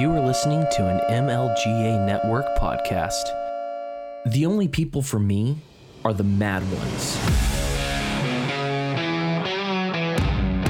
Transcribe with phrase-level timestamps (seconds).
[0.00, 3.22] You are listening to an MLGA Network podcast.
[4.32, 5.58] The only people for me
[6.06, 7.18] are the mad ones.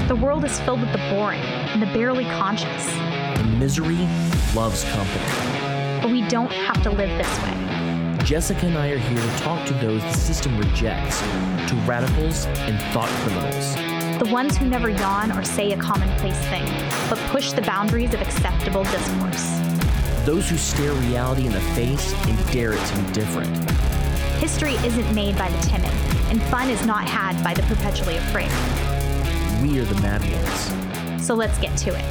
[0.09, 2.85] The world is filled with the boring and the barely conscious,
[3.37, 4.05] The misery
[4.53, 6.01] loves company.
[6.01, 8.17] but we don't have to live this way.
[8.25, 12.77] Jessica and I are here to talk to those the system rejects, to radicals and
[12.93, 13.90] thought criminals.
[14.21, 16.63] The ones who never yawn or say a commonplace thing,
[17.09, 19.49] but push the boundaries of acceptable discourse.
[20.27, 23.57] Those who stare reality in the face and dare it to be different.
[24.37, 25.89] History isn't made by the timid,
[26.29, 28.51] and fun is not had by the perpetually afraid.
[29.63, 31.25] We are the mad ones.
[31.25, 32.05] So let's get to it.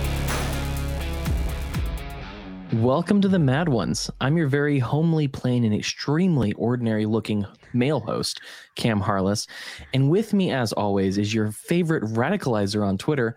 [2.73, 4.11] Welcome to the Mad Ones.
[4.21, 8.41] I'm your very homely, plain, and extremely ordinary looking male host,
[8.77, 9.47] Cam Harless.
[9.95, 13.37] And with me, as always, is your favorite radicalizer on Twitter,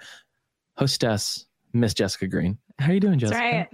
[0.77, 2.57] hostess, Miss Jessica Green.
[2.79, 3.67] How are you doing, That's Jessica?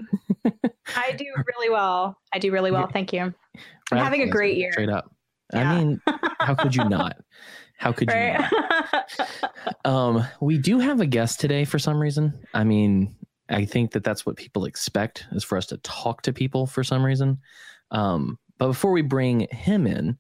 [0.46, 0.54] right.
[0.96, 2.18] I do really well.
[2.34, 2.88] I do really well.
[2.92, 3.34] Thank you.
[3.92, 4.72] I'm having a great year.
[4.72, 5.14] Straight up.
[5.54, 5.72] Yeah.
[5.72, 6.02] I mean,
[6.40, 7.18] how could you not?
[7.78, 8.52] How could you not?
[9.86, 12.38] Um, we do have a guest today for some reason.
[12.54, 13.16] I mean,
[13.50, 16.84] I think that that's what people expect is for us to talk to people for
[16.84, 17.40] some reason.
[17.92, 20.18] Um, but before we bring him in,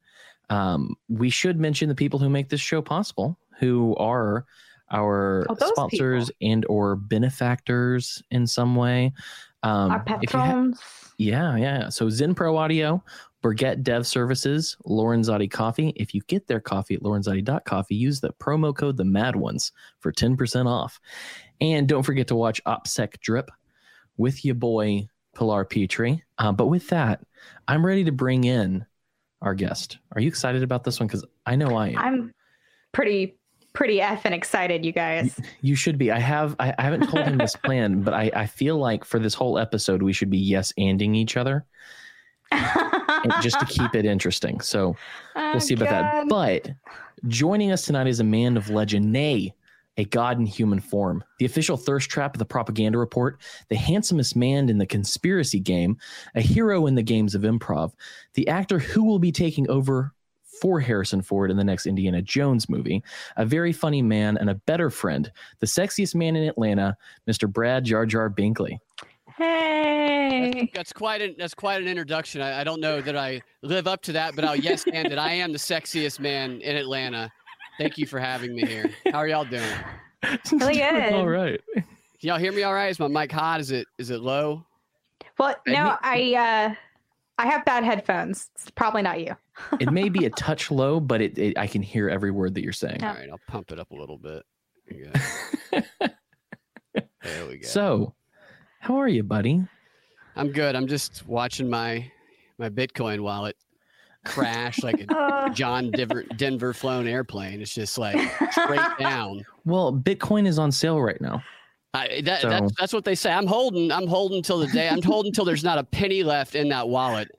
[0.49, 4.45] um, we should mention the people who make this show possible, who are
[4.91, 9.13] our Oh, sponsors and or benefactors in some way.
[9.63, 10.71] Um, Our you ha-
[11.17, 11.89] yeah, yeah.
[11.89, 13.03] So Zen Pro Audio,
[13.41, 15.89] Burgett Dev Services, Lorenzotti Coffee.
[15.95, 20.11] If you get their coffee at lorenzotti.coffee, use the promo code the Mad Ones for
[20.11, 20.99] 10% off.
[21.61, 23.51] And don't forget to watch OPSEC Drip
[24.17, 26.23] with your boy Pilar Petrie.
[26.37, 27.21] Uh, but with that,
[27.67, 28.85] I'm ready to bring in
[29.41, 29.97] our guest.
[30.13, 31.07] Are you excited about this one?
[31.07, 31.97] Because I know I am.
[31.97, 32.33] I'm
[32.91, 33.39] pretty
[33.73, 35.39] pretty effing excited, you guys.
[35.61, 36.11] You should be.
[36.11, 36.55] I have.
[36.59, 39.57] I, I haven't told him this plan, but I, I feel like for this whole
[39.57, 41.65] episode, we should be yes anding each other,
[43.41, 44.59] just to keep it interesting.
[44.61, 44.95] So
[45.35, 46.27] we'll oh, see about that.
[46.27, 46.69] But
[47.27, 49.53] joining us tonight is a man of legend, nay,
[49.99, 54.33] a god in human form, the official thirst trap of the propaganda report, the handsomest
[54.33, 55.97] man in the conspiracy game,
[56.35, 57.91] a hero in the games of improv,
[58.33, 60.13] the actor who will be taking over
[60.61, 63.03] for Harrison Ford in the next Indiana Jones movie,
[63.35, 66.95] a very funny man and a better friend, the sexiest man in Atlanta,
[67.29, 67.51] Mr.
[67.51, 68.77] Brad Jar Jar Binkley.
[69.37, 70.69] Hey.
[70.73, 72.41] That's quite an that's quite an introduction.
[72.41, 75.17] I, I don't know that I live up to that, but I'll yes and it.
[75.17, 77.31] I am the sexiest man in Atlanta.
[77.79, 78.91] Thank you for having me here.
[79.05, 79.63] How are y'all doing?
[80.51, 81.13] Really good.
[81.13, 81.61] All right.
[82.19, 82.89] Y'all hear me all right?
[82.89, 83.61] Is my mic hot?
[83.61, 84.65] Is it is it low?
[85.37, 86.75] Well, no, I uh
[87.37, 88.49] I have bad headphones.
[88.53, 89.37] It's probably not you.
[89.79, 92.63] It may be a touch low, but it, it I can hear every word that
[92.63, 92.97] you're saying.
[92.99, 93.11] Yeah.
[93.13, 94.43] All right, I'll pump it up a little bit.
[94.89, 95.13] Here
[95.73, 96.07] we go.
[97.23, 97.67] There we go.
[97.67, 98.13] So,
[98.79, 99.63] how are you, buddy?
[100.35, 100.75] I'm good.
[100.75, 102.11] I'm just watching my
[102.57, 103.55] my Bitcoin wallet
[104.25, 107.61] crash like a Uh, John Denver, Denver flown airplane.
[107.61, 108.17] It's just like
[108.51, 109.43] straight down.
[109.65, 111.41] Well, Bitcoin is on sale right now.
[111.93, 113.31] I, that, So- that's that's what they say.
[113.31, 113.91] I'm holding.
[113.91, 114.87] I'm holding till the day.
[114.89, 117.29] I'm holding till there's not a penny left in that wallet.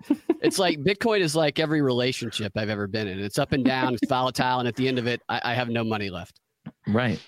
[0.42, 3.20] It's like Bitcoin is like every relationship I've ever been in.
[3.20, 3.94] It's up and down.
[3.94, 6.40] It's volatile, and at the end of it, I, I have no money left.
[6.88, 7.20] Right.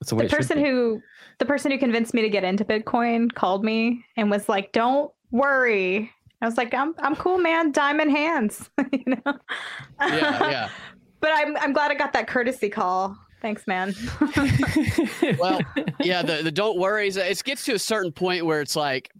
[0.00, 1.02] That's the way the person who
[1.38, 5.10] the person who convinced me to get into Bitcoin called me and was like, "Don't
[5.30, 6.10] worry."
[6.42, 7.72] I was like, "I'm I'm cool, man.
[7.72, 9.38] Diamond hands." you know.
[10.00, 10.68] Yeah, yeah.
[11.20, 13.14] But I'm I'm glad I got that courtesy call.
[13.42, 13.94] Thanks, man.
[15.38, 15.60] Well,
[16.00, 16.22] yeah.
[16.22, 17.18] The the don't worries.
[17.18, 19.10] It gets to a certain point where it's like,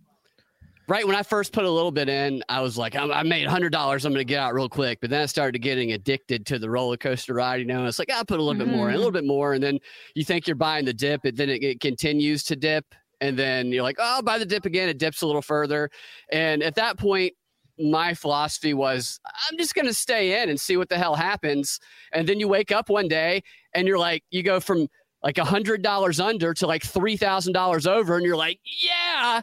[0.89, 3.47] right when I first put a little bit in, I was like, I'm, I made
[3.47, 4.07] hundred dollars.
[4.07, 5.03] I'm gonna get out real quick.
[5.03, 7.61] But then I started getting addicted to the roller coaster ride.
[7.61, 8.99] You know, it's like I'll put a little bit more, and a mm-hmm.
[8.99, 9.79] little bit more, and then
[10.15, 12.87] you think you're buying the dip, and then it, it continues to dip,
[13.21, 14.89] and then you're like, oh, I'll buy the dip again.
[14.89, 15.91] It dips a little further,
[16.31, 17.35] and at that point.
[17.83, 19.19] My philosophy was,
[19.51, 21.81] I'm just going to stay in and see what the hell happens.
[22.13, 23.43] And then you wake up one day
[23.73, 24.87] and you're like, you go from
[25.23, 29.41] like a hundred dollars under to like three thousand dollars over, and you're like, yeah.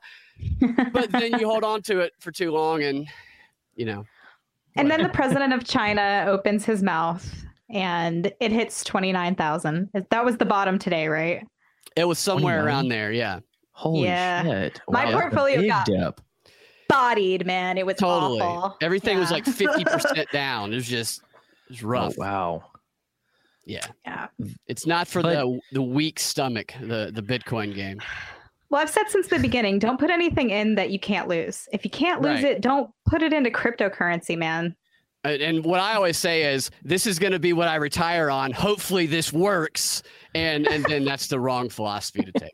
[0.93, 3.07] But then you hold on to it for too long, and
[3.75, 4.05] you know,
[4.75, 7.27] And then the president of China opens his mouth
[7.69, 9.89] and it hits 29,000.
[10.09, 11.43] That was the bottom today, right?
[11.95, 12.65] it was somewhere 29?
[12.65, 13.11] around there.
[13.11, 13.39] Yeah,
[13.77, 14.41] Holy Yeah.
[14.43, 14.81] shit.
[14.89, 16.21] My that's portfolio got- dip.
[16.89, 17.77] Bodied, man.
[17.77, 18.39] It was totally.
[18.41, 18.77] awful.
[18.81, 20.71] Everything was like fifty percent down.
[20.71, 21.21] It was just,
[21.69, 22.13] it was oh, rough.
[22.17, 22.63] Oh, wow.
[23.65, 24.27] Yeah, Yeah.
[24.67, 26.73] it's not for But- the the weak stomach.
[26.81, 27.99] The the Bitcoin game.
[28.69, 31.67] Well, I've said since the beginning, don't put anything in that you can't lose.
[31.71, 32.53] If you can't lose Right.
[32.55, 34.75] it, don't put it into cryptocurrency, man.
[35.23, 38.29] And, and what I always say is, this is going to be what I retire
[38.29, 38.51] on.
[38.53, 40.03] Hopefully, this works.
[40.35, 42.51] And and then that's the wrong philosophy to take.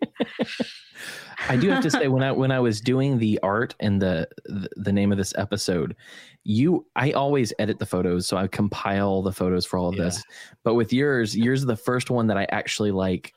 [1.50, 4.28] I do have to say when I when I was doing the art and the,
[4.46, 5.96] the the name of this episode,
[6.44, 10.06] you I always edit the photos, so I compile the photos for all of Yeah.
[10.06, 10.24] this.
[10.64, 13.34] But with yours, yours is the first one that I actually like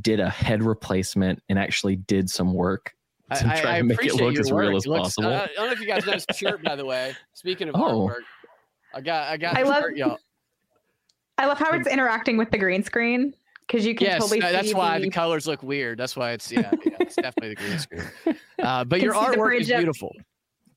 [0.00, 2.94] did a head replacement and actually did some work
[3.34, 5.28] to I, try I to make it look your as real as looks- possible.
[5.32, 7.14] I, I don't know if you guys noticed the shirt, by the way.
[7.34, 8.08] Speaking of Oh.
[8.08, 8.22] artwork,
[8.94, 10.18] I got I got I love- shirt, y'all.
[11.40, 13.32] I love how it's interacting with the green screen
[13.68, 15.98] because you can Yes, totally uh, that's why the, the colors look weird.
[15.98, 18.02] That's why it's yeah, yeah it's definitely the green screen.
[18.58, 20.12] Uh, but Can your see the artwork bridge is up- beautiful.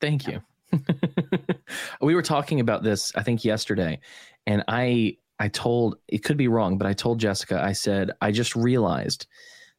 [0.00, 0.42] Thank you.
[2.00, 4.00] we were talking about this, I think, yesterday,
[4.46, 8.30] and I I told it could be wrong, but I told Jessica, I said, I
[8.30, 9.26] just realized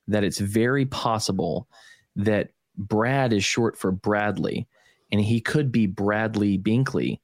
[0.08, 1.68] that it's very possible
[2.16, 4.68] that Brad is short for Bradley,
[5.12, 7.20] and he could be Bradley Binkley.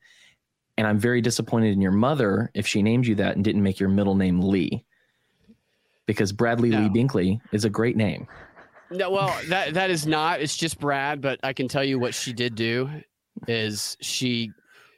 [0.77, 3.79] And I'm very disappointed in your mother if she named you that and didn't make
[3.79, 4.85] your middle name Lee.
[6.09, 6.89] Because Bradley Lee No.
[6.89, 8.27] Binkley is a great name.
[8.89, 10.41] No, well, that that is not.
[10.41, 11.21] It's just Brad.
[11.21, 12.89] But I can tell you what she did do
[13.47, 14.49] is she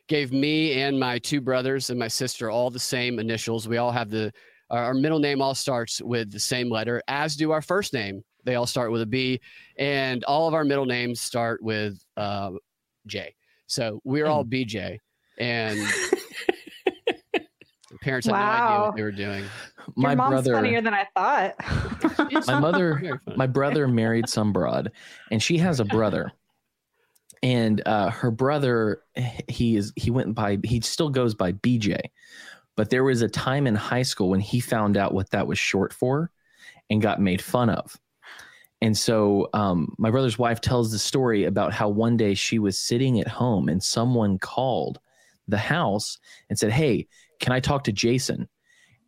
[0.07, 3.67] gave me and my two brothers and my sister all the same initials.
[3.67, 4.31] We all have the
[4.69, 8.23] our, middle name all starts with the same letter, as do our first name.
[8.45, 9.41] They all start with a B,
[9.77, 12.51] and all of our middle names start with uh,
[13.05, 13.35] J.
[13.67, 14.97] So we're all BJ,
[15.39, 15.77] and
[18.01, 18.85] parents had no idea Wow.
[18.87, 19.45] what they were doing.
[19.95, 21.55] My mom's brother funnier than I thought.
[22.47, 24.91] my mother my brother married some broad
[25.31, 26.31] and she has a brother
[27.43, 29.01] and uh her brother
[29.47, 31.99] he is he went by he still goes by bj
[32.75, 35.57] but there was a time in high school when he found out what that was
[35.57, 36.31] short for
[36.89, 37.97] and got made fun of
[38.83, 42.77] and so um, my brother's wife tells the story about how one day she was
[42.79, 44.99] sitting at home and someone called
[45.47, 46.17] the house
[46.49, 47.07] and said hey
[47.41, 48.47] can i talk to jason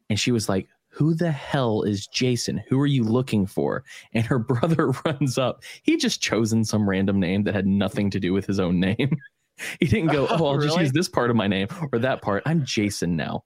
[0.10, 2.62] and she was like who the hell is Jason?
[2.70, 3.84] Who are you looking for?
[4.14, 5.64] And her brother runs up.
[5.82, 9.18] He just chosen some random name that had nothing to do with his own name.
[9.80, 12.22] he didn't go, Oh, oh, I'll just use this part of my name or that
[12.22, 12.44] part.
[12.46, 13.44] I'm Jason now.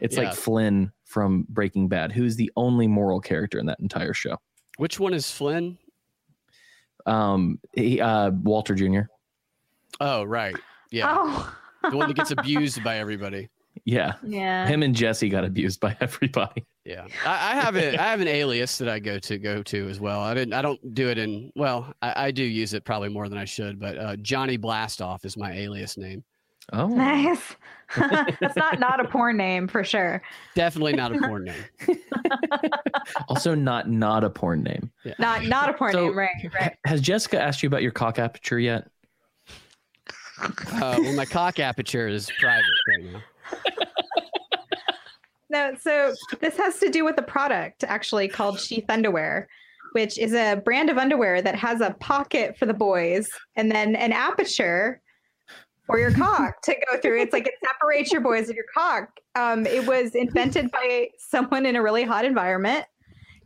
[0.00, 0.24] It's Yeah.
[0.24, 4.36] like Flynn from Breaking Bad, who's the only moral character in that entire show.
[4.76, 5.78] Which one is Flynn?
[7.06, 9.02] Um, he, uh, Walter Jr.
[10.00, 10.56] Oh, right.
[10.90, 11.14] Yeah.
[11.16, 11.56] Oh,
[11.90, 13.48] the one that gets abused by everybody.
[13.90, 14.66] Yeah, yeah.
[14.66, 16.66] him and Jesse got abused by everybody.
[16.84, 19.88] Yeah, I, I have a I have an alias that I go to go to
[19.88, 20.20] as well.
[20.20, 23.30] I didn't I don't do it in well I, I do use it probably more
[23.30, 26.22] than I should, but uh, Johnny Blastoff is my alias name.
[26.74, 27.56] Oh, Nice.
[27.96, 30.20] That's not not a porn name for sure.
[30.54, 31.98] Definitely not a porn name.
[33.28, 34.90] also not not a porn name.
[35.18, 36.50] Not not a porn So- name, right?
[36.54, 36.76] Right.
[36.84, 38.86] Has Jessica asked you about your cock aperture yet?
[40.40, 40.50] Uh,
[41.00, 43.20] well, my cock aperture is private right now.
[45.50, 49.48] No, so this has to do with a product actually called Sheath Underwear,
[49.92, 53.96] which is a brand of underwear that has a pocket for the boys and then
[53.96, 55.00] an aperture
[55.86, 57.22] for your cock to go through.
[57.22, 59.08] It's like it separates your boys and your cock.
[59.36, 62.84] Um, it was invented by someone in a really hot environment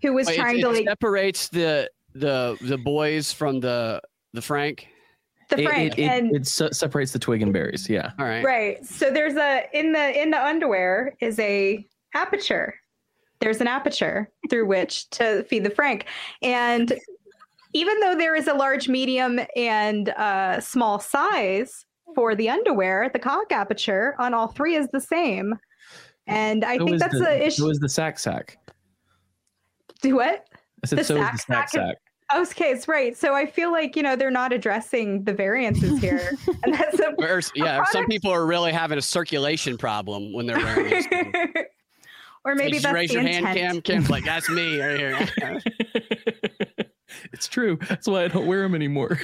[0.03, 4.03] who was Wait, trying it, to like separates the the the boys from the
[4.33, 4.89] the Frank.
[5.55, 7.89] The It- Frank it, it, and it se- separates the twig and berries.
[7.89, 8.13] Yeah.
[8.19, 8.45] All right.
[8.45, 8.85] Right.
[8.85, 12.75] So there's a in the in the underwear is a aperture.
[13.41, 16.07] There's an aperture through which to feed the frank.
[16.43, 16.93] And
[17.73, 23.19] even though there is a large, medium, and uh, small size for the underwear, the
[23.19, 25.59] cock aperture on all three is the same.
[26.29, 27.63] And I So think is that's the, the issue.
[27.63, 28.59] So is the sack sack.
[30.03, 30.47] Do what?
[30.85, 31.97] I said The so sack is the sack sack sack.
[32.35, 33.17] Okay, it's right.
[33.17, 37.13] So I feel like you know they're not addressing the variances here, and that's a
[37.19, 41.07] Or, yeah, some people are really having a circulation problem when they're wearing those.
[41.07, 41.35] things.
[42.45, 43.47] or maybe Just that's raise the your intent.
[43.47, 43.81] hand, Cam.
[43.83, 45.63] Cam's like, that's me right here.
[47.33, 47.79] it's true.
[47.89, 49.19] That's why I don't wear them anymore.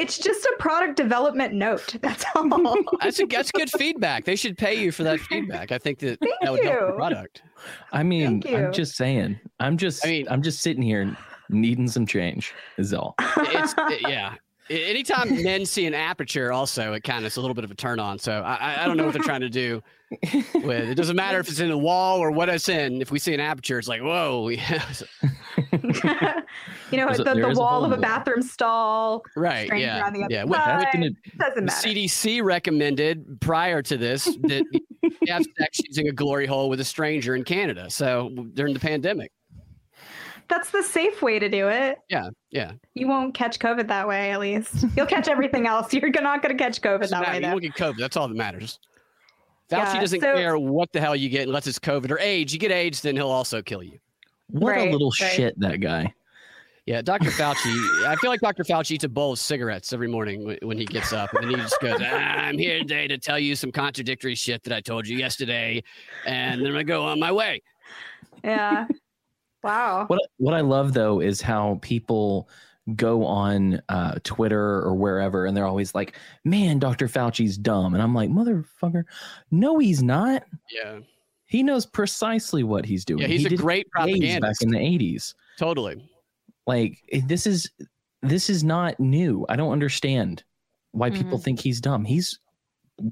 [0.00, 1.96] It's, it's just a product development note.
[2.02, 2.48] That's all.
[3.00, 4.24] That's a, that's good feedback.
[4.24, 5.72] They should pay you for that feedback.
[5.72, 6.92] I think that Thank that would help the you.
[6.94, 7.42] product.
[7.92, 9.38] I mean, I'm just saying.
[9.58, 10.04] I'm just.
[10.04, 11.16] I mean- I'm just sitting here
[11.48, 12.52] needing some change.
[12.78, 13.14] Is all.
[13.18, 14.34] It's it- yeah.
[14.70, 17.70] A- Anytime men see an aperture, also it kind of is a little bit of
[17.70, 18.18] a turn on.
[18.18, 19.82] So I, I- I don't know what they're trying to do
[20.54, 20.88] with.
[20.88, 23.00] It doesn't matter if it's in a wall or what it's in.
[23.02, 24.78] If we see an aperture, it's like whoa, you know,
[26.90, 28.10] There's a- the, there the is a wall of a in wall.
[28.10, 29.22] bathroom stall.
[29.36, 30.44] right, Strange yeah, around the other yeah.
[30.44, 30.78] What, side.
[30.78, 30.92] what
[31.38, 31.88] Doesn't the matter.
[31.88, 34.80] CDC recommended prior to this that you
[35.28, 37.88] have sex using a glory hole with a stranger in Canada.
[37.90, 39.30] So during the pandemic,
[40.50, 41.98] That's the safe way to do it.
[42.10, 42.72] yeah, yeah.
[42.94, 44.84] You won't catch COVID that way, at least.
[44.96, 45.94] You'll catch everything else.
[45.94, 47.40] You're not going to catch COVID Doesn't that matter.
[47.40, 47.96] way, You won't get COVID.
[47.96, 48.78] That's all that matters.
[49.70, 52.52] Fauci Yeah, doesn't so- care what the hell you get unless it's COVID or AIDS.
[52.52, 53.98] You get AIDS, then he'll also kill you.
[54.48, 55.30] What Right, a little right.
[55.32, 56.12] shit that guy.
[56.86, 57.30] Yeah, Dr.
[57.30, 58.04] Fauci.
[58.04, 58.64] I feel like Dr.
[58.64, 61.56] Fauci eats a bowl of cigarettes every morning when he gets up, and then he
[61.56, 65.06] just goes, ah, "I'm here today to tell you some contradictory shit that I told
[65.06, 65.84] you yesterday,
[66.26, 67.62] and then I'm gonna go on my way."
[68.42, 68.86] Yeah.
[69.62, 70.04] Wow.
[70.06, 72.48] What what I love though is how people
[72.96, 77.08] go on uh, Twitter or wherever, and they're always like, "Man, Dr.
[77.08, 79.04] Fauci's dumb," and I'm like, "Motherfucker,
[79.50, 80.44] no, he's not.
[80.70, 81.00] Yeah,
[81.46, 83.20] he knows precisely what he's doing.
[83.20, 85.34] Yeah, he's he a great propagandist back in the '80s.
[85.58, 86.02] Totally.
[86.66, 87.70] Like this is
[88.22, 89.44] this is not new.
[89.48, 90.44] I don't understand
[90.92, 91.22] why mm-hmm.
[91.22, 92.04] people think he's dumb.
[92.04, 92.38] He's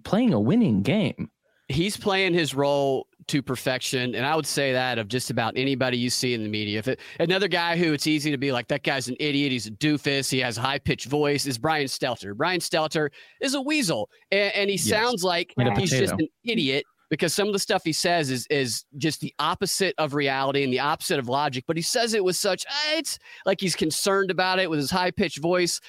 [0.04, 1.30] playing a winning game.
[1.68, 4.14] He's playing his role to perfection.
[4.14, 6.78] And I would say that of just about anybody you see in the media.
[6.78, 9.66] If it, another guy who it's easy to be like, that guy's an idiot, he's
[9.66, 12.36] a doofus, he has a high pitched voice, is Brian Stelter.
[12.36, 14.88] Brian Stelter is a weasel, and, and he yes.
[14.88, 18.84] sounds like he's just an idiot because some of the stuff he says is is
[18.98, 21.64] just the opposite of reality and the opposite of logic.
[21.66, 24.90] But he says it with such eh, it's like he's concerned about it with his
[24.90, 25.80] high pitched voice.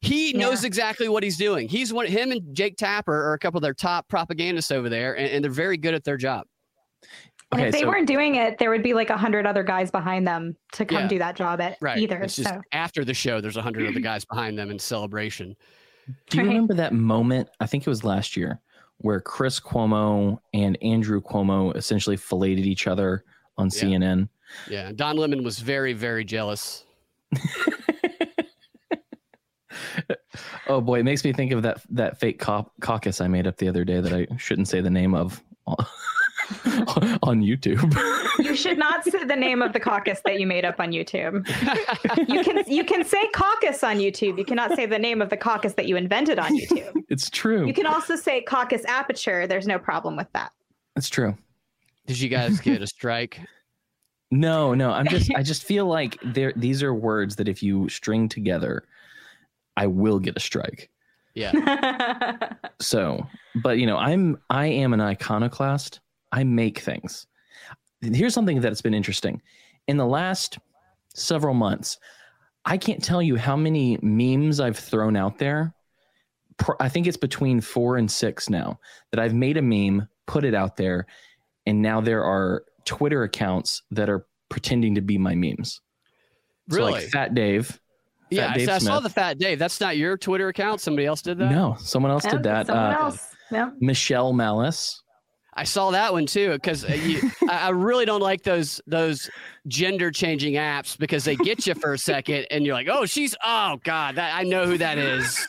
[0.00, 0.38] He yeah.
[0.38, 1.68] knows exactly what he's doing.
[1.68, 2.06] He's one.
[2.06, 5.44] Him and Jake Tapper are a couple of their top propagandists over there, and, and
[5.44, 6.46] they're very good at their job.
[7.52, 9.62] And okay, if they so, weren't doing it, there would be like a hundred other
[9.62, 11.98] guys behind them to come yeah, do that job at right.
[11.98, 12.18] either.
[12.20, 12.62] It's just so.
[12.72, 15.56] after the show, there's a hundred other guys behind them in celebration.
[16.28, 16.48] Do you right.
[16.48, 17.50] remember that moment?
[17.60, 18.60] I think it was last year
[18.98, 23.24] where Chris Cuomo and Andrew Cuomo essentially filleted each other
[23.56, 23.82] on yeah.
[23.82, 24.28] CNN.
[24.68, 26.84] Yeah, Don Lemon was very, very jealous.
[30.68, 33.56] oh boy, it makes me think of that that fake cop, caucus I made up
[33.56, 35.42] the other day that I shouldn't say the name of.
[37.22, 37.94] on YouTube.
[38.38, 41.46] you should not say the name of the caucus that you made up on YouTube.
[42.28, 44.38] you can you can say caucus on YouTube.
[44.38, 46.92] You cannot say the name of the caucus that you invented on YouTube.
[47.08, 47.66] It's true.
[47.66, 49.48] You can also say caucus aperture.
[49.48, 50.52] There's no problem with that.
[50.94, 51.36] It's true.
[52.06, 53.40] Did you guys get a strike?
[54.30, 54.90] no, no.
[54.92, 58.84] I'm just I just feel like there these are words that if you string together,
[59.76, 60.90] I will get a strike.
[61.34, 62.52] Yeah.
[62.80, 63.26] so,
[63.62, 66.00] but you know, I'm I am an iconoclast.
[66.32, 67.26] I make things.
[68.00, 69.42] Here's something that's been interesting.
[69.88, 70.58] In the last
[71.14, 71.98] several months,
[72.64, 75.74] I can't tell you how many memes I've thrown out there.
[76.78, 78.78] I think it's between four and six now
[79.10, 81.06] that I've made a meme, put it out there,
[81.66, 85.80] and now there are Twitter accounts that are pretending to be my memes.
[86.68, 86.92] Really?
[86.92, 87.79] So like Fat Dave.
[88.30, 89.58] Fat yeah, Dave I, saw the Fat Dave.
[89.58, 90.80] That's not your Twitter account.
[90.80, 91.50] Somebody else did that.
[91.50, 92.66] No, someone else yeah, did that.
[92.66, 93.36] Someone uh, else.
[93.50, 93.70] Yeah.
[93.80, 95.02] Michelle Malice.
[95.54, 96.96] I saw that one too because uh,
[97.48, 99.28] I, I really don't like those those
[99.66, 103.34] gender changing apps because they get you for a second and you're like, oh, she's
[103.44, 105.46] oh god, that I know who that is.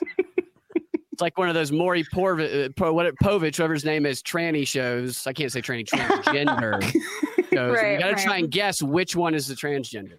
[1.11, 4.67] it's like one of those Maury Porv- uh, what Povich, whoever his name is, tranny
[4.67, 5.27] shows.
[5.27, 6.81] I can't say tranny, transgender
[7.53, 7.75] shows.
[7.75, 8.23] Right, you got to right.
[8.23, 10.17] try and guess which one is the transgender,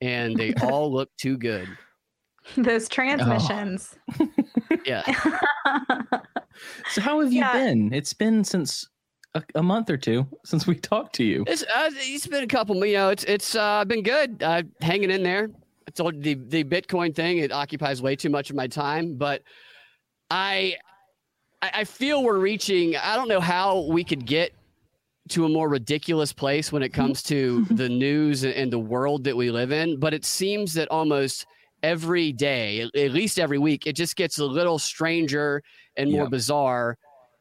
[0.00, 1.68] and they all look too good.
[2.56, 3.94] Those transmissions.
[4.20, 4.28] Oh.
[4.84, 5.02] yeah.
[6.90, 7.52] so how have you yeah.
[7.52, 7.92] been?
[7.92, 8.86] It's been since
[9.34, 11.44] a, a, month or two since we talked to you.
[11.46, 12.84] It's uh, it's been a couple.
[12.84, 14.42] You know, it's it's uh, been good.
[14.42, 15.50] Uh, hanging in there.
[15.88, 17.38] I told the the Bitcoin thing.
[17.38, 19.42] It occupies way too much of my time, but
[20.30, 20.76] I
[21.62, 22.96] I feel we're reaching.
[22.96, 24.52] I don't know how we could get
[25.30, 27.02] to a more ridiculous place when it mm-hmm.
[27.02, 30.88] comes to the news and the world that we live in, but it seems that
[30.88, 31.46] almost
[31.82, 35.62] every day, at least every week, it just gets a little stranger
[35.96, 36.96] and more bizarre.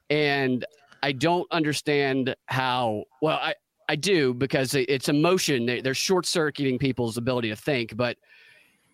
[0.09, 0.65] And
[1.01, 3.03] I don't understand how.
[3.21, 3.55] Well, I
[3.89, 5.65] I do because it's emotion.
[5.65, 8.17] They're short circuiting people's ability to think, but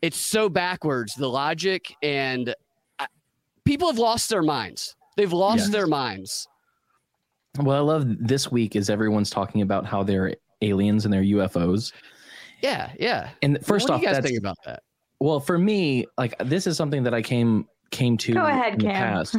[0.02, 2.54] it's so backwards the logic and
[2.98, 3.08] I,
[3.66, 4.96] people have lost their minds.
[5.18, 5.70] They've lost yes.
[5.70, 6.48] their minds.
[7.58, 11.92] Well, I love this week is everyone's talking about how they're aliens and they're UFOs.
[12.62, 13.30] Yeah, yeah.
[13.42, 14.84] And first what off, do you guys think about that?
[15.20, 18.80] Well, for me, like this is something that I came came to Go ahead, in
[18.80, 19.14] the Cam.
[19.14, 19.38] past.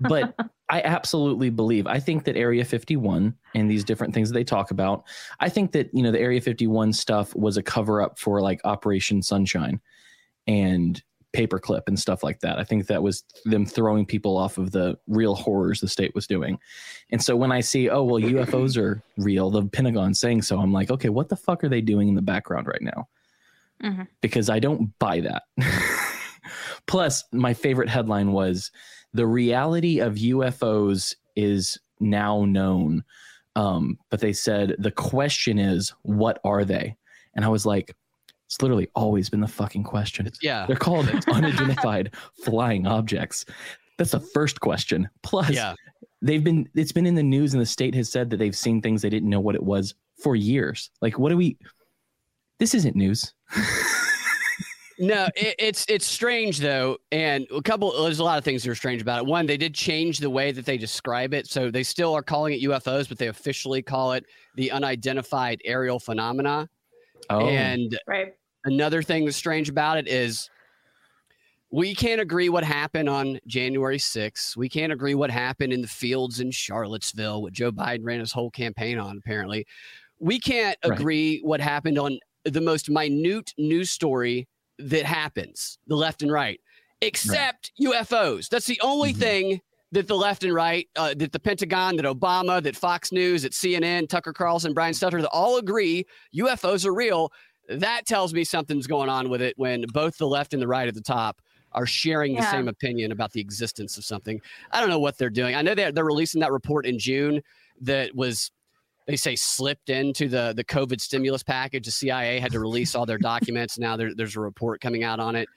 [0.08, 0.34] but
[0.68, 1.86] I absolutely believe.
[1.86, 5.04] I think that Area 51 and these different things that they talk about,
[5.40, 8.60] I think that, you know, the Area 51 stuff was a cover up for like
[8.64, 9.80] Operation Sunshine
[10.46, 11.02] and
[11.34, 12.58] paperclip and stuff like that.
[12.58, 16.26] I think that was them throwing people off of the real horrors the state was
[16.26, 16.58] doing.
[17.10, 20.72] And so when I see, oh, well, UFOs are real, the Pentagon saying so, I'm
[20.72, 23.08] like, okay, what the fuck are they doing in the background right now?
[23.82, 24.02] Mm-hmm.
[24.20, 25.42] Because I don't buy that.
[26.86, 28.70] Plus, my favorite headline was
[29.12, 33.04] the reality of UFOs is now known.
[33.54, 36.96] Um, but they said the question is, what are they?
[37.34, 37.94] And I was like,
[38.48, 40.30] it's literally always been the fucking question.
[40.40, 40.64] Yeah.
[40.66, 43.44] They're called unidentified flying objects.
[43.98, 45.06] That's the first question.
[45.22, 45.74] Plus, yeah.
[46.22, 48.80] they've been it's been in the news and the state has said that they've seen
[48.80, 50.90] things they didn't know what it was for years.
[51.02, 51.58] Like what do we
[52.58, 53.34] this isn't news.
[54.98, 58.02] no, it, it's it's strange though, and a couple.
[58.02, 59.26] There's a lot of things that are strange about it.
[59.26, 62.54] One, they did change the way that they describe it, so they still are calling
[62.54, 64.24] it UFOs, but they officially call it
[64.56, 66.68] the unidentified aerial phenomena.
[67.30, 68.34] Oh, And Right.
[68.64, 70.48] another thing that's strange about it is
[71.70, 74.56] we can't agree what happened on January 6th.
[74.56, 78.32] We can't agree what happened in the fields in Charlottesville, what Joe Biden ran his
[78.32, 79.66] whole campaign on, apparently.
[80.18, 80.98] We can't Right.
[80.98, 84.48] agree what happened on the most minute news story
[84.78, 86.60] that happens, the left and right,
[87.02, 88.48] except UFOs.
[88.48, 89.18] That's the only Mhm.
[89.18, 89.60] thing
[89.92, 93.52] that the left and right, uh, that the Pentagon, that Obama, that Fox News, that
[93.52, 96.04] CNN, Tucker Carlson, Brian Stelter, that all agree
[96.36, 97.32] UFOs are real.
[97.68, 100.88] That tells me something's going on with it when both the left and the right
[100.88, 101.40] at the top
[101.72, 104.40] are sharing the same opinion about the existence of something.
[104.72, 105.54] I don't know what they're doing.
[105.54, 107.42] I know they're, they're releasing that report in June
[107.82, 108.50] that was
[109.06, 111.86] they say slipped into the the COVID stimulus package.
[111.86, 113.78] The CIA had to release all their documents.
[113.78, 115.48] Now there, there's a report coming out on it.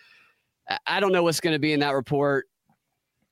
[0.69, 2.45] I- I don't know what's going to be in that report.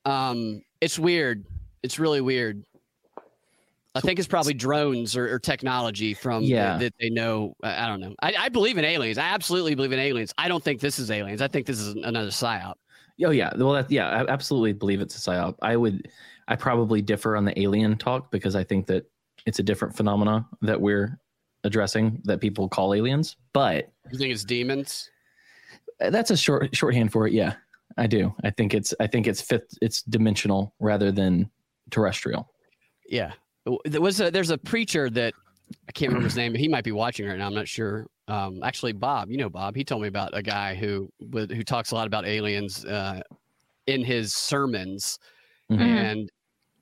[0.05, 1.45] Um, it's weird.
[1.83, 2.63] It's really weird.
[3.95, 6.77] I think it's probably drones or, or technology from Yeah.
[6.77, 7.55] that they know.
[7.63, 8.13] I don't know.
[8.21, 9.17] I, I believe in aliens.
[9.17, 10.33] I absolutely believe in aliens.
[10.37, 11.41] I don't think this is aliens.
[11.41, 12.75] I think this is another psyop.
[13.25, 13.51] oh yeah.
[13.57, 15.55] Well, that, yeah, I absolutely believe it's a psyop.
[15.61, 16.07] I would,
[16.47, 19.09] I probably differ on the alien talk because I think that
[19.45, 21.19] it's a different phenomena that we're
[21.63, 23.37] addressing that people call aliens.
[23.53, 25.09] But You think it's demons?
[25.99, 27.33] that's a short shorthand for it.
[27.33, 27.55] Yeah,
[27.99, 28.33] I do.
[28.43, 31.49] I think it's, I think it's fifth, it's dimensional rather than
[31.91, 32.49] terrestrial.
[33.07, 33.33] Yeah.
[33.85, 35.33] There was a, there's a preacher that
[35.87, 37.45] I can't remember his name, but he might be watching right now.
[37.47, 38.07] I'm not sure.
[38.27, 39.75] Um, actually, Bob, you know Bob.
[39.75, 43.21] He told me about a guy who who talks a lot about aliens uh,
[43.87, 45.19] in his sermons
[45.71, 45.77] Mhm.
[45.77, 45.81] Mhm.
[46.11, 46.31] and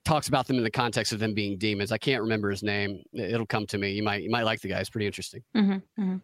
[0.05, 1.91] talks about them in the context of them being demons.
[1.91, 3.01] I can't remember his name.
[3.13, 3.91] It'll come to me.
[3.91, 4.79] You might you might like the guy.
[4.79, 5.43] It's pretty interesting.
[5.55, 6.21] Mhm, mhm.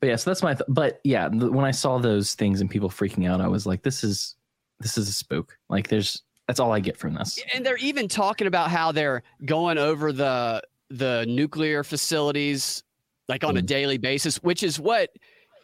[0.00, 0.54] But yeah, so that's my.
[0.54, 3.66] Th- but yeah, th- when I saw those things and people freaking out, I was
[3.66, 4.36] like, this is,
[4.80, 5.56] this is a spook.
[5.68, 7.38] Like, there's, that's all I get from this.
[7.54, 12.82] And they're even talking about how they're going over the the nuclear facilities
[13.28, 13.66] like on a Mhm.
[13.66, 15.10] daily basis, which is what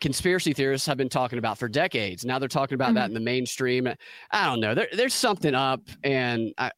[0.00, 2.24] conspiracy theorists have been talking about for decades.
[2.24, 3.88] Now they're talking about that in the mainstream.
[4.30, 4.74] I don't know.
[4.74, 6.70] There, there's something up, and I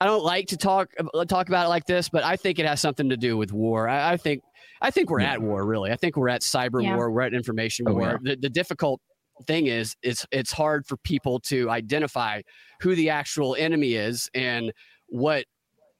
[0.00, 0.90] I don't like to talk
[1.28, 3.88] talk about it like this, but I think it has something to do with war.
[3.88, 4.42] I, I think
[4.82, 5.32] I think we're Yeah.
[5.34, 5.64] at war.
[5.66, 6.96] Really, I think we're at cyber Yeah.
[6.96, 7.10] war.
[7.10, 8.20] We're at information Oh, war.
[8.22, 9.00] The, the difficult
[9.46, 12.40] thing is it's it's hard for people to identify
[12.80, 14.72] who the actual enemy is and
[15.08, 15.44] what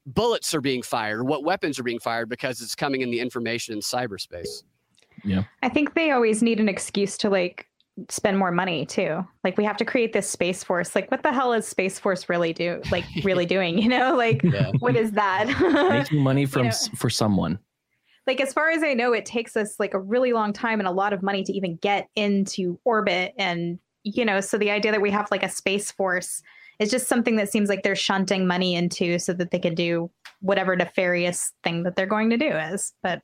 [0.07, 3.75] bullets are being fired, what weapons are being fired because it's coming in the information
[3.75, 4.63] in cyberspace.
[5.25, 5.45] Yeah.
[5.63, 7.67] I think they always need an excuse to like
[8.11, 9.27] spend more money too.
[9.43, 10.95] Like we have to create this space force.
[10.95, 12.81] Like what the hell is space force really do?
[12.93, 13.79] Like really doing?
[13.79, 14.71] You know, like Yeah.
[14.79, 15.47] what is that?
[15.91, 17.59] Making money from know- s for someone.
[18.27, 20.87] Like as far as I know, it takes us like a really long time and
[20.89, 23.35] a lot of money to even get into orbit.
[23.39, 26.43] And you know, so the idea that we have like a space force
[26.79, 30.11] is just something that seems like they're shunting money into so that they can do
[30.41, 32.93] whatever nefarious thing that they're going to do is.
[33.03, 33.23] But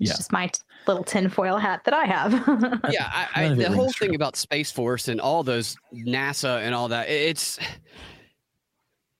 [0.00, 0.16] it's Yeah.
[0.16, 2.32] just my t- little tinfoil hat that I have.
[2.90, 4.14] yeah, I, I, None of it the whole rings thing true.
[4.16, 7.58] about Space Force and all those NASA and all that, it- it's.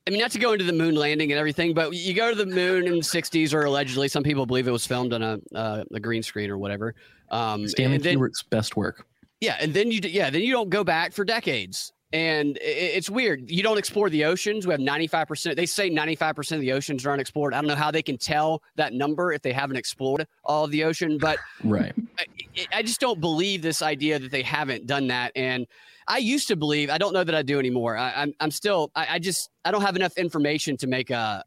[0.09, 2.35] I mean, not to go into the moon landing and everything, but you go to
[2.35, 5.39] the moon in the '60s, or allegedly, some people believe it was filmed on a
[5.55, 6.95] uh, a green screen or whatever.
[7.31, 9.07] Um, Stanley then, Kubrick's best work.
[9.43, 12.93] yeah, and then you yeah, then you don't go back for decades, and i- i-
[12.97, 13.51] it's weird.
[13.51, 14.67] You don't explore the oceans.
[14.67, 15.57] We have 95 percent.
[15.57, 17.53] They say 95 percent of the oceans are unexplored.
[17.53, 20.71] I don't know how they can tell that number if they haven't explored all of
[20.71, 21.93] the ocean, but Right.
[22.73, 25.33] I, just don't believe this idea that they haven't done that.
[25.37, 25.67] And
[26.07, 27.97] I used to believe, I don't know that I do anymore.
[27.97, 31.45] I, I'm, I'm still, I, I just, I don't have enough information to make a,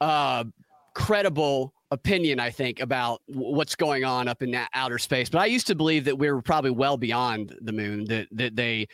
[0.00, 0.46] a
[0.94, 5.28] credible opinion, I think, about what's going on up in that outer space.
[5.28, 8.56] But I used to believe that we were probably well beyond the moon, that, that
[8.56, 8.88] they,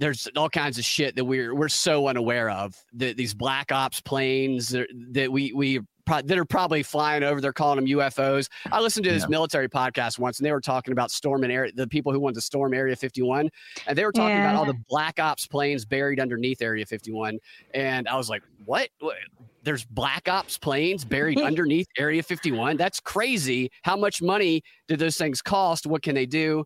[0.00, 4.00] there's all kinds of shit that we're we're so unaware of that these black ops
[4.00, 4.74] planes
[5.10, 7.40] that we we pro- that are probably flying over.
[7.40, 8.48] They're calling them UFOs.
[8.70, 9.28] I listened to this Yeah.
[9.28, 12.40] military podcast once, and they were talking about storming area, the people who wanted to
[12.40, 13.48] storm Area 51,
[13.86, 17.38] and they were talking about all the black ops planes buried underneath Area 51,
[17.74, 18.88] and I was like, what?
[19.00, 19.16] what?
[19.62, 22.76] There's black ops planes buried underneath Area 51.
[22.78, 23.70] That's crazy.
[23.82, 25.86] How much money did those things cost?
[25.86, 26.64] What can they do?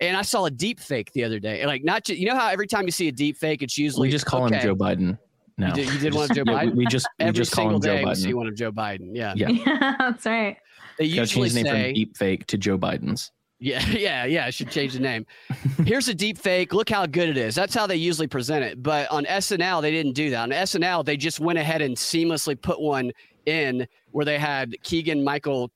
[0.00, 1.64] And I saw a deep fake the other day.
[1.66, 4.08] Like not ju- you know how every time you see a deep fake, it's usually
[4.08, 5.18] We just call okay, him Joe Biden.
[5.60, 5.68] No.
[5.68, 6.74] You did, you did one of Joe Yeah, we, Biden.
[6.76, 8.72] we just we every just call single him Joe day we see one of Joe
[8.72, 9.10] Biden.
[9.12, 9.48] Yeah, Yeah.
[9.50, 10.56] yeah, that's right.
[10.98, 13.30] they usually change the name say from deep fake to Joe Biden's.
[13.62, 14.46] Yeah, yeah, yeah.
[14.46, 15.26] I should change the name.
[15.84, 16.72] Here's a deep fake.
[16.72, 17.54] Look how good it is.
[17.54, 18.82] That's how they usually present it.
[18.82, 20.40] But on SNL, they didn't do that.
[20.44, 23.12] On SNL, they just went ahead and seamlessly put one
[23.44, 25.70] in where they had Keegan Michael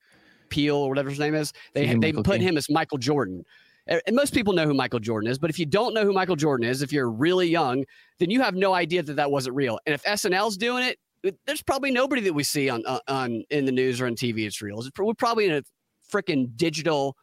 [0.49, 1.53] Peel or whatever his name is.
[1.73, 2.45] They Keegan they Michael put Key.
[2.47, 3.45] him as Michael Jordan.
[3.87, 6.35] And most people know who Michael Jordan is, but if you don't know who Michael
[6.35, 7.85] Jordan is, if you're really young,
[8.19, 9.79] then you have no idea that that wasn't real.
[9.85, 10.97] And if SNL's doing it,
[11.45, 14.45] there's probably nobody that we see on uh, on in the news or on TV.
[14.45, 14.83] It's real.
[14.97, 15.63] We're probably in a
[16.11, 17.15] freaking digital,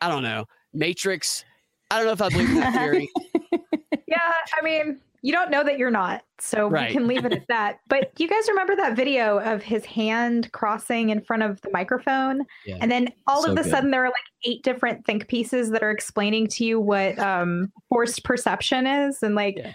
[0.00, 1.44] I don't know, matrix.
[1.90, 3.10] I don't know if I believe in that theory.
[4.06, 6.22] yeah, I mean, you don't know that you're not.
[6.38, 6.88] So right.
[6.88, 7.80] we can leave it at that.
[7.88, 12.42] But you guys remember that video of his hand crossing in front of the microphone?
[12.64, 12.78] Yeah.
[12.80, 13.70] And then all so of a good.
[13.70, 17.72] sudden there are like eight different think pieces that are explaining to you what um,
[17.88, 19.22] forced perception is.
[19.22, 19.72] And like, yeah.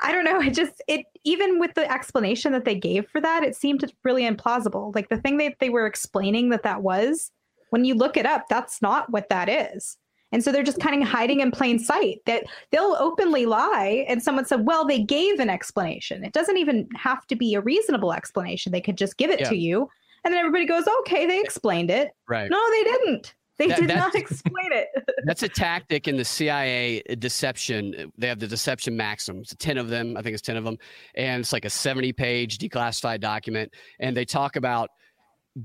[0.00, 0.40] I don't know.
[0.40, 4.22] It just, it, even with the explanation that they gave for that, it seemed really
[4.22, 4.94] implausible.
[4.94, 7.32] Like the thing that they were explaining that that was,
[7.70, 9.96] when you look it up, that's not what that is.
[10.32, 14.04] And so they're just kind of hiding in plain sight that they'll openly lie.
[14.08, 16.24] And someone said, well, they gave an explanation.
[16.24, 18.72] It doesn't even have to be a reasonable explanation.
[18.72, 19.48] They could just give it yeah.
[19.48, 19.88] to you.
[20.24, 22.10] And then everybody goes, okay, they explained it.
[22.28, 22.50] Right.
[22.50, 23.34] No, they didn't.
[23.56, 24.88] They that, did not explain it.
[25.24, 28.12] that's a tactic in the CIA uh, deception.
[28.16, 30.16] They have the deception maxims, 10 of them.
[30.16, 30.76] I think it's 10 of them.
[31.14, 33.72] And it's like a 70 page declassified document.
[33.98, 34.90] And they talk about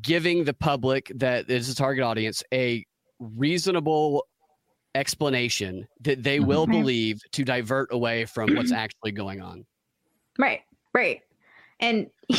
[0.02, 2.84] giving the public that is a target audience a
[3.19, 4.26] reasonable
[4.95, 6.47] explanation that they mm-hmm.
[6.47, 9.65] will believe to divert away from what's actually going on.
[10.38, 10.62] Right,
[10.93, 11.21] right.
[11.79, 12.10] And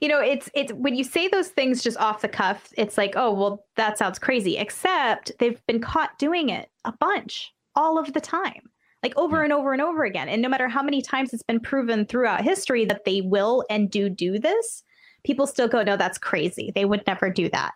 [0.00, 3.14] you know, it's it's when you say those things just off the cuff, it's like,
[3.16, 4.56] oh, well, that sounds crazy.
[4.56, 8.70] Except they've been caught doing it a bunch all of the time.
[9.02, 10.30] Like over and over and over again.
[10.30, 13.90] And no matter how many times it's been proven throughout history that they will and
[13.90, 14.82] do do this,
[15.24, 16.72] people still go, no, that's crazy.
[16.74, 17.72] They would never do that.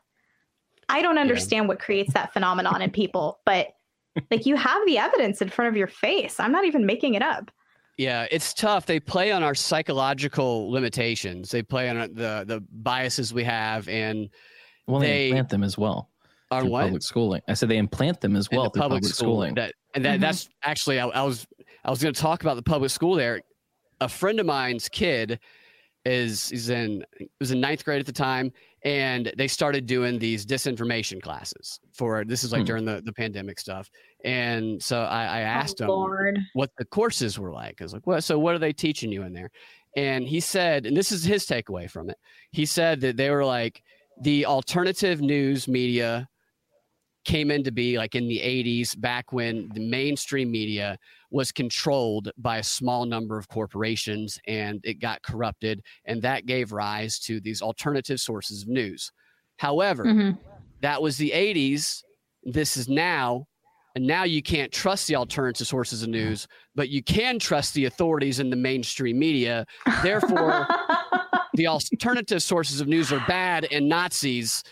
[0.88, 1.68] I don't understand yeah.
[1.68, 3.68] what creates that phenomenon in people, but
[4.30, 6.38] like you have the evidence in front of your face.
[6.40, 7.50] I'm not even making it up.
[7.96, 8.86] Yeah, it's tough.
[8.86, 11.50] They play on our psychological limitations.
[11.50, 14.28] They play on the the biases we have, and
[14.86, 16.08] well, they, they implant them as well.
[16.50, 17.42] On what public schooling?
[17.48, 19.54] I said they implant them as well the through public, public school, schooling.
[19.56, 20.20] That and that mm-hmm.
[20.22, 21.46] that's actually I, I was
[21.84, 23.40] I was going to talk about the public school there.
[24.00, 25.40] A friend of mine's kid
[26.08, 27.04] is is in
[27.40, 32.24] was in ninth grade at the time, and they started doing these disinformation classes for
[32.24, 32.66] this is like hmm.
[32.66, 33.90] during the, the pandemic stuff.
[34.24, 37.80] And so i, I oh, asked oh, him what the courses were like.
[37.80, 39.50] I was like well so what are they teaching you in there?
[39.96, 42.18] And he said and this is his takeaway from it
[42.50, 43.82] he said that they were like
[44.20, 46.28] the alternative news media
[47.28, 50.96] came into be like in the 80s back when the mainstream media
[51.30, 56.72] was controlled by a small number of corporations and it got corrupted and that gave
[56.72, 59.12] rise to these alternative sources of news
[59.58, 60.30] however mm-hmm.
[60.80, 62.02] that was the 80s
[62.44, 63.46] this is now
[63.94, 67.84] and now you can't trust the alternative sources of news but you can trust the
[67.84, 69.66] authorities in the mainstream media
[70.02, 70.66] therefore
[71.54, 74.64] the alternative sources of news are bad and nazis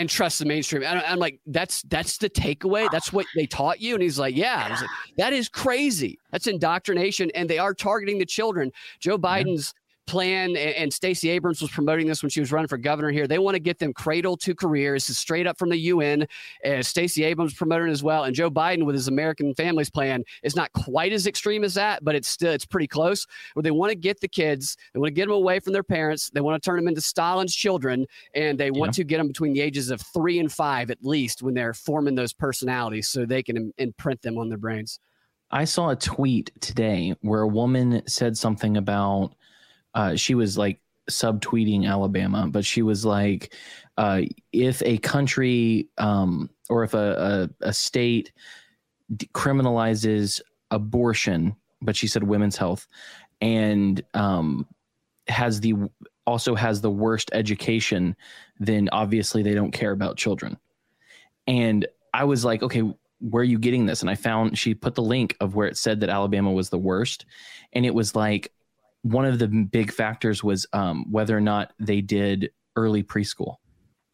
[0.00, 0.82] and trust the mainstream.
[0.82, 2.90] And I'm like, that's that's the takeaway.
[2.90, 3.94] That's what they taught you.
[3.94, 4.64] And he's like, yeah.
[4.66, 6.18] I was like, that is crazy.
[6.32, 8.72] That's indoctrination, and they are targeting the children.
[8.98, 9.74] Joe Biden's
[10.10, 13.28] plan, and, Stacey Abrams was promoting this when she was running for governor here.
[13.28, 14.94] They want to get them cradle to career.
[14.94, 16.26] This is straight up from the UN.
[16.64, 20.56] Uh, Stacey Abrams promoting as well, and Joe Biden with his American Families Plan is
[20.56, 23.24] not quite as extreme as that, but it's still it's pretty close.
[23.54, 25.84] Where they want to get the kids, they want to get them away from their
[25.84, 29.02] parents, they want to turn them into Stalin's children, and they want yeah.
[29.02, 32.16] to get them between the ages of three and five at least when they're forming
[32.16, 34.98] those personalities, so they can Im- imprint them on their brains.
[35.52, 39.34] I saw a tweet today where a woman said something about
[39.94, 43.54] uh, she was like subtweeting Alabama, but she was like,
[43.98, 44.22] uh,
[44.52, 48.32] if a country um, or if a, a, a state
[49.32, 52.86] criminalizes abortion, but she said women's health,
[53.40, 54.66] and um,
[55.28, 55.74] has the
[56.26, 58.14] also has the worst education,
[58.58, 60.56] then obviously they don't care about children.
[61.46, 62.82] And I was like, okay,
[63.18, 64.02] where are you getting this?
[64.02, 66.78] And I found she put the link of where it said that Alabama was the
[66.78, 67.26] worst,
[67.72, 68.52] and it was like
[69.02, 73.56] one of the big factors was um, whether or not they did early preschool.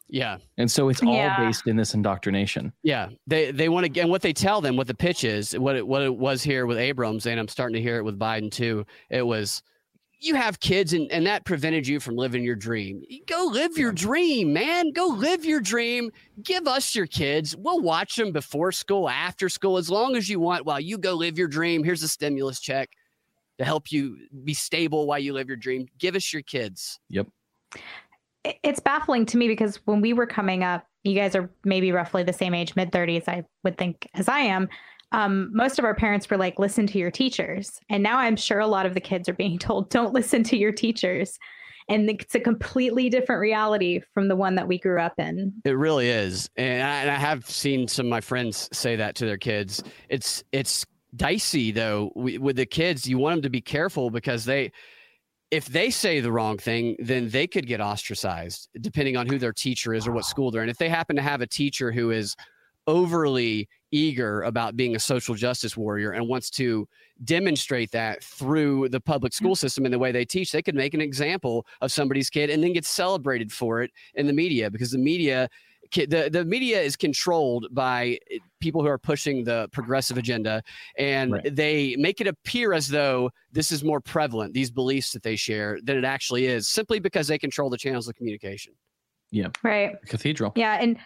[0.09, 0.37] Yeah.
[0.57, 1.37] And so it's all yeah.
[1.37, 2.71] based in this indoctrination.
[2.81, 3.09] Yeah.
[3.27, 5.85] They they want to and what they tell them, what the pitch is, what it
[5.85, 8.85] what it was here with Abrams, and I'm starting to hear it with Biden too.
[9.09, 9.61] It was
[10.19, 13.03] you have kids and, and that prevented you from living your dream.
[13.27, 14.91] Go live your dream, man.
[14.91, 16.09] Go live your dream.
[16.41, 17.55] Give us your kids.
[17.55, 21.13] We'll watch them before school, after school, as long as you want while you go
[21.13, 21.83] live your dream.
[21.83, 22.89] Here's a stimulus check
[23.57, 25.87] to help you be stable while you live your dream.
[25.97, 26.99] Give us your kids.
[27.09, 27.27] Yep.
[28.63, 32.23] It's baffling to me because when we were coming up, you guys are maybe roughly
[32.23, 34.69] the same age, mid 30s, I would think, as I am.
[35.11, 37.79] Um, most of our parents were like, listen to your teachers.
[37.89, 40.57] And now I'm sure a lot of the kids are being told, don't listen to
[40.57, 41.37] your teachers.
[41.89, 45.53] and it's a completely different reality from the one that we grew up in.
[45.63, 49.15] It really is, and I, and I have seen some of my friends say that
[49.15, 49.81] to their kids.
[50.09, 53.07] It's it's dicey though with the kids.
[53.07, 54.71] You want them to be careful because they
[55.49, 59.53] if they say the wrong thing, then they could get ostracized depending on who their
[59.53, 60.69] teacher is or what school they're in.
[60.69, 62.35] If they happen to have a teacher who is
[62.87, 66.87] overly eager about being a social justice warrior and wants to
[67.23, 69.43] demonstrate that through the public hmm.
[69.43, 72.49] school system and the way they teach, they could make an example of somebody's kid
[72.49, 75.49] and then get celebrated for it in the media because the media
[75.91, 80.61] the, the media is controlled by eh, people who are pushing the progressive agenda
[80.97, 81.55] and right.
[81.55, 85.79] they make it appear as though this is more prevalent these beliefs that they share
[85.83, 88.73] than it actually is simply because they control the channels of communication.
[89.31, 89.47] Yeah.
[89.63, 89.95] Right.
[90.05, 90.53] Cathedral.
[90.55, 90.97] Yeah and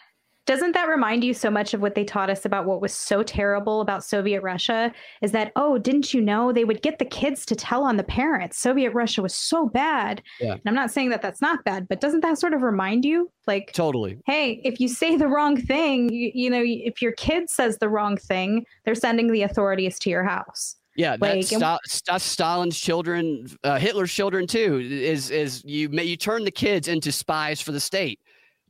[0.52, 3.24] doesn't that remind you so much of what they taught us about what was so
[3.24, 4.92] terrible about Soviet Russia?
[5.22, 8.04] Is that, oh, didn't you know they would get the kids to tell on the
[8.04, 8.58] parents?
[8.58, 10.22] Soviet Russia was so bad.
[10.42, 10.52] Yeah.
[10.52, 13.32] And I'm not saying that that's not bad, but doesn't that sort of remind you?
[13.48, 14.20] Like, totally.
[14.26, 17.88] Hey, if you say the wrong thing, you, you know, if your kid says the
[17.88, 20.76] wrong thing, they're sending the authorities to your house.
[20.98, 24.80] Yeah, like, that's, that's Stalin's children, uh, Hitler's children too.
[24.82, 28.20] Is is you you turn the kids into spies for the state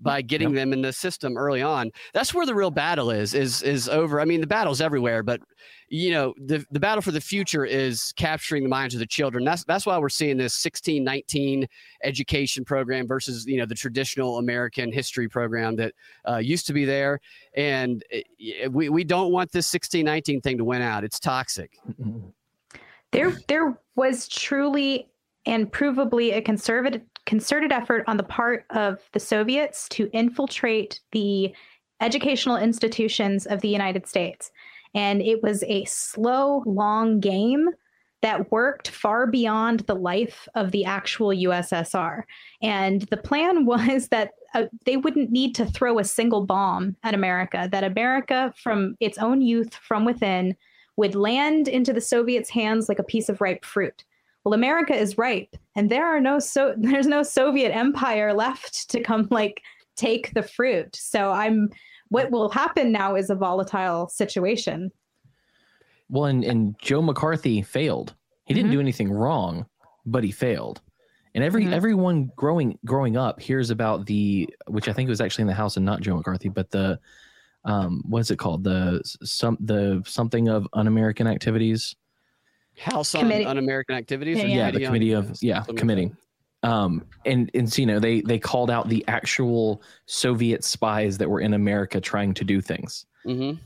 [0.01, 0.55] by getting yep.
[0.55, 1.91] them in the system early on.
[2.13, 4.19] That's where the real battle is is is over.
[4.19, 5.41] I mean, the battle's everywhere, but
[5.89, 9.43] you know, the the battle for the future is capturing the minds of the children.
[9.43, 11.67] That's that's why we're seeing this 1619
[12.03, 15.93] education program versus you know the traditional American history program that
[16.27, 17.19] uh, used to be there.
[17.55, 21.03] And it, we we don't want this 1619 thing to win out.
[21.03, 21.77] It's toxic.
[23.11, 25.09] There there was truly
[25.45, 31.53] and provably a conservative concerted effort on the part of the Soviets to infiltrate the
[32.01, 34.51] educational institutions of the United States.
[34.93, 37.69] And it was a slow, long game
[38.21, 42.23] that worked far beyond the life of the actual USSR.
[42.61, 47.13] And the plan was that uh, they wouldn't need to throw a single bomb at
[47.13, 50.55] America, that America, from its own youth from within,
[50.97, 54.03] would land into the Soviets' hands like a piece of ripe fruit
[54.43, 59.01] well america is ripe and there are no so there's no soviet empire left to
[59.01, 59.61] come like
[59.95, 60.95] take the fruit.
[60.95, 61.69] So i'm
[62.09, 64.91] what will happen now is a volatile situation.
[66.09, 68.15] Well and, and joe mccarthy failed.
[68.45, 68.77] He didn't mm-hmm.
[68.77, 69.65] do anything wrong
[70.05, 70.81] but he failed.
[71.35, 71.73] And every mm-hmm.
[71.73, 75.77] everyone growing growing up hears about the which i think was actually in the house
[75.77, 76.99] and not joe mccarthy but the
[77.63, 78.63] um what's it called?
[78.63, 81.95] The some the something of un-american activities
[82.81, 83.45] House on committee.
[83.45, 84.37] Un-American Activities.
[84.37, 86.11] Yeah, yeah the committee of yeah committee.
[86.63, 91.29] Um, and and so, you know they they called out the actual Soviet spies that
[91.29, 93.05] were in America trying to do things.
[93.25, 93.59] Mm-hmm.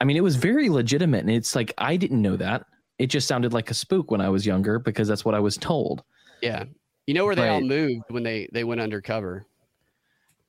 [0.00, 2.64] I mean, it was very legitimate, and it's like I didn't know that.
[2.98, 5.56] It just sounded like a spook when I was younger because that's what I was
[5.56, 6.02] told.
[6.42, 6.64] Yeah,
[7.06, 7.50] you know where they right.
[7.50, 9.46] all moved when they they went undercover.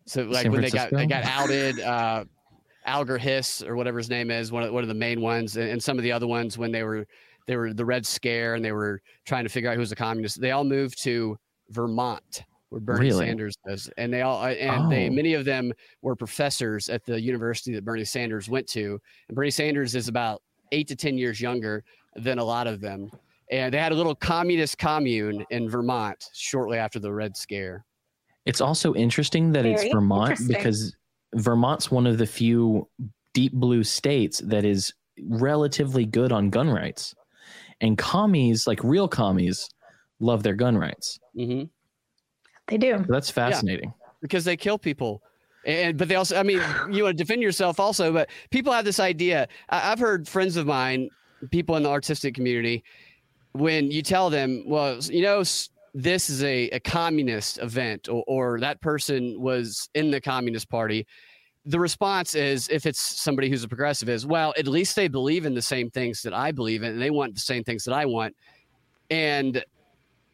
[0.06, 0.96] So like San when Francisco?
[0.98, 1.80] they got they got outed.
[1.80, 2.26] Uh,
[2.86, 5.70] Alger Hiss or whatever his name is, one of, one of the main ones, and,
[5.70, 7.06] and some of the other ones when they were
[7.50, 9.96] they were the Red Scare and they were trying to figure out who was a
[9.96, 10.40] communist.
[10.40, 11.36] They all moved to
[11.70, 13.26] Vermont, where Bernie really?
[13.26, 14.90] Sanders was, and they all uh, and oh.
[14.90, 19.00] they many of them were professors at the university that Bernie Sanders went to.
[19.28, 21.84] And Bernie Sanders is about eight to ten years younger
[22.16, 23.10] than a lot of them.
[23.50, 27.84] And they had a little communist commune in Vermont shortly after the Red Scare.
[28.46, 30.96] It's also interesting that Very it's Vermont because
[31.34, 32.88] Vermont's one of the few
[33.34, 34.94] deep blue states that is
[35.28, 37.16] relatively good on gun rights
[37.82, 39.70] and commies like real commies
[40.20, 41.20] love their gun rights.
[41.38, 41.66] Mm-hmm.
[42.68, 42.98] they do.
[42.98, 43.94] So that's fascinating.
[43.96, 45.22] Yeah, because they kill people.
[45.66, 48.86] And but they also i mean you want to defend yourself also but people have
[48.86, 49.48] this idea.
[49.70, 51.10] I, i've heard friends of mine
[51.52, 52.84] people in the artistic community
[53.52, 55.44] when you tell them well you know
[55.94, 61.06] this is a, a communist event or, or that person was in the communist party
[61.66, 65.46] the response is if it's somebody who's a progressive is well at least they believe
[65.46, 67.94] in the same things that i believe in and they want the same things that
[67.94, 68.36] i want.
[69.10, 69.64] And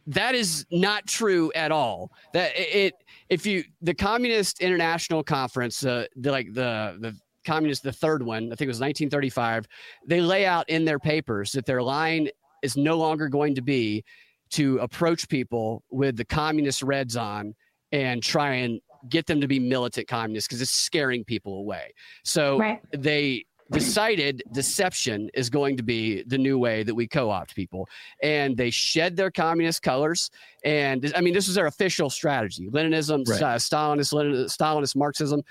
[0.06, 2.12] that is not true at all.
[2.32, 2.94] That it
[3.28, 8.46] if you the communist international conference uh, the, like the the communist the third one
[8.46, 9.68] i think it was 1935
[10.04, 12.28] they lay out in their papers that their line
[12.62, 14.04] is no longer going to be
[14.50, 17.54] to approach people with the communist reds on
[17.92, 21.92] and try and get them to be militant communists because it's scaring people away.
[22.24, 22.80] So right.
[22.92, 27.88] they decided deception is going to be the new way that we co-opt people
[28.22, 30.30] and they shed their communist colors
[30.62, 33.42] and i mean this was their official strategy leninism right.
[33.42, 35.42] uh, stalinist Lenin, stalinist marxism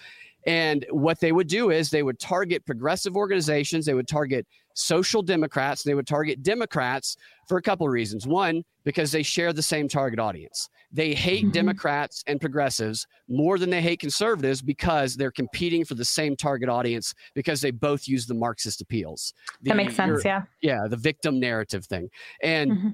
[0.45, 5.21] And what they would do is they would target progressive organizations, they would target social
[5.21, 8.27] democrats, they would target Democrats for a couple of reasons.
[8.27, 10.69] One, because they share the same target audience.
[10.91, 11.51] They hate mm-hmm.
[11.51, 16.69] Democrats and progressives more than they hate conservatives because they're competing for the same target
[16.69, 19.33] audience because they both use the Marxist appeals.
[19.61, 20.43] The, that makes sense, yeah.
[20.61, 22.09] Yeah, the victim narrative thing.
[22.41, 22.89] And mm-hmm.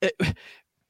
[0.00, 0.36] it,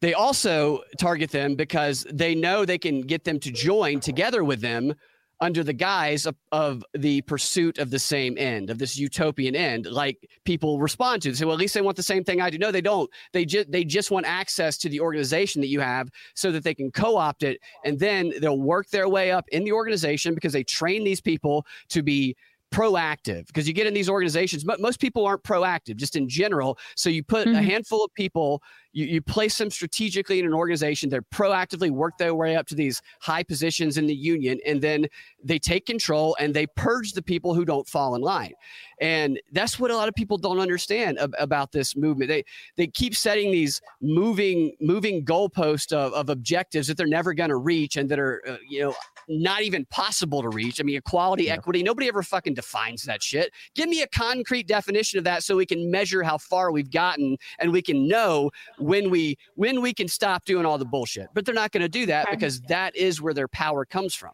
[0.00, 4.60] they also target them because they know they can get them to join together with
[4.60, 4.94] them
[5.40, 9.86] under the guise of, of, the pursuit of the same end, of this utopian end,
[9.86, 11.30] like people respond to.
[11.30, 12.58] They say, well, at least they want the same thing I do.
[12.58, 13.10] No, they don't.
[13.32, 16.74] They just they just want access to the organization that you have so that they
[16.74, 17.60] can co-opt it.
[17.84, 21.66] And then they'll work their way up in the organization because they train these people
[21.88, 22.36] to be
[22.72, 26.76] proactive because you get in these organizations but most people aren't proactive just in general
[26.96, 27.56] so you put mm-hmm.
[27.56, 32.18] a handful of people you, you place them strategically in an organization they're proactively work
[32.18, 35.06] their way up to these high positions in the union and then
[35.42, 38.52] they take control and they purge the people who don't fall in line
[39.00, 42.44] and that's what a lot of people don't understand ab- about this movement they
[42.76, 47.56] they keep setting these moving moving goalposts of, of objectives that they're never going to
[47.56, 48.94] reach and that are uh, you know
[49.28, 50.80] not even possible to reach.
[50.80, 51.54] I mean, equality, yeah.
[51.54, 53.52] equity, nobody ever fucking defines that shit.
[53.74, 57.36] Give me a concrete definition of that so we can measure how far we've gotten
[57.58, 61.28] and we can know when we when we can stop doing all the bullshit.
[61.32, 64.32] But they're not going to do that because that is where their power comes from.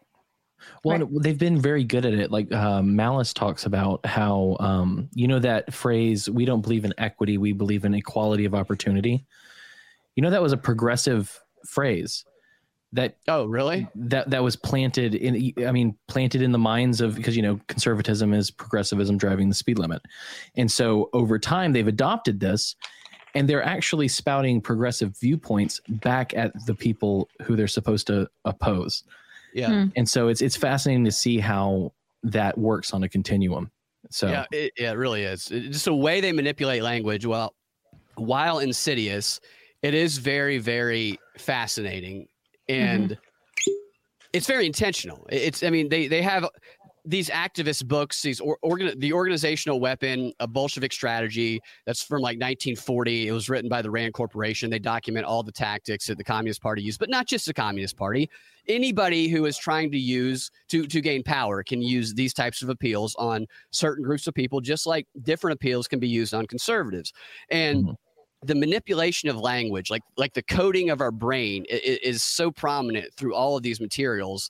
[0.83, 1.07] Well, right.
[1.21, 2.31] they've been very good at it.
[2.31, 6.93] Like uh, Malice talks about how, um, you know, that phrase, we don't believe in
[6.97, 9.25] equity, we believe in equality of opportunity.
[10.15, 12.23] You know, that was a progressive phrase
[12.93, 13.87] that oh really?
[13.95, 17.59] that that was planted in i mean planted in the minds of because you know
[17.67, 20.01] conservatism is progressivism driving the speed limit.
[20.55, 22.75] And so over time they've adopted this
[23.35, 29.03] and they're actually spouting progressive viewpoints back at the people who they're supposed to oppose.
[29.55, 29.69] Yeah.
[29.69, 29.85] Hmm.
[29.95, 33.71] and so it's it's fascinating to see how that works on a continuum.
[34.11, 35.49] So yeah it, yeah, it really is.
[35.51, 37.55] It's just a way they manipulate language well
[38.15, 39.39] while insidious
[39.81, 42.27] it is very very fascinating
[42.69, 43.71] and mm-hmm.
[44.33, 45.25] it's very intentional.
[45.29, 46.47] It's I mean they they have
[47.05, 52.37] these activist books, these or, organ, the organizational weapon, a Bolshevik strategy that's from like
[52.37, 53.27] 1940.
[53.27, 54.69] It was written by the Rand Corporation.
[54.69, 57.97] They document all the tactics that the Communist Party used, but not just the Communist
[57.97, 58.29] Party.
[58.69, 62.69] Anybody who is trying to use to to gain power can use these types of
[62.69, 67.11] appeals on certain groups of people, just like different appeals can be used on conservatives.
[67.49, 67.91] And mm-hmm
[68.45, 73.13] the manipulation of language like like the coding of our brain is, is so prominent
[73.13, 74.49] through all of these materials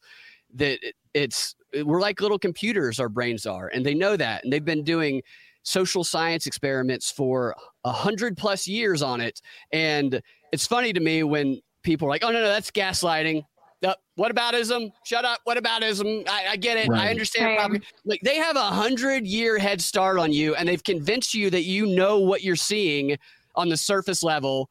[0.53, 0.79] that
[1.13, 4.83] it's we're like little computers our brains are and they know that and they've been
[4.83, 5.21] doing
[5.63, 11.23] social science experiments for a hundred plus years on it and it's funny to me
[11.23, 13.43] when people are like oh no no that's gaslighting
[13.83, 14.91] uh, what aboutism?
[15.03, 15.39] Shut up.
[15.43, 16.27] What aboutism?
[16.27, 16.87] I, I get it.
[16.87, 17.01] Right.
[17.01, 17.73] I understand.
[17.73, 17.83] Right.
[18.05, 21.63] Like they have a hundred year head start on you, and they've convinced you that
[21.63, 23.17] you know what you're seeing
[23.55, 24.69] on the surface level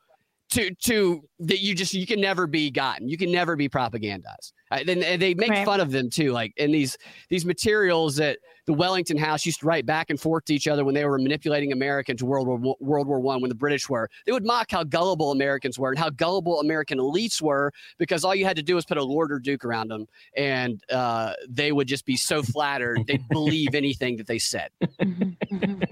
[0.50, 3.08] to to that you just you can never be gotten.
[3.08, 5.66] You can never be propagandized uh, and, and they make right.
[5.66, 6.96] fun of them too like in these
[7.28, 10.84] these materials that the wellington house used to write back and forth to each other
[10.84, 14.08] when they were manipulating america into world war world war one when the british were
[14.24, 18.34] they would mock how gullible americans were and how gullible american elites were because all
[18.34, 20.06] you had to do was put a lord or duke around them
[20.36, 25.22] and uh, they would just be so flattered they'd believe anything that they said mm-hmm,
[25.54, 25.82] mm-hmm.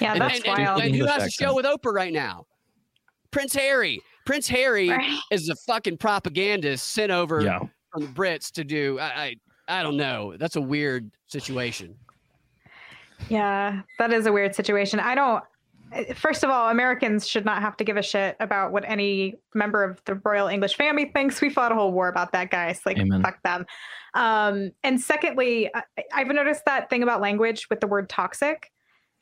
[0.00, 0.80] yeah and, that's and, wild.
[0.80, 2.46] And, and who has a show with oprah right now
[3.36, 4.00] Prince Harry.
[4.24, 5.18] Prince Harry right.
[5.30, 7.60] is a fucking propagandist sent over yeah.
[7.92, 8.98] From the Brits to do.
[8.98, 9.36] I, I
[9.68, 10.36] I don't know.
[10.38, 11.96] That's a weird situation.
[13.28, 15.00] Yeah, that is a weird situation.
[15.00, 15.42] I don't.
[16.16, 19.84] First of all, Americans should not have to give a shit about what any member
[19.84, 21.40] of the Royal English family thinks.
[21.40, 22.80] We fought a whole war about that, guys.
[22.84, 23.22] Like, Amen.
[23.22, 23.66] fuck them.
[24.14, 28.72] Um, and secondly, I, I've noticed that thing about language with the word toxic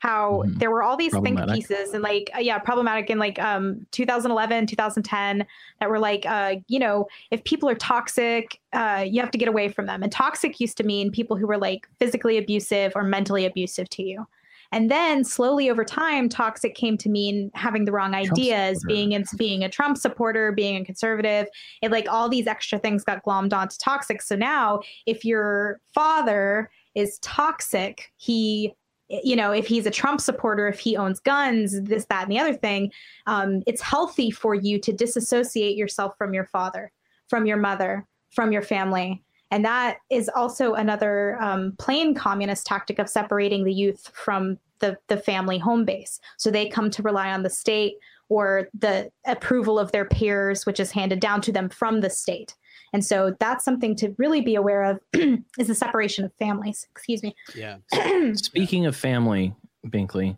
[0.05, 0.59] how mm-hmm.
[0.59, 4.67] there were all these think pieces and like uh, yeah problematic in like um 2011
[4.67, 5.45] 2010
[5.79, 9.47] that were like uh you know if people are toxic uh you have to get
[9.47, 10.03] away from them.
[10.03, 14.03] And toxic used to mean people who were like physically abusive or mentally abusive to
[14.03, 14.27] you.
[14.71, 19.23] And then slowly over time toxic came to mean having the wrong ideas being in,
[19.37, 21.47] being a trump supporter being a conservative.
[21.81, 24.21] It like all these extra things got glommed onto toxic.
[24.21, 28.73] So now if your father is toxic he
[29.09, 32.39] you know, if he's a Trump supporter, if he owns guns, this, that, and the
[32.39, 32.91] other thing,
[33.27, 36.91] um, it's healthy for you to disassociate yourself from your father,
[37.29, 39.23] from your mother, from your family.
[39.51, 44.97] And that is also another um, plain communist tactic of separating the youth from the,
[45.07, 46.19] the family home base.
[46.37, 47.95] So they come to rely on the state
[48.27, 52.55] or the approval of their peers, which is handed down to them from the state.
[52.95, 54.99] And so that's something to really be aware of
[55.59, 56.87] is the separation of families.
[56.91, 57.35] Excuse me.
[57.53, 57.79] Yeah.
[58.35, 59.53] Speaking of family,
[59.85, 60.37] Binkley,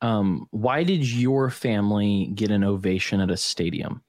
[0.00, 4.00] um, why did your family get an ovation at a stadium?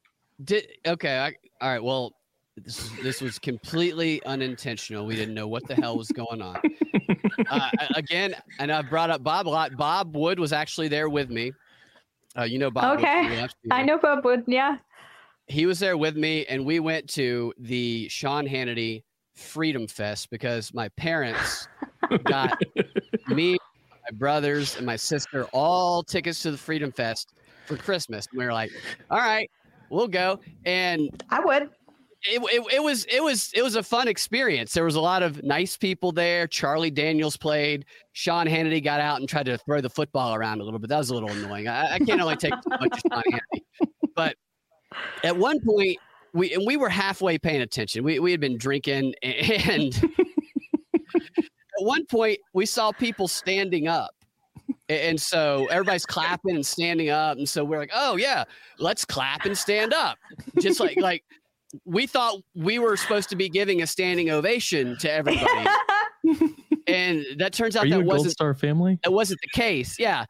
[0.44, 1.18] Did okay.
[1.18, 1.34] I,
[1.66, 1.84] all right.
[1.84, 2.14] Well,
[2.58, 5.08] this this was completely unintentional.
[5.08, 6.62] We didn't know what the hell was going on.
[7.50, 9.76] Uh, again, and I brought up Bob a lot.
[9.78, 11.54] Bob Wood was actually there with me.
[12.38, 13.00] Uh, you know Bob.
[13.00, 14.44] Okay, Wood I know Bob Wood.
[14.46, 14.78] Yeah,
[15.50, 19.04] he was there with me, and we went to the Sean Hannity
[19.36, 21.68] Freedom Fest because my parents
[22.24, 22.62] got
[23.28, 27.34] me, my brothers, and my sister all tickets to the Freedom Fest
[27.66, 28.28] for Christmas.
[28.32, 28.72] And we were like,
[29.10, 29.50] "All right,
[29.89, 31.70] we'll go." And I would
[32.24, 34.74] it, it, it, was it was it was a fun experience.
[34.74, 36.47] There was a lot of nice people there.
[36.47, 37.86] Charlie Daniels played.
[38.12, 40.89] Sean Hannity got out and tried to throw the football around a little bit.
[40.89, 41.68] That was a little annoying.
[41.68, 43.64] I, I can't only take too much of Sean Hannity.
[44.16, 44.36] But
[45.24, 45.98] at one point,
[46.34, 48.04] we and we were halfway paying attention.
[48.04, 49.96] We we had been drinking, and
[51.80, 54.12] at one point we saw people standing up.
[54.88, 57.38] And so everybody's clapping and standing up.
[57.38, 58.44] And so we're like, oh yeah,
[58.80, 60.18] let's clap and stand up.
[60.60, 61.24] Just like like
[61.86, 65.70] we thought we were supposed to be giving a standing ovation to everybody.
[66.88, 69.00] and that turns out Are that wasn't Gold Star family.
[69.04, 70.00] That wasn't the case.
[70.00, 70.26] Yeah.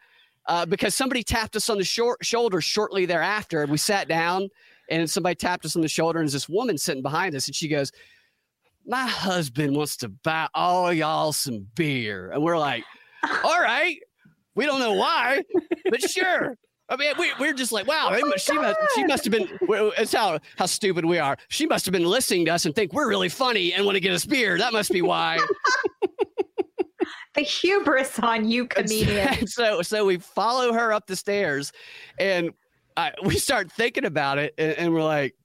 [0.50, 3.62] Uh, because somebody tapped us on the short shoulder shortly thereafter.
[3.62, 4.50] And we sat down
[4.90, 7.56] and somebody tapped us on the shoulder, and there's this woman sitting behind us, and
[7.56, 7.92] she goes,
[8.84, 12.32] My husband wants to buy all y'all some beer.
[12.32, 12.84] And we're like,
[13.44, 14.00] All right.
[14.56, 15.44] We don't know why,
[15.90, 16.58] but sure.
[16.90, 19.48] I mean, we, we're just like, wow, oh she must she must have been.
[19.98, 21.38] It's how how stupid we are.
[21.50, 24.00] She must have been listening to us and think we're really funny and want to
[24.00, 24.58] get us beer.
[24.58, 25.40] That must be why.
[27.34, 29.48] The hubris on you, comedian.
[29.48, 31.72] so so we follow her up the stairs,
[32.20, 32.52] and
[32.98, 35.36] I, we start thinking about it, and, and we're like,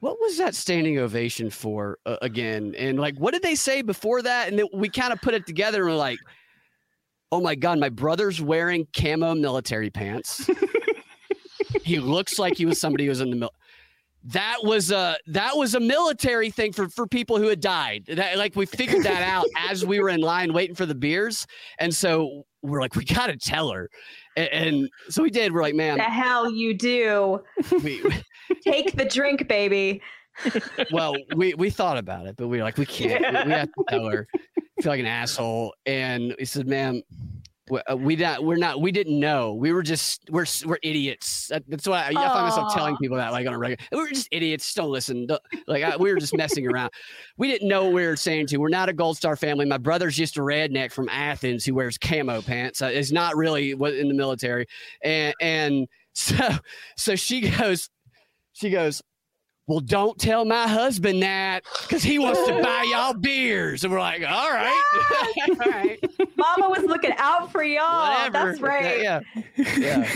[0.00, 2.74] what was that standing ovation for uh, again?
[2.78, 4.48] And like, what did they say before that?
[4.48, 6.18] And then we kind of put it together, and we're like
[7.32, 10.48] oh my god, my brother's wearing camo military pants.
[11.82, 13.54] he looks like he was somebody who was in the mil-
[14.24, 18.04] that was a that was a military thing for for people who had died.
[18.08, 21.46] That, like we figured that out as we were in line waiting for the beers,
[21.78, 23.88] and so we're like, we gotta tell her,
[24.36, 25.52] and, and so we did.
[25.52, 27.42] We're like, man, the hell you do?
[27.82, 28.02] We,
[28.62, 30.02] Take the drink, baby.
[30.92, 33.20] well, we we thought about it, but we were like, we can't.
[33.20, 34.26] We, we have to tell her
[34.80, 35.74] feel like an asshole.
[35.86, 36.66] And he said,
[37.70, 39.54] "Man, uh, we not we're not we didn't know.
[39.54, 41.50] We were just we're we're idiots.
[41.68, 44.08] That's why I, I find myself telling people that like on a regular we are
[44.08, 44.72] just idiots.
[44.74, 45.26] Don't listen.
[45.66, 46.90] Like I, we were just messing around.
[47.36, 48.58] We didn't know what we were saying to.
[48.58, 49.66] We're not a gold star family.
[49.66, 52.82] My brother's just a redneck from athens who wears camo pants.
[52.82, 54.66] Uh, is not really in the military.
[55.02, 56.48] And and so
[56.96, 57.90] so she goes
[58.52, 59.02] she goes
[59.68, 63.84] well, don't tell my husband that because he wants to buy y'all beers.
[63.84, 64.82] And we're like, all right.
[65.48, 66.02] all right.
[66.36, 68.24] Mama was looking out for y'all.
[68.24, 68.32] Whatever.
[68.32, 69.02] That's right.
[69.02, 69.20] Yeah.
[69.56, 70.02] yeah.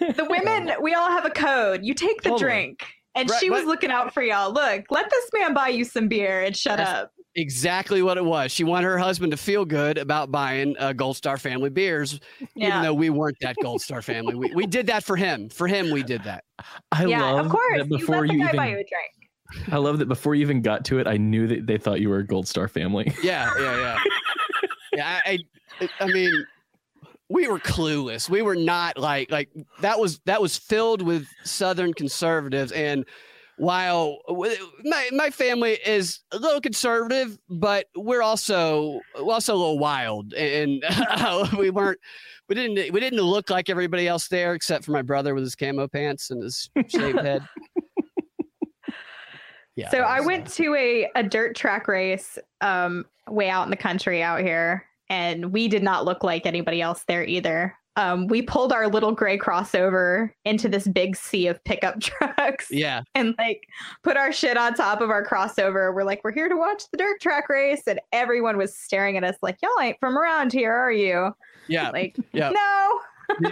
[0.00, 1.82] the women, we all have a code.
[1.82, 2.50] You take the totally.
[2.50, 2.84] drink.
[3.14, 4.52] And right, she was looking out for y'all.
[4.52, 8.52] Look, let this man buy you some beer and shut up exactly what it was.
[8.52, 12.20] She wanted her husband to feel good about buying uh, Gold Star Family beers,
[12.54, 12.68] yeah.
[12.68, 14.34] even though we weren't that Gold Star family.
[14.34, 15.48] We, we did that for him.
[15.48, 16.44] For him, we did that.
[16.92, 17.78] I yeah, love of course.
[17.78, 19.68] That before you, you even, buy you a drink.
[19.72, 22.08] I love that before you even got to it, I knew that they thought you
[22.08, 23.12] were a Gold Star family.
[23.22, 23.98] Yeah, yeah, yeah.
[24.94, 25.38] yeah, I,
[25.80, 26.46] I, I mean,
[27.28, 28.28] we were clueless.
[28.28, 29.50] We were not like like
[29.80, 33.04] that was that was filled with Southern conservatives and
[33.60, 34.20] while
[34.84, 40.32] my my family is a little conservative, but we're also we're also a little wild,
[40.32, 42.00] and uh, we weren't
[42.48, 45.54] we didn't we didn't look like everybody else there, except for my brother with his
[45.54, 47.46] camo pants and his shaved head.
[49.76, 49.90] Yeah.
[49.90, 53.76] So I went uh, to a a dirt track race um way out in the
[53.76, 58.42] country out here, and we did not look like anybody else there either um, we
[58.42, 62.68] pulled our little gray crossover into this big sea of pickup trucks.
[62.70, 63.02] Yeah.
[63.14, 63.66] And like
[64.02, 65.94] put our shit on top of our crossover.
[65.94, 67.82] We're like, we're here to watch the dirt track race.
[67.86, 71.34] And everyone was staring at us like, y'all ain't from around here, are you?
[71.68, 71.90] Yeah.
[72.00, 72.50] Like, yeah.
[72.50, 73.00] no.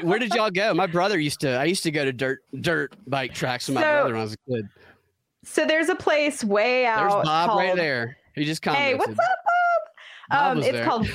[0.03, 0.73] Where did y'all go?
[0.75, 3.83] My brother used to, I used to go to dirt, dirt bike tracks with my
[3.83, 4.69] so, brother when I was a kid.
[5.45, 7.11] So there's a place way out.
[7.11, 8.17] There's Bob called, right there.
[8.35, 8.87] He just commented.
[8.87, 10.31] Hey, what's up, Bob?
[10.31, 10.85] Bob um, it's there.
[10.85, 11.09] called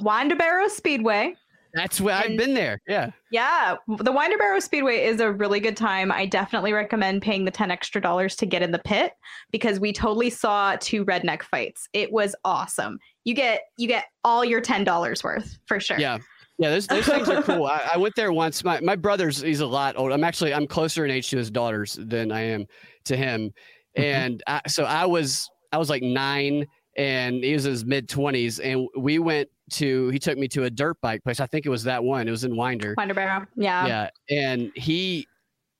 [0.00, 1.34] Winder Speedway.
[1.76, 2.80] That's where and, I've been there.
[2.88, 3.10] Yeah.
[3.30, 3.76] Yeah.
[3.98, 6.10] The Winder Barrow Speedway is a really good time.
[6.10, 9.12] I definitely recommend paying the 10 extra dollars to get in the pit
[9.52, 11.86] because we totally saw two redneck fights.
[11.92, 12.98] It was awesome.
[13.24, 15.98] You get you get all your $10 worth for sure.
[15.98, 16.18] Yeah.
[16.58, 17.66] Yeah, those, those things are cool.
[17.70, 18.64] I, I, went there once.
[18.64, 20.14] My my brother's he's a lot older.
[20.14, 22.64] I'm actually I'm closer in age to his daughters than I am
[23.04, 23.52] to him
[23.96, 24.02] mm-hmm.
[24.02, 26.66] and I, so I was I was like nine,
[26.96, 30.64] and he was in his mid twenties, and we went to he took me to
[30.64, 31.40] a dirt bike place.
[31.40, 32.28] I think it was that one.
[32.28, 32.94] It was in Winder.
[32.96, 33.46] Winder Barrow.
[33.56, 33.86] Yeah.
[33.86, 35.26] Yeah, and he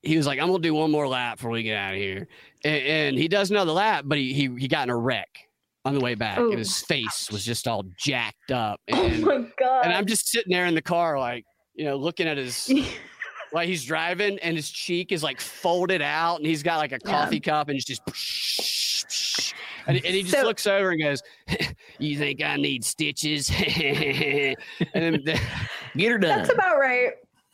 [0.02, 2.28] he was like, "I'm gonna do one more lap before we get out of here,"
[2.64, 5.28] and, and he does another lap, but he he he got in a wreck
[5.84, 6.50] on the way back, Ooh.
[6.50, 9.84] and his face was just all jacked up, Oh and my god.
[9.84, 12.68] and I'm just sitting there in the car, like you know, looking at his
[13.52, 16.98] like he's driving, and his cheek is like folded out, and he's got like a
[17.04, 17.10] Yeah.
[17.10, 18.02] coffee cup, and it's just.
[19.86, 21.22] And, and he just So- looks over and goes,
[21.98, 24.56] "You think I need stitches?" and
[24.94, 25.22] then
[25.96, 26.38] Get her done.
[26.38, 27.12] That's about right.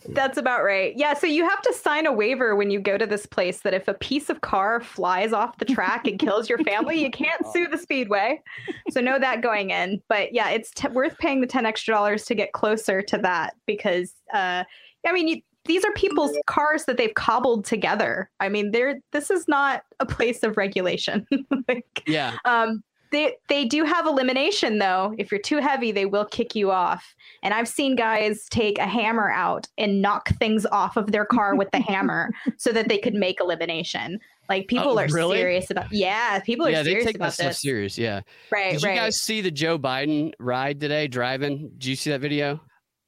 [0.09, 0.95] That's about right.
[0.97, 1.15] Yeah.
[1.15, 3.87] So you have to sign a waiver when you go to this place that if
[3.87, 7.69] a piece of car flies off the track and kills your family, you can't sue
[7.69, 8.43] the speedway.
[8.91, 10.03] So know that going in.
[10.09, 13.55] But yeah, it's t- worth paying the ten extra dollars to get closer to that
[13.65, 14.65] because, uh,
[15.07, 18.31] I mean, you, these are people's cars that they've cobbled together.
[18.41, 21.27] I mean, they're this is not a place of regulation.
[21.69, 22.83] like, yeah, um,
[23.13, 25.15] they they do have elimination though.
[25.19, 27.15] If you're too heavy, they will kick you off.
[27.43, 31.55] And I've seen guys take a hammer out and knock things off of their car
[31.55, 34.19] with the hammer so that they could make elimination.
[34.49, 35.37] Like people Oh, are really?
[35.39, 37.61] serious about yeah, people are yeah, they serious take that about stuff this.
[37.61, 37.97] serious.
[37.97, 38.23] Yeah.
[38.51, 38.95] Right, Did right.
[38.95, 41.71] you guys see the Joe Biden ride today driving?
[41.79, 42.61] Did you see that video?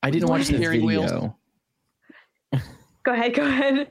[0.03, 1.11] I didn't watch the steering wheels?
[3.05, 3.13] Video.
[3.13, 3.91] go ahead, go ahead.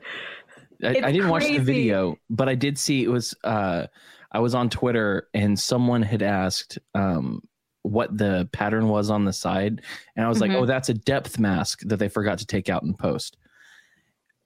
[0.82, 3.34] I, I didn't watch the video, but I did see it was.
[3.44, 3.86] Uh,
[4.32, 7.40] I was on Twitter and someone had asked um,
[7.82, 9.82] what the pattern was on the side,
[10.16, 10.40] and I was Mhm.
[10.42, 13.36] like, "Oh, that's a depth mask that they forgot to take out in post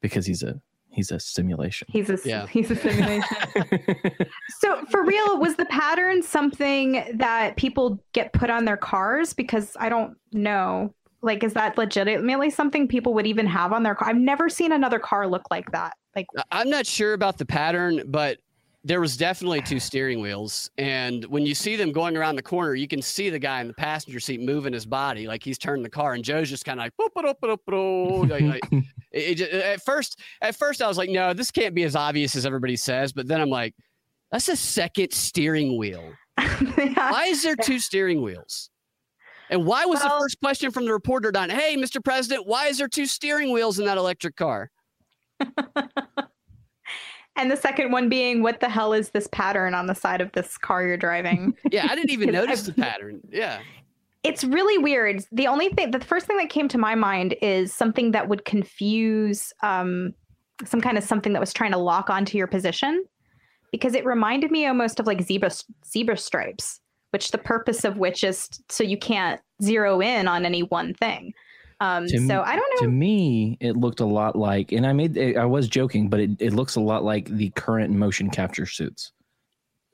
[0.03, 0.61] because he's a
[0.91, 2.47] he's a simulation." He's a Yeah.
[2.47, 3.37] he's a simulation.
[4.61, 9.33] so for real, was the pattern something that people get put on their cars?
[9.33, 10.95] Because I don't know.
[11.21, 14.09] Like, is that legitimately something people would even have on their car?
[14.09, 15.95] I've never seen another car look like that.
[16.14, 18.39] Like, I- I'm not sure about the pattern, but
[18.85, 20.71] there was definitely two steering wheels.
[20.79, 23.66] And when you see them going around the corner, you can see the guy in
[23.66, 26.14] the passenger seat moving his body like he's turning the car.
[26.14, 26.93] And Joe's just kind of like,
[28.31, 28.69] like, like
[29.12, 31.97] it, it uh, at first, at first I was like, no, this can't be as
[31.97, 33.12] obvious as everybody says.
[33.12, 33.75] But then I'm like,
[34.31, 36.12] that's a second steering wheel.
[36.39, 37.11] yeah.
[37.11, 38.71] Why is there two steering wheels?
[39.51, 41.51] And why was the first question from the reporter done?
[41.51, 42.03] Hey, Mr.
[42.03, 44.70] President, why is there two steering wheels in that electric car?
[47.36, 50.30] and the second one being, what the hell is this pattern on the side of
[50.32, 51.55] this car you're driving?
[51.70, 53.20] Yeah, I didn't even notice the pattern.
[53.30, 53.61] Yeah.
[54.22, 55.24] it's really weird.
[55.32, 58.44] The only thing, the first thing that came to my mind is something that would
[58.44, 60.12] confuse um,
[60.64, 63.05] some kind of something that was trying to lock onto your position,
[63.70, 65.51] because it reminded me almost of like zebra
[65.86, 66.80] zebra stripes,
[67.11, 71.32] which the purpose of which is so you can't zero in on any one thing.
[71.80, 72.86] Um, To m- so I don't know.
[72.86, 76.30] to me, it looked a lot like, and I made I was joking, but it,
[76.40, 79.12] it looks a lot like the current motion capture suits.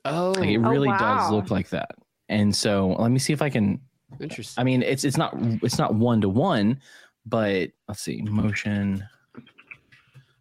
[0.03, 1.91] Oh, Like it Oh, really does look like that.
[2.29, 3.79] And so let me see if I can.
[4.19, 4.59] interesting.
[4.59, 6.79] I mean, it's it's not it's not one to one,
[7.25, 9.03] but let's see, motion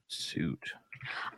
[0.08, 0.62] suit.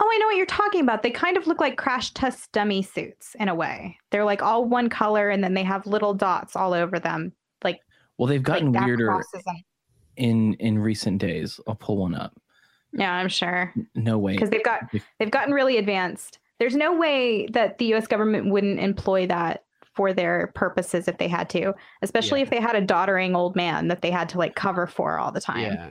[0.01, 1.03] Oh, I know what you're talking about.
[1.03, 3.99] They kind of look like crash test dummy suits in a way.
[4.11, 7.33] They're like all one color, and then they have little dots all over them,
[7.65, 7.81] like
[8.19, 9.21] Well, they've gotten like weirder
[10.17, 11.61] in in recent days.
[11.67, 12.33] I'll pull one up.
[12.93, 13.75] Yeah, I'm sure.
[13.95, 14.33] No way.
[14.35, 14.81] because they've got
[15.19, 16.39] they've gotten really advanced.
[16.59, 18.07] There's no way that the U.S.
[18.07, 19.65] government wouldn't employ that
[19.95, 22.45] for their purposes if they had to, especially Yeah.
[22.45, 25.33] if they had a doddering old man that they had to like cover for all
[25.33, 25.61] the time.
[25.73, 25.91] yeah.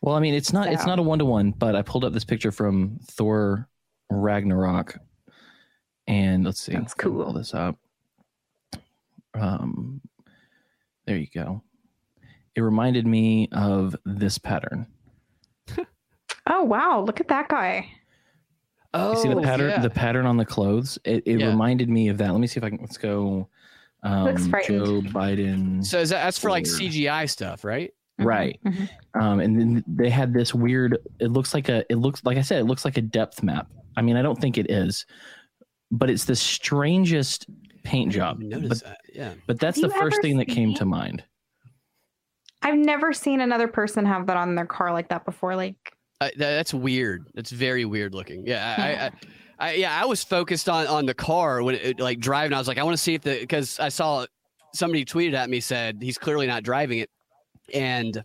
[0.00, 2.12] Well, I mean, it's not it's not a one to one, but I pulled up
[2.12, 3.68] this picture from Thor
[4.10, 4.98] Ragnarok,
[6.06, 6.72] and let's see.
[6.72, 7.32] That's if I can Pull cool.
[7.32, 7.78] this up.
[9.34, 10.00] Um,
[11.06, 11.62] there you go.
[12.54, 14.86] It reminded me of this pattern.
[16.46, 17.88] Oh wow, look at that guy.
[18.92, 19.80] Oh, You see the pattern, yeah.
[19.80, 20.98] the pattern on the clothes.
[21.02, 21.46] It, it Yeah.
[21.46, 22.30] reminded me of that.
[22.30, 22.80] Let me see if I can.
[22.82, 23.48] Let's go.
[24.02, 24.84] Um, Looks frightened.
[24.84, 25.82] Joe Biden.
[25.82, 27.94] so is that, that's for like CGI stuff, right?
[28.20, 28.60] Mhm, Right.
[28.64, 28.88] mhm.
[29.20, 32.42] um, and then they had this weird it looks like a it looks like i
[32.42, 35.04] said it looks like a depth map i mean i don't think it is
[35.90, 37.46] but it's the strangest
[37.82, 38.98] paint job Notice but, that.
[39.12, 39.34] Yeah.
[39.48, 41.24] but that's Have the first thing that came to mind
[42.62, 45.54] I've never seen another person have that on their car like that before.
[45.54, 45.76] Like,
[46.22, 47.26] Uh, that's weird.
[47.34, 48.46] That's very weird looking.
[48.46, 49.10] Yeah.
[49.58, 50.00] I, I, I, yeah.
[50.02, 52.54] I was focused on on the car when it like driving.
[52.54, 54.24] I was like, I want to see if the because I saw
[54.72, 57.10] somebody tweeted at me said he's clearly not driving it,
[57.72, 58.22] and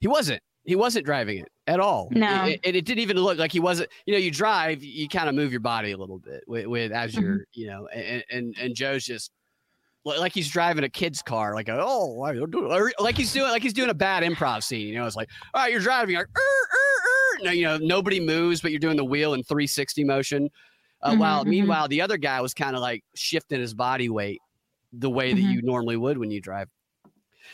[0.00, 0.42] he wasn't.
[0.64, 2.08] He wasn't driving it at all.
[2.10, 2.44] No.
[2.44, 3.88] It, it, it didn't even look like he wasn't.
[4.04, 6.92] You know, you drive, you kind of move your body a little bit with, with
[6.92, 7.22] as Mm-hmm.
[7.22, 9.30] you're, you know, and and and Joe's just
[10.04, 12.72] like he's driving a kid's car, like oh, I don't do it.
[12.72, 14.88] Or like he's doing like he's doing a bad improv scene.
[14.88, 17.44] You know, it's like, all right, you're driving, you're like, er, er, er.
[17.44, 20.50] No, you know, nobody moves, but you're doing the wheel in 360 motion.
[21.02, 21.48] Uh, Mhm, while mhm.
[21.48, 24.40] meanwhile, the other guy was kind of like shifting his body weight
[24.92, 25.52] the way that Mhm.
[25.52, 26.68] you normally would when you drive.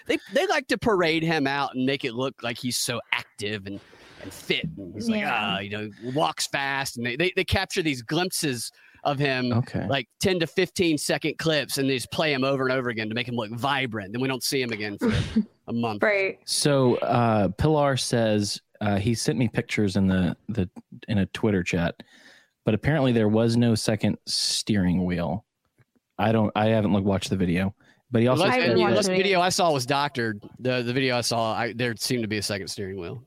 [0.07, 3.67] They they like to parade him out and make it look like he's so active
[3.67, 3.81] and
[4.23, 4.67] and fit.
[4.79, 5.57] And he's like, Yeah.
[5.57, 8.71] ah, you know, walks fast, and they, they they capture these glimpses
[9.05, 9.87] of him Okay.
[9.87, 13.07] like 10 to 15 second clips and they just play him over and over again
[13.11, 14.13] to make him look vibrant.
[14.15, 15.13] Then we don't see him again for
[15.69, 16.03] a month.
[16.03, 16.39] Right.
[16.47, 20.71] So uh, Pilar says uh, he sent me pictures in the the
[21.09, 22.03] in a Twitter chat,
[22.65, 25.45] but apparently there was no second steering wheel.
[26.19, 26.51] I don't.
[26.57, 27.75] I haven't looked watched the video,
[28.11, 29.17] but he also Unless, said that- unless the it.
[29.17, 30.43] video I saw was doctored.
[30.59, 33.23] The the video I saw, I, there seemed to be a second steering wheel.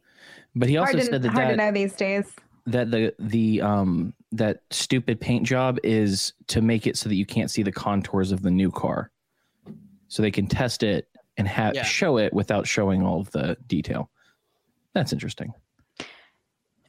[0.56, 2.26] but he also hard to, said that hard to know these days.
[2.68, 7.26] that the the um that stupid paint job is to make it so that you
[7.26, 9.10] can't see the contours of the new car,
[10.10, 11.08] so they can test it
[11.38, 11.84] and have Yeah.
[11.84, 14.10] show it without showing all of the detail.
[14.94, 15.54] That's interesting.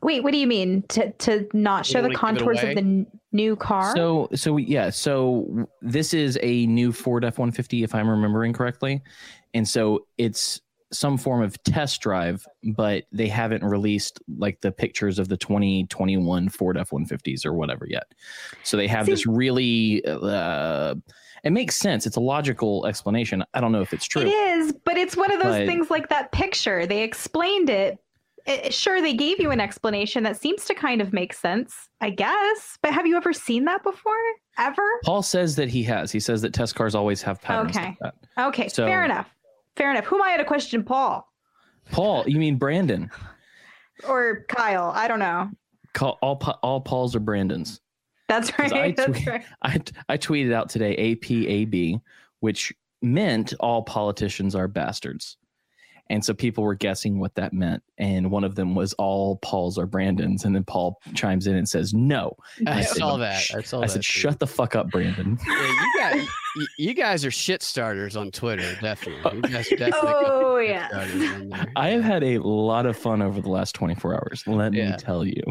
[0.09, 2.75] Wait, what do you mean to to not show the wanna give it contours of
[2.77, 3.95] the n- new car?
[3.95, 8.09] So, so we- yeah, so this is a new Ford F one fifty, if I'm
[8.09, 9.03] remembering correctly,
[9.53, 15.19] and so it's some form of test drive, but they haven't released like the pictures
[15.19, 18.05] of the 2021 Ford F one fifties or whatever yet.
[18.63, 20.03] So they have See- this really.
[20.07, 20.95] Uh,
[21.45, 22.07] it makes sense.
[22.07, 23.45] It's a logical explanation.
[23.53, 24.23] I don't know if it's true.
[24.23, 26.87] It is, but it's one of those But- things like that picture.
[26.87, 27.99] They explained it.
[28.49, 32.11] It- Sure, they gave you an explanation that seems to kind of make sense, I
[32.11, 32.79] guess.
[32.83, 34.17] But have you ever seen that before?
[34.59, 34.83] Ever?
[35.05, 36.11] Paul says that he has.
[36.11, 37.87] He says that test cars always have patterns Okay.
[37.89, 38.15] like that.
[38.49, 39.29] Okay, So- fair enough.
[39.77, 40.07] Fair enough.
[40.07, 41.25] Who am I to question Paul
[41.93, 43.11] Paul, you mean Brandon?
[44.09, 44.91] or Kyle?
[44.95, 45.51] I don't know.
[45.95, 47.81] Call all all Pauls are Brandons.
[48.29, 48.97] That's 'Cause I right.
[48.97, 49.45] That's tweet- right.
[49.63, 49.81] I,
[50.11, 52.01] I tweeted out today APAB,
[52.41, 55.38] which meant all politicians are bastards.
[56.11, 57.83] And so people were guessing what that meant.
[57.99, 60.45] And one of them was all Pauls or Brandons.
[60.45, 62.35] And then Paul chimes in and says, No.
[62.67, 63.45] I I saw said, that.
[63.59, 63.89] I saw I that.
[63.91, 64.21] said, too.
[64.21, 65.39] Shut the fuck up, Brandon.
[65.49, 69.37] Yeah, you guys, you, you guys are shit starters on Twitter, definitely.
[69.37, 70.89] You guys definitely Oh, yeah.
[70.89, 71.67] starters on there.
[71.77, 74.45] I have had a lot of fun over the last 24 hours.
[74.47, 74.93] Let Yeah.
[74.93, 75.43] me tell you.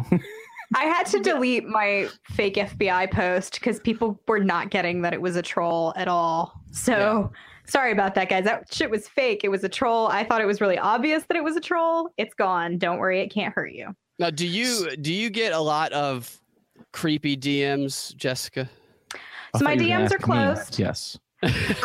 [0.75, 5.21] I had to delete my fake FBI post because people were not getting that it
[5.21, 6.53] was a troll at all.
[6.71, 7.31] So
[7.67, 8.43] sorry about that, guys.
[8.45, 9.41] That shit was fake.
[9.43, 10.07] It was a troll.
[10.07, 12.09] I thought it was really obvious that it was a troll.
[12.17, 12.77] It's gone.
[12.77, 13.95] Don't worry, it can't hurt you.
[14.19, 16.39] Now, do you do you get a lot of
[16.91, 18.69] creepy DMs, Jessica?
[19.13, 20.33] I So my thought you were gonna DMs are ask me.
[20.55, 20.79] closed.
[20.79, 21.19] Yes.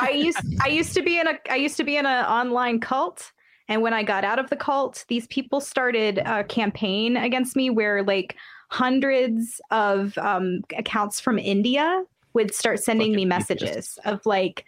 [0.00, 2.80] I used I used to be in a I used to be in an online
[2.80, 3.32] cult,
[3.68, 7.68] and when I got out of the cult, these people started a campaign against me
[7.68, 8.36] where like
[8.70, 12.02] hundreds of um, accounts from India
[12.32, 14.64] would start sending Fucking me messages of like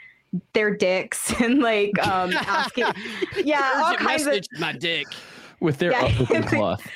[0.52, 2.86] their dicks and like um asking
[3.36, 5.14] yeah all Urgent kinds of my dick.
[5.60, 6.04] With their Yeah.
[6.20, 6.86] upper cloth.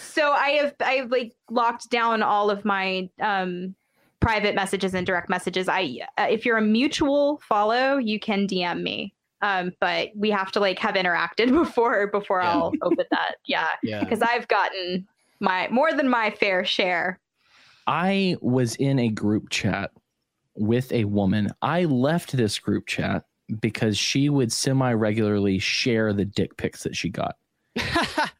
[0.00, 3.74] so i have i've like locked down all of my um
[4.20, 8.82] private messages and direct messages i uh, if you're a mutual follow you can dm
[8.82, 12.50] me um but we have to like have interacted before before Yeah.
[12.54, 14.00] i'll open that yeah Yeah.
[14.00, 15.06] because i've gotten
[15.38, 17.20] my more than my fair share
[17.86, 19.92] I was in a group chat
[20.58, 21.50] with a woman.
[21.62, 23.24] I left this group chat
[23.60, 27.36] because she would semi regularly share the dick pics that she got.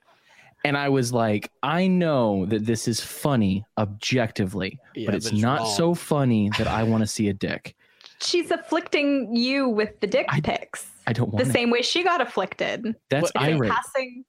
[0.64, 5.60] And I was like, I know that this is funny objectively, Yeah, but it's not
[5.60, 5.74] wrong.
[5.76, 7.76] so funny that I want to see a dick.
[8.20, 11.52] she's afflicting you with the dick I- pics I don't the want it.
[11.52, 13.70] same way she got afflicted That's Well, She's irate.
[13.70, 14.24] passing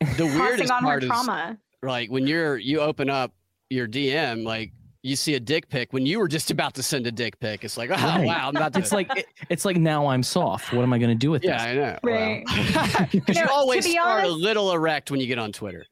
[0.00, 3.32] the passing weirdest on her part is trauma like when you're you open up
[3.70, 4.72] your DM, like
[5.02, 7.64] you see a dick pic when you were just about to send a dick pic.
[7.64, 8.26] It's like, oh Right.
[8.26, 8.78] wow, I'm about to.
[8.80, 10.72] It's like it- it's like now I'm soft.
[10.72, 11.66] What am I going to do with yeah, this?
[11.66, 11.98] I know.
[12.02, 12.44] Right.
[13.12, 15.86] Because No, you to always be start a little erect when you get on Twitter.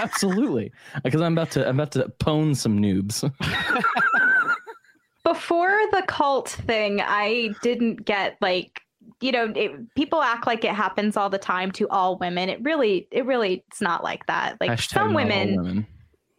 [0.00, 0.70] Absolutely,
[1.02, 3.22] because I'm about to I'm about to pwn some noobs.
[5.24, 8.80] before the cult thing i didn't get like
[9.20, 12.60] you know it, people act like it happens all the time to all women it
[12.62, 15.86] really it really it's not like that like Hashtag some women women.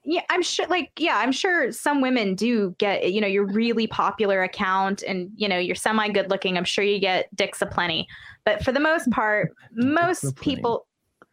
[0.05, 3.87] Yeah i'm sure like yeah i'm sure some women do get you know your really
[3.87, 6.57] popular account and you know you're semi good looking.
[6.57, 8.07] I'm sure you get dicks aplenty
[8.45, 10.85] but for the most part most people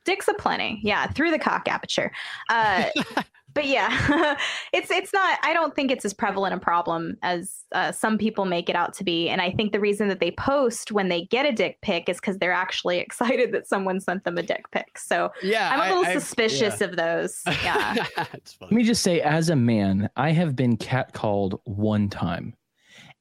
[0.05, 2.13] dicks aplenty yeah through the cock aperture.
[2.49, 2.87] Uh
[3.55, 4.37] but yeah
[4.73, 8.45] it's it's not i don't think it's as prevalent a problem as uh, some people
[8.45, 11.25] make it out to be and i think the reason that they post when they
[11.27, 14.71] get a dick pic is because they're actually excited that someone sent them a dick
[14.71, 18.25] pic so Yeah, i'm a little I- suspicious of those yeah yeah.
[18.61, 22.55] Let me just say, as a man, I have been catcalled one time,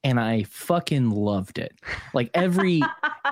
[0.03, 1.73] and I fucking loved it.
[2.13, 2.81] Like every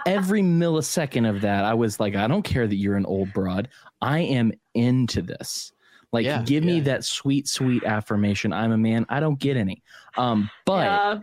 [0.06, 3.70] every millisecond of that, I was like, I don't care that you're an old broad.
[4.02, 5.72] I am into this.
[6.18, 8.52] Like, Yeah, give me that sweet, sweet affirmation.
[8.54, 9.06] I'm a man.
[9.10, 9.84] I don't get any.
[10.18, 11.20] Um, but Yeah.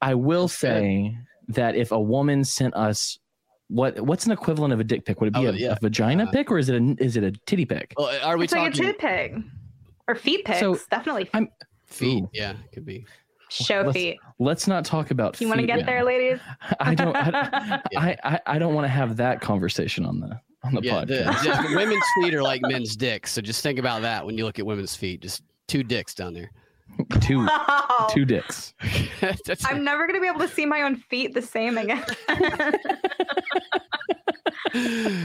[0.00, 0.68] I will That's good.
[0.68, 1.18] say
[1.48, 3.18] that if a woman sent us
[3.68, 5.20] what what's an equivalent of a dick pic?
[5.20, 5.72] Would it be Oh, a, yeah.
[5.72, 7.92] a vagina Uh, pic or is it a is it a titty pic?
[7.96, 9.42] Well, are we it's like a titty tit pig
[10.08, 10.58] or feet pics.
[10.60, 11.48] So, definitely I'm-
[11.86, 12.24] feet?
[12.24, 12.30] Ooh.
[12.32, 13.04] Yeah, could be.
[13.48, 14.18] show let's- feet.
[14.38, 15.40] Let's not talk about.
[15.40, 15.86] You want to get now.
[15.86, 16.38] there, ladies?
[16.80, 17.14] I don't.
[17.16, 21.04] I, I, I, I don't want to have that conversation on the on the Yeah,
[21.04, 21.42] podcast.
[21.70, 23.32] the women's feet are like men's dicks.
[23.32, 25.20] So just think about that when you look at women's feet.
[25.22, 26.50] Just two dicks down there.
[27.20, 28.08] two Wow.
[28.10, 28.74] two dicks.
[29.64, 32.04] I'm never gonna be able to see my own feet the same again.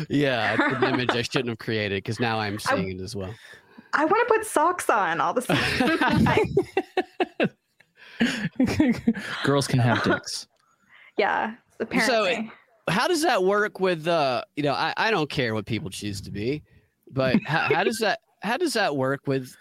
[0.09, 3.33] yeah, an image I shouldn't have created because now I'm seeing it as well.
[3.93, 6.47] I want to put socks on all the time.
[9.43, 10.47] Girls can have dicks.
[11.17, 12.51] yeah, apparently.
[12.87, 16.21] How does that work with uh you know, I, I don't care what people choose
[16.21, 16.63] to be,
[17.11, 19.55] but how, how does that how does that work with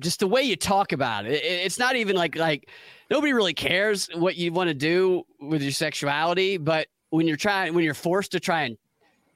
[0.00, 1.32] just the way you talk about it?
[1.44, 2.68] It- It's not even like like
[3.10, 7.74] nobody really cares what you want to do with your sexuality, but when you're trying
[7.74, 8.76] when you're forced to try and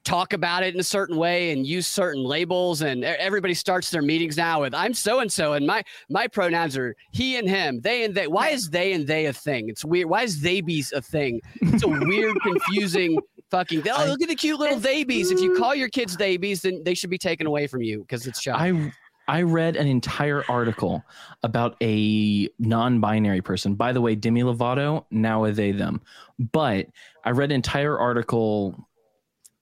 [0.04, 4.02] talk about it in a certain way and use certain labels and everybody starts their
[4.02, 7.80] meetings now with i'm so and so and my my pronouns are he and him
[7.80, 10.60] they and they why is they and they a thing it's weird why is they
[10.60, 13.18] bees a thing it's a weird confusing
[13.50, 16.36] fucking oh look at the cute little they bees if you call your kids they
[16.36, 18.86] bees then they should be taken away from you because it's shocking.
[18.86, 18.92] I
[19.28, 21.04] I read an entire article
[21.42, 23.74] about a non-binary person.
[23.74, 26.00] By the way, Demi Lovato, now a they them.
[26.38, 26.86] But
[27.24, 28.87] I read an entire article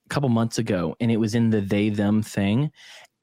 [0.09, 2.71] a couple months ago and it was in the they them thing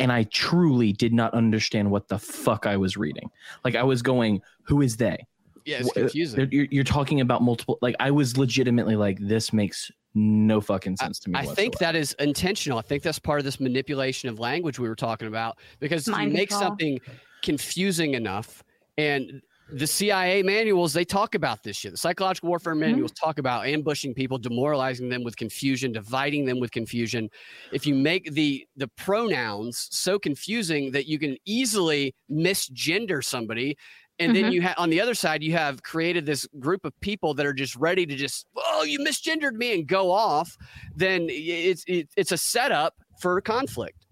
[0.00, 3.30] and I truly did not understand what the fuck I was reading.
[3.64, 5.18] Like I was going, who is they?
[5.64, 9.52] yeah it's uh, confusing You're, you're talking about multiple like I was legitimately like this
[9.52, 11.38] makes no fucking sense to me.
[11.40, 12.78] I think that is intentional.
[12.78, 16.30] I think that's part of this manipulation of language we were talking about because Mind
[16.30, 16.70] you make control.
[16.70, 17.00] something
[17.42, 18.62] confusing enough
[18.96, 19.42] and
[19.74, 21.92] the CIA manuals they talk about this shit.
[21.92, 26.70] The psychological warfare manuals talk about ambushing people, demoralizing them with confusion, dividing them with
[26.70, 27.28] confusion.
[27.72, 33.76] If you make the the pronouns so confusing that you can easily misgender somebody
[34.20, 34.52] and then Mhm.
[34.52, 37.52] you have on the other side you have created this group of people that are
[37.52, 40.56] just ready to just oh you misgendered me and go off
[40.94, 44.06] then it's it, it's a setup for conflict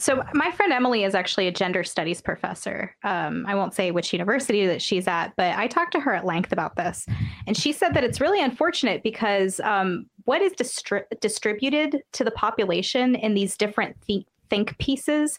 [0.00, 2.94] So my friend Emily is actually a gender studies professor.
[3.02, 6.24] Um, I won't say which university that she's at, but I talked to her at
[6.24, 7.04] length about this,
[7.46, 12.30] and she said that it's really unfortunate because um, what is distri- distributed to the
[12.30, 15.38] population in these different think, think pieces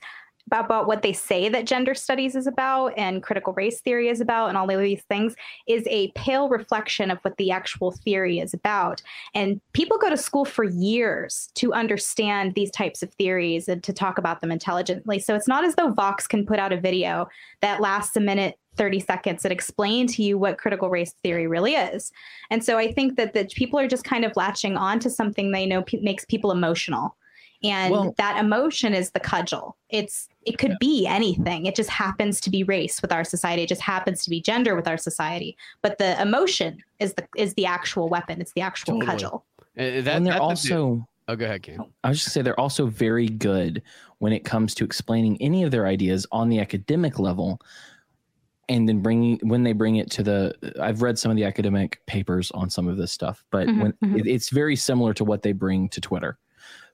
[0.52, 4.50] about, what they say that gender studies is about and critical race theory is about
[4.50, 5.36] and all of these things
[5.68, 9.02] is a pale reflection of what the actual theory is about.
[9.34, 13.94] And people go to school for years to understand these types of theories and to
[13.94, 15.20] talk about them intelligently.
[15.20, 17.28] So it's not as though Vox can put out a video
[17.62, 21.74] that lasts a minute 30 seconds that explain to you what critical race theory really
[21.74, 22.14] is.
[22.50, 25.52] And so I think that that people are just kind of latching on to something
[25.52, 27.16] they know makes people emotional.
[27.64, 29.76] And Well- that emotion is the cudgel.
[29.90, 31.66] It's it could be anything.
[31.66, 33.64] It just happens to be race with our society.
[33.64, 35.58] It just happens to be gender with our society.
[35.82, 38.40] But the emotion is the is the actual weapon.
[38.42, 39.06] It's the actual Totally.
[39.08, 39.44] cudgel.
[39.78, 41.86] Uh, that, and they're that's a big- also oh go ahead Cam.
[42.04, 43.82] I was just gonna say they're also very good
[44.20, 47.60] when it comes to explaining any of their ideas on the academic level,
[48.70, 50.74] and then bringing when they bring it to the.
[50.82, 53.92] I've read some of the academic papers on some of this stuff, but Mhm, when
[54.04, 54.20] mhm.
[54.20, 56.38] it, it's very similar to what they bring to Twitter,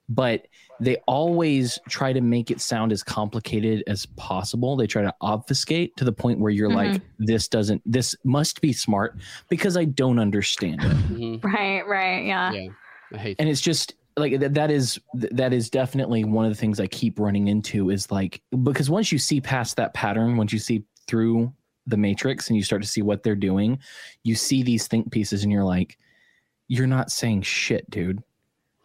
[0.08, 0.46] but
[0.80, 4.76] they always try to make it sound as complicated as possible.
[4.76, 8.72] They try to obfuscate to the point where you're like, this doesn't, this must be
[8.72, 9.16] smart
[9.48, 11.42] because I don't understand it Mhm.
[11.44, 12.52] Right, right, yeah.
[12.52, 12.68] yeah
[13.14, 16.56] i hate and it's just like that, that is that is definitely one of the
[16.56, 20.52] things i keep running into is like because once you see past that pattern once
[20.52, 21.52] you see through
[21.86, 23.78] the matrix and you start to see what they're doing
[24.24, 25.98] you see these think pieces and you're like
[26.66, 28.20] you're not saying shit dude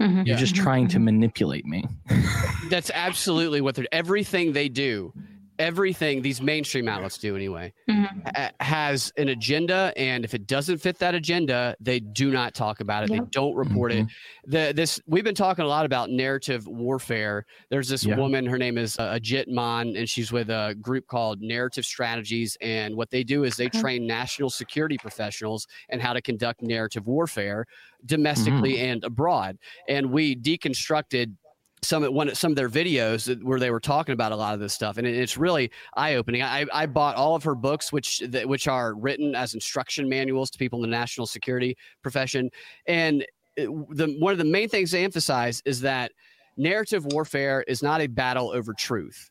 [0.02, 0.26] Mhm.
[0.28, 1.86] you're just trying to manipulate me.
[2.70, 5.14] That's absolutely what they're everything they do
[5.62, 8.36] everything these mainstream outlets do anyway Mhm.
[8.36, 12.80] ha- has an agenda and if it doesn't fit that agenda they do not talk
[12.82, 13.10] about it.
[13.12, 14.08] They don't report it.
[14.46, 17.46] The this we've been talking a lot about narrative warfare.
[17.70, 18.16] There's this Yeah.
[18.18, 22.58] woman her name is uh, Ajit Maan and she's with a group called narrative strategies
[22.62, 23.80] and what they do is they Okay.
[23.80, 27.66] train national security professionals and how to conduct narrative warfare
[28.06, 29.58] domestically and abroad.
[29.88, 31.36] And we deconstructed
[31.84, 34.60] some of one some of their videos where they were talking about a lot of
[34.60, 36.44] this stuff, and it, it's really eye opening.
[36.44, 40.52] I, I bought all of her books, which that, which are written as instruction manuals
[40.52, 42.50] to people in the national security profession,
[42.86, 43.26] and
[43.56, 46.12] it, the one of the main things they emphasize is that
[46.56, 49.30] narrative warfare is not a battle over truth.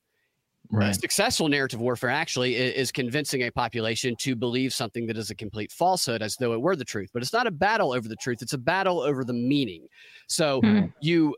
[0.72, 0.94] Right.
[0.94, 5.34] successful narrative warfare actually is, is convincing a population to believe something that is a
[5.34, 7.10] complete falsehood as though it were the truth.
[7.12, 9.88] But it's not a battle over the truth, it's a battle over the meaning.
[10.28, 10.86] So Hmm.
[11.00, 11.34] you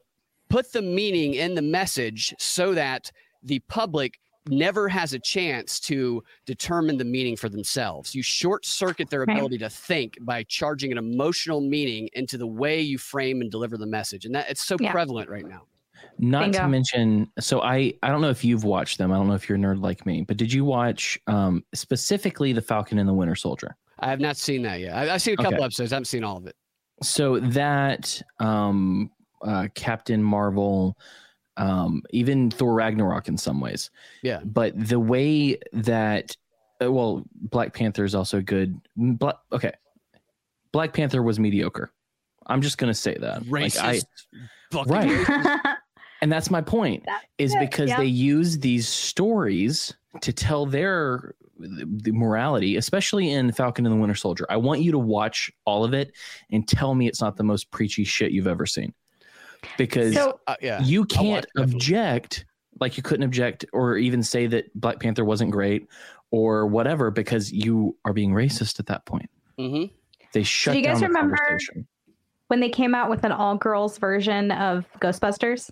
[0.53, 3.11] put the meaning in the message so that
[3.43, 8.15] the public never has a chance to determine the meaning for themselves.
[8.15, 9.39] You short circuit their Right.
[9.39, 13.79] ability to think by charging an emotional meaning into the way you frame and deliver
[13.79, 14.27] the message.
[14.27, 14.91] And that it's so Yeah.
[14.93, 15.63] prevalent right now.
[16.19, 19.11] Not to mention, so I I don't know if you've watched them.
[19.11, 22.53] I don't know if you're a nerd like me, but did you watch um, specifically
[22.53, 23.77] the Falcon and the Winter Soldier?
[24.01, 24.95] I have not seen that yet.
[24.95, 25.65] I, I've seen a couple Okay.
[25.65, 25.93] episodes.
[25.93, 26.57] I haven't seen all of it.
[27.03, 29.11] So that um,
[29.45, 30.97] uh, Captain Marvel,
[31.57, 33.91] um, even Thor Ragnarok in some ways.
[34.23, 34.41] Yeah.
[34.45, 36.37] But the way that,
[36.83, 38.81] uh, well, Black Panther is also good.
[38.97, 39.73] Black, okay,
[40.73, 41.93] Black Panther was mediocre.
[42.47, 43.47] I'm just gonna say that.
[43.49, 44.05] Like, I- Racist.
[44.73, 45.09] fucking Right.
[45.09, 45.77] racist.
[46.23, 47.99] and that's my point That's is it, because yeah.
[47.99, 54.15] they use these stories to tell their the morality especially in falcon and the winter
[54.15, 56.13] soldier i want you to watch all of it
[56.51, 58.93] and tell me it's not the most preachy shit you've ever seen
[59.79, 60.83] because so Uh, yeah.
[60.83, 62.45] you can't it, object
[62.81, 65.87] like you couldn't object or even say that black panther wasn't great
[66.31, 69.85] or whatever because you are being racist at that point hmm
[70.33, 70.83] they shut down.
[70.83, 71.87] do you guys down remember- conversation.
[72.49, 75.71] when they came out with an all girls version of Ghostbusters.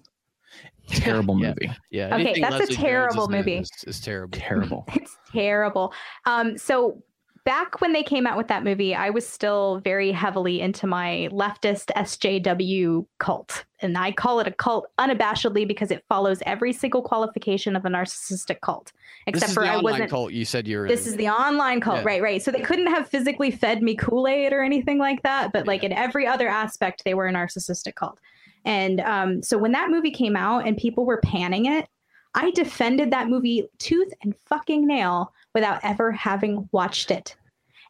[0.89, 1.49] terrible Yeah.
[1.49, 2.07] movie Yeah.
[2.07, 3.57] Okay, anything that's a Leslie Jones terrible movie.
[3.57, 4.39] It's is terrible.
[4.39, 5.93] terrible It's terrible.
[6.27, 7.03] Um, so
[7.51, 11.29] back when they came out with that movie, I was still very heavily into my
[11.33, 13.65] leftist SJW cult.
[13.81, 17.89] And I call it a cult unabashedly because it follows every single qualification of a
[17.89, 18.93] narcissistic cult.
[19.27, 21.13] Except for the I online wasn't cult you said you're this in.
[21.15, 22.05] is the online cult Yeah.
[22.05, 25.67] right right so they couldn't have physically fed me kool-aid or anything like that but
[25.67, 25.87] like Yeah.
[25.91, 28.19] in every other aspect they were a narcissistic cult
[28.65, 31.87] and um, so when that movie came out and people were panning it
[32.35, 37.37] i defended that movie tooth and fucking nail without ever having watched it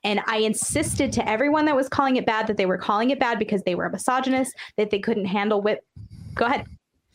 [0.05, 3.19] and I insisted to everyone that was calling it bad that they were calling it
[3.19, 5.85] bad because they were a misogynist, that they couldn't handle whip.
[6.35, 6.67] Go ahead.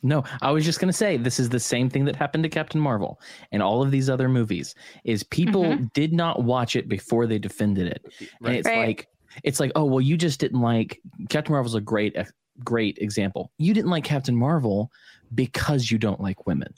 [0.04, 2.50] No, I was just going to say this is the same thing that happened to
[2.50, 3.20] Captain Marvel
[3.52, 5.86] and all of these other movies is people mm-hmm.
[5.96, 8.06] did not watch it before they defended it.
[8.44, 8.88] And it's Right.
[8.88, 9.08] like
[9.44, 12.16] it's like, "Oh, well you just didn't like Captain Marvel's a great
[12.64, 13.52] great example.
[13.58, 14.92] You didn't like Captain Marvel
[15.34, 16.72] because you don't like women."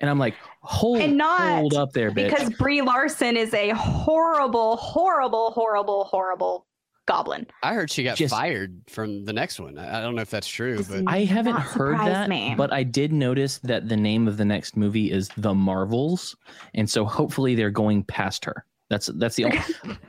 [0.00, 3.70] And I'm like, "Hold And not hold up there, bitch." Because Brie Larson is a
[3.70, 6.66] horrible, horrible, horrible, horrible
[7.06, 7.46] goblin.
[7.62, 9.78] I heard she got Just- fired from the next one.
[9.78, 12.54] I I don't know if that's true, but I haven't heard that, me.
[12.56, 16.36] but I did notice that the name of the next movie is The Marvels,
[16.74, 18.64] and so hopefully they're going past her.
[18.90, 19.58] That's that's the only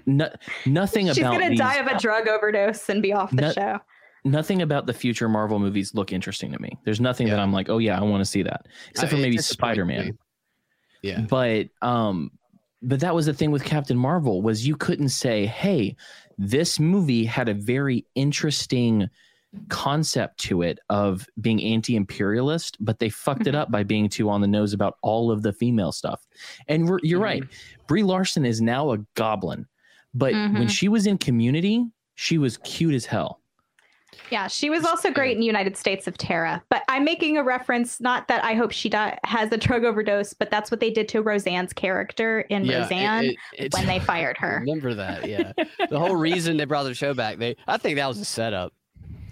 [0.05, 0.29] no,
[0.65, 3.51] nothing She's about gonna these, die of a drug overdose and be off the No-
[3.53, 3.79] show.
[4.25, 6.77] Nothing about the future Marvel movies look interesting to me.
[6.85, 9.37] There's nothing that I'm like, oh yeah, I want to see that, except for maybe
[9.37, 10.17] Spider Man.
[11.01, 11.21] yeah.
[11.21, 12.31] But um,
[12.81, 15.95] but that was the thing with Captain Marvel was you couldn't say, hey,
[16.37, 19.09] this movie had a very interesting
[19.69, 23.57] concept to it of being anti-imperialist, but they fucked it Mhm.
[23.59, 26.27] up by being too on the nose about all of the female stuff.
[26.67, 27.43] And we're, you're right,
[27.87, 29.65] Brie Larson is now a goblin,
[30.13, 30.69] but when Mhm.
[30.69, 33.41] she was in Community, she was cute as hell.
[34.31, 36.61] Yeah, she was also great in United States of Tara.
[36.69, 40.33] But I'm making a reference, not that I hope she di- has a drug overdose,
[40.33, 43.99] but that's what they did to Roseanne's character in yeah, Roseanne it- it's- when they
[44.05, 44.59] fired I her.
[44.59, 45.27] remember that.
[45.27, 45.51] Yeah.
[45.89, 48.73] the whole reason they brought the show back, they I think that was a setup.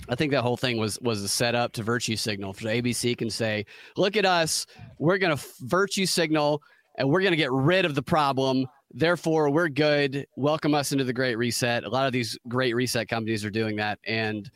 [0.07, 2.53] I think that whole thing was was a setup to virtue signal.
[2.53, 3.65] So ABC can say,
[3.97, 4.67] "Look at us,
[4.99, 6.61] we're gonna f- virtue signal,
[6.99, 8.67] and we're gonna get rid of the problem.
[8.93, 10.27] Therefore, we're good.
[10.37, 13.75] Welcome us into the Great Reset." A lot of these Great Reset companies are doing
[13.77, 14.49] that, and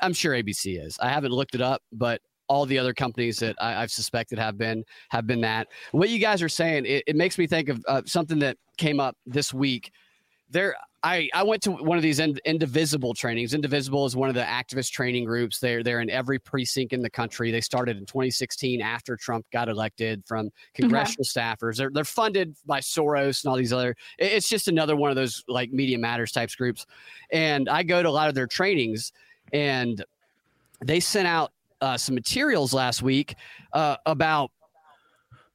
[0.00, 0.98] I'm sure ABC is.
[1.00, 4.58] I haven't looked it up, but all the other companies that I, I've suspected have
[4.58, 5.68] been have been that.
[5.92, 9.00] What you guys are saying, it, it makes me think of uh, something that came
[9.00, 9.92] up this week.
[10.50, 13.54] There, I I went to one of these Ind- Indivisible trainings.
[13.54, 15.58] Indivisible is one of the activist training groups.
[15.58, 17.50] They're they're in every precinct in the country.
[17.50, 21.76] They started in 2016 after Trump got elected from congressional staffers.
[21.76, 23.96] They're they're funded by Soros and all these other.
[24.18, 26.86] It's just another one of those like Media Matters types groups.
[27.32, 29.12] And I go to a lot of their trainings,
[29.52, 30.04] and
[30.84, 33.34] they sent out uh, some materials last week
[33.72, 34.50] uh, about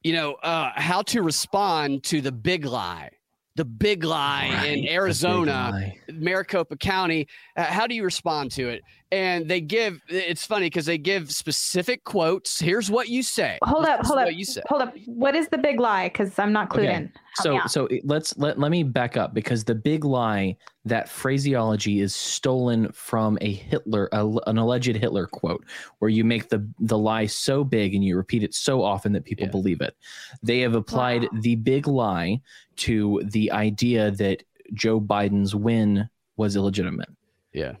[0.02, 3.10] you know uh, how to respond to the big lie
[3.56, 5.98] the big lie Right, in big arizona lie.
[6.12, 7.26] maricopa county
[7.56, 8.82] uh, how do you respond to it
[9.12, 12.60] and they give it's funny because they give specific quotes.
[12.60, 13.58] Here's what you say.
[13.64, 14.62] Hold this up hold up you say.
[14.68, 14.94] hold up.
[15.06, 16.08] What is the big lie?
[16.08, 16.94] Because i'm not clued Okay.
[16.94, 17.12] in.
[17.36, 22.14] So so let's let, let me back up because the big lie that phraseology is
[22.14, 25.64] stolen from a hitler a, an alleged hitler quote
[25.98, 29.24] where you make the the lie so big and you repeat it so often that
[29.24, 29.50] people Yeah.
[29.52, 29.96] believe it.
[30.42, 31.40] They have applied Wow.
[31.40, 32.40] the big lie
[32.76, 34.42] to the idea that
[34.72, 37.08] joe biden's win was illegitimate.
[37.52, 37.72] Yeah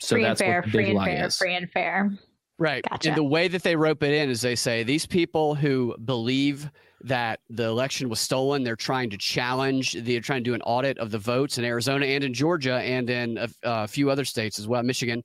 [0.00, 2.10] so free and fair what the free and lie fair is free and fair
[2.58, 2.84] Right.
[2.90, 3.08] Gotcha.
[3.08, 6.70] And the way that they rope it in is they say these people who believe
[7.04, 10.98] that the election was stolen, they're trying to challenge, they're trying to do an audit
[10.98, 14.58] of the votes in Arizona and in Georgia and in a, a few other states
[14.58, 15.24] as well, Michigan.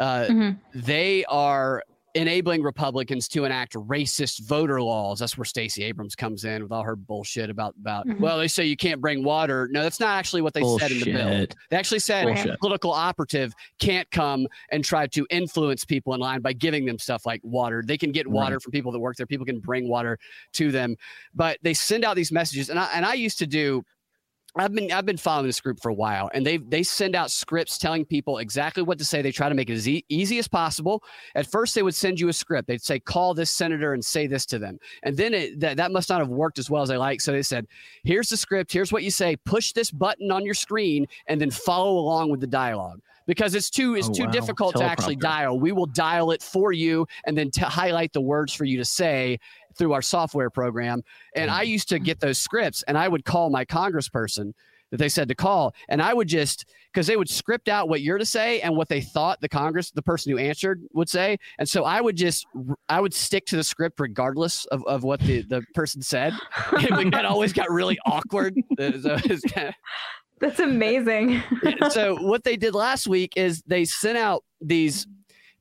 [0.00, 0.58] Uh, Mhm.
[0.74, 1.84] They are
[2.14, 5.18] enabling Republicans to enact racist voter laws.
[5.18, 8.06] That's where Stacey Abrams comes in with all her bullshit about about.
[8.06, 8.20] Mhm.
[8.20, 9.68] Well, they say you can't bring water.
[9.72, 11.46] No, that's not actually what they said in the bill.
[11.70, 12.50] They actually said Bullshit.
[12.50, 16.98] a political operative can't come and try to influence people in line by giving them
[16.98, 17.82] stuff like water.
[17.84, 19.26] They can get water from people that work there.
[19.26, 20.18] People can bring water
[20.52, 20.96] to them,
[21.34, 22.68] but they send out these messages.
[22.68, 23.84] And I and I used to do.
[24.54, 27.30] I've been I've been following this group for a while, and they they send out
[27.30, 29.22] scripts telling people exactly what to say.
[29.22, 31.02] They try to make it as e- easy as possible.
[31.34, 32.68] At first, they would send you a script.
[32.68, 35.90] They'd say, "Call this senator and say this to them," and then it, that that
[35.90, 37.22] must not have worked as well as they like.
[37.22, 37.66] So they said,
[38.04, 38.72] "Here's the script.
[38.72, 39.36] Here's what you say.
[39.36, 43.70] Push this button on your screen, and then follow along with the dialogue." Because it's
[43.70, 44.32] too it's Oh, too wow.
[44.32, 45.58] difficult to actually dial.
[45.60, 48.84] We will dial it for you, and then to highlight the words for you to
[48.84, 49.38] say
[49.76, 51.02] through our software program.
[51.34, 51.68] And I mm.
[51.68, 54.52] used to get those scripts, and I would call my congressperson
[54.92, 58.02] that they said to call, and I would just because they would script out what
[58.02, 61.38] you're to say and what they thought the Congress, the person who answered, would say,
[61.58, 62.46] and so I would just
[62.88, 66.34] I would stick to the script regardless of, of what the the person said.
[66.72, 68.54] And that always got really awkward.
[68.78, 69.74] So kinda-
[70.40, 71.42] that's amazing
[71.90, 75.06] so what they did last week is they sent out these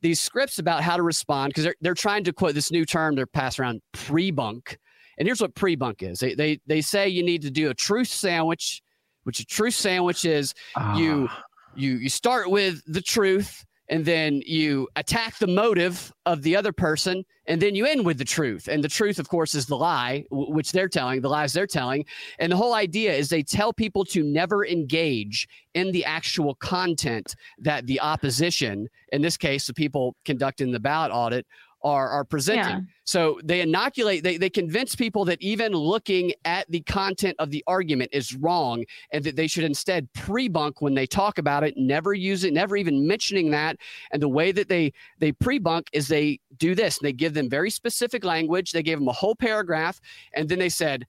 [0.01, 3.15] these scripts about how to respond because they're, they're trying to quote this new term
[3.15, 4.77] they're passing around pre-bunk.
[5.17, 6.19] And here's what pre-bunk is.
[6.19, 8.81] They, they they say you need to do a truth sandwich
[9.23, 10.53] which a truth sandwich is
[10.95, 11.43] you Ah,
[11.75, 16.71] you you start with the truth and then you attack the motive of the other
[16.71, 18.69] person and then you end with the truth.
[18.69, 22.05] And the truth of course is the lie which they're telling the lies they're telling.
[22.39, 27.35] And the whole idea is they tell people to never engage in the actual content
[27.59, 31.45] that the opposition in this case the people conducting the ballot audit
[31.83, 32.63] are are presenting.
[32.63, 32.79] Yeah.
[33.03, 37.63] so they inoculate they, they convince people that even looking at the content of the
[37.67, 42.13] argument is wrong and that they should instead pre-bunk when they talk about it never
[42.13, 43.77] use it never even mentioning that.
[44.11, 46.99] And the way that they they pre-bunk is they do this.
[46.99, 48.71] They give them very specific language.
[48.71, 49.99] They gave them a whole paragraph
[50.33, 51.05] and then they said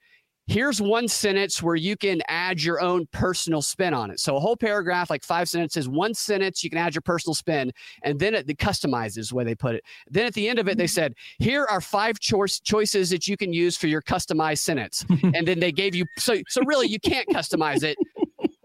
[0.46, 4.40] here's one sentence where you can add your own personal spin on it so a
[4.40, 7.72] whole paragraph like five sentences one sentence you can add your personal spin
[8.02, 10.76] and then it the customizes where they put it then at the end of it
[10.76, 10.90] they mm-hmm.
[10.90, 15.46] said here are five choice choices that you can use for your customized sentence and
[15.46, 17.96] then they gave you so so really you can't customize it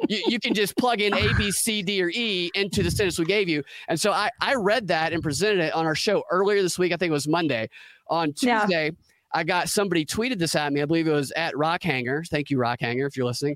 [0.09, 3.19] you, you can just plug in A, B, C, D, or E into the sentence
[3.19, 3.63] we gave you.
[3.88, 6.93] And so I, I read that and presented it on our show earlier this week.
[6.93, 7.69] I think it was Monday.
[8.09, 8.89] On Yeah.
[9.38, 10.81] I got somebody tweeted this at me.
[10.81, 12.27] I believe it was at Rockhanger.
[12.27, 13.55] Thank you, Rockhanger, if you're listening.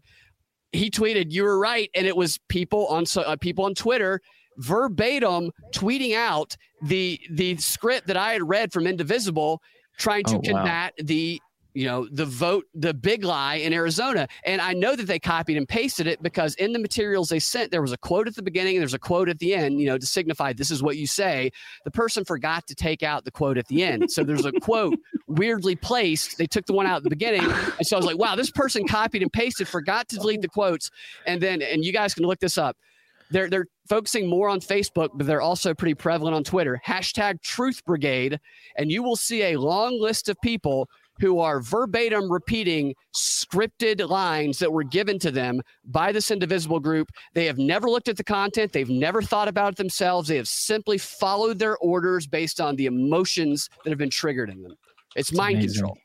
[0.73, 4.21] He tweeted, "You were right," and it was people on so, uh, people on Twitter
[4.57, 9.59] verbatim tweeting out the the script that I had read from Indivisible,
[9.97, 10.51] trying to Oh, wow.
[10.59, 11.41] combat the
[11.73, 14.27] you know the vote the big lie in arizona.
[14.45, 17.71] And i know that they copied and pasted it because in the materials they sent
[17.71, 19.85] there was a quote at the beginning and there's a quote at the end you
[19.85, 21.51] know to signify this is what you say.
[21.85, 24.11] The person forgot to take out the quote at the end.
[24.11, 24.97] So there's a quote
[25.27, 26.37] weirdly placed.
[26.37, 27.43] They took the one out at the beginning.
[27.43, 30.49] And so i was like wow this person copied and pasted forgot to delete the
[30.49, 30.91] quotes.
[31.25, 32.77] And then and you guys can look this up.
[33.31, 36.81] They're they're focusing more on Facebook, but they're also pretty prevalent on Twitter.
[36.85, 38.39] Hashtag Truth Brigade,
[38.77, 40.89] and you will see a long list of people
[41.21, 47.11] who are verbatim repeating scripted lines that were given to them by this indivisible group.
[47.35, 48.73] They have never looked at the content.
[48.73, 50.27] They've never thought about it themselves.
[50.27, 54.63] They have simply followed their orders based on the emotions that have been triggered in
[54.63, 54.73] them.
[55.15, 55.73] It's, mind amazing.
[55.75, 55.97] control.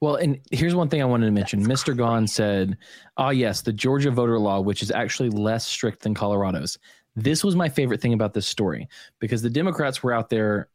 [0.00, 1.64] Well, and here's one thing I wanted to mention.
[1.64, 1.96] Mr.
[1.96, 2.76] Gahn said,
[3.18, 6.78] "Ah, yes, the Georgia voter law, which is actually less strict than Colorado's."
[7.14, 8.88] This was my favorite thing about this story
[9.20, 10.68] because the Democrats were out there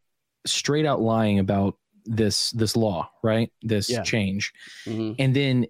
[0.45, 1.75] straight out lying about
[2.07, 3.51] this this law, right?
[3.61, 4.03] This Yeah.
[4.03, 4.53] change,
[4.85, 5.15] Mhm.
[5.19, 5.65] and then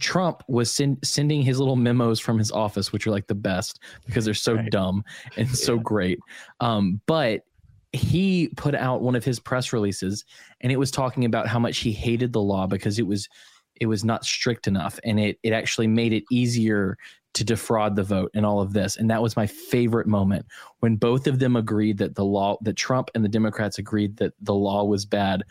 [0.00, 3.80] Trump was send, sending his little memos from his office, which are like the best
[4.06, 4.70] because they're so Right.
[4.70, 5.04] dumb
[5.36, 6.18] and so great.
[6.60, 7.42] Um, but
[7.92, 10.24] he put out one of his press releases,
[10.62, 13.28] and it was talking about how much he hated the law because it was
[13.80, 16.96] it was not strict enough, and it it actually made it easier
[17.34, 18.96] to defraud the vote and all of this.
[18.96, 20.46] And that was my favorite moment
[20.78, 24.32] when both of them agreed that the law, that Trump and the Democrats agreed that
[24.40, 25.42] the law was bad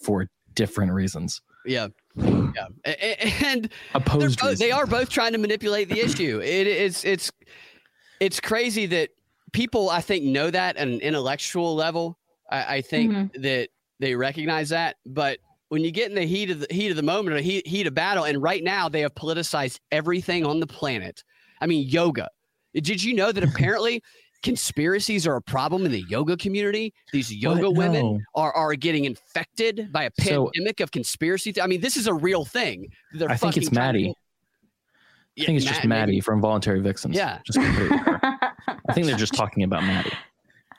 [0.00, 1.42] for different reasons.
[1.64, 1.88] Yeah.
[2.16, 2.66] Yeah.
[3.42, 6.40] And opposed both, they are both trying to manipulate the issue.
[6.42, 7.30] It is it's
[8.18, 9.10] it's crazy that
[9.52, 12.18] people I think know that at an intellectual level.
[12.50, 13.42] I, I think mm-hmm.
[13.42, 13.68] that
[14.00, 15.38] they recognize that, but
[15.68, 17.86] when you get in the heat of the heat of the moment or heat, heat
[17.86, 21.22] of battle, and right now they have politicized everything on the planet.
[21.60, 22.28] I mean, yoga.
[22.74, 24.02] Did you know that apparently
[24.42, 26.92] conspiracies are a problem in the yoga community?
[27.12, 27.76] These yoga what?
[27.76, 28.20] women no.
[28.34, 31.52] are, are getting infected by a pandemic so, of conspiracy.
[31.52, 32.88] Th- I mean, this is a real thing.
[33.14, 34.14] They're I think it's Maddie.
[35.38, 36.20] I think it's just Maddie maybe.
[36.20, 37.14] from Voluntary Vixens.
[37.14, 37.38] Yeah.
[37.44, 40.12] Just I think they're just talking about Maddie.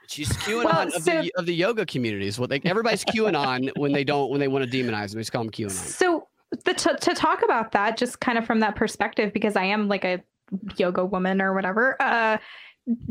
[0.08, 2.38] She's QAnon well, of, so, the, of the yoga communities.
[2.38, 5.18] What they everybody's QAnon when they don't when they want to demonize them.
[5.18, 5.72] They just call them QAnon.
[5.72, 6.28] So
[6.66, 9.88] the, to, to talk about that, just kind of from that perspective, because I am
[9.88, 10.22] like a
[10.76, 11.96] yoga woman or whatever.
[12.02, 12.38] Uh,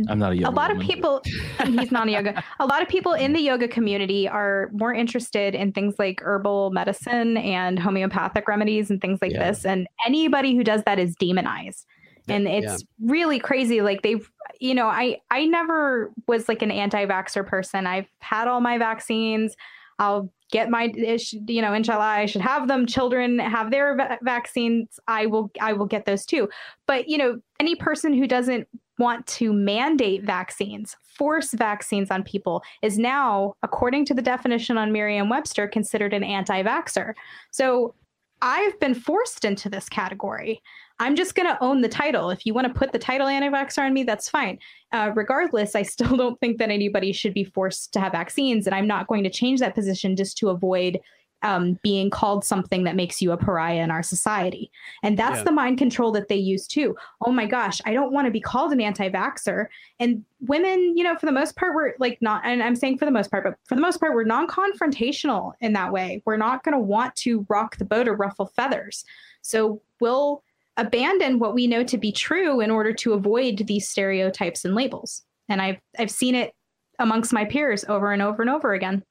[0.09, 0.51] I'm not a yoga.
[0.51, 0.83] A lot woman.
[0.83, 1.23] of people,
[1.65, 2.45] he's not a yoga.
[2.59, 6.71] A lot of people in the yoga community are more interested in things like herbal
[6.71, 9.51] medicine and homeopathic remedies and things like yeah.
[9.51, 9.65] this.
[9.65, 11.87] And anybody who does that is demonized
[12.31, 13.11] and it's yeah.
[13.11, 18.09] really crazy like they've you know i i never was like an anti-vaxxer person i've
[18.21, 19.55] had all my vaccines
[19.99, 24.99] i'll get my you know inshallah i should have them children have their va- vaccines
[25.07, 26.49] i will i will get those too
[26.87, 28.67] but you know any person who doesn't
[29.01, 34.93] want to mandate vaccines force vaccines on people is now according to the definition on
[34.93, 37.15] merriam-webster considered an anti-vaxxer
[37.51, 37.95] so
[38.43, 40.63] i've been forced into this category
[41.01, 42.29] I'm just going to own the title.
[42.29, 44.59] If you want to put the title anti-vaxxer on me, that's fine.
[44.93, 48.75] Uh, regardless, I still don't think that anybody should be forced to have vaccines, and
[48.75, 51.01] I'm not going to change that position just to avoid
[51.43, 54.71] um, being called something that makes you a pariah in our society.
[55.03, 55.45] And that's yeah.
[55.45, 56.97] the mind control that they use too.
[57.25, 59.67] Oh my gosh, I don't want to be called an anti-vaxxer.
[59.99, 63.05] And women, you know, for the most part, we're like not, and I'm saying for
[63.05, 66.23] the most part, but for the most part, we're non-confrontational in that way.
[66.27, 69.05] We're not going to want to rock the boat or ruffle feathers.
[69.43, 70.43] So we'll
[70.77, 75.23] abandon what we know to be true in order to avoid these stereotypes and labels.
[75.49, 76.55] And I've I've seen it
[76.99, 79.03] amongst my peers over and over and over again.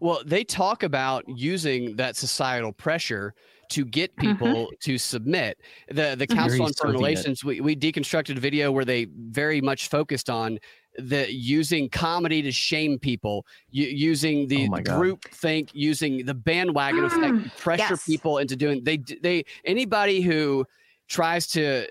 [0.00, 3.34] Well, they talk about using that societal pressure
[3.70, 4.32] to get mm-hmm.
[4.32, 4.74] people mm-hmm.
[4.80, 5.58] to submit.
[5.88, 6.38] The the mm-hmm.
[6.38, 10.58] Council on Foreign Relations, we, we deconstructed a video where they very much focused on
[10.98, 17.56] the using comedy to shame people, using the oh group think, using the bandwagon effect,
[17.58, 18.06] pressure yes.
[18.06, 20.64] people into doing they they anybody who
[21.08, 21.86] tries to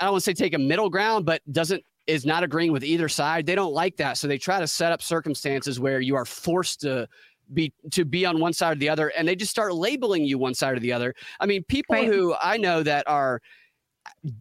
[0.00, 2.84] I don't want to say take a middle ground, but doesn't is not agreeing with
[2.84, 3.46] either side.
[3.46, 6.80] They don't like that, so they try to set up circumstances where you are forced
[6.82, 7.08] to
[7.52, 10.38] be to be on one side or the other, and they just start labeling you
[10.38, 11.14] one side or the other.
[11.38, 12.06] I mean, people right.
[12.06, 13.40] who I know that are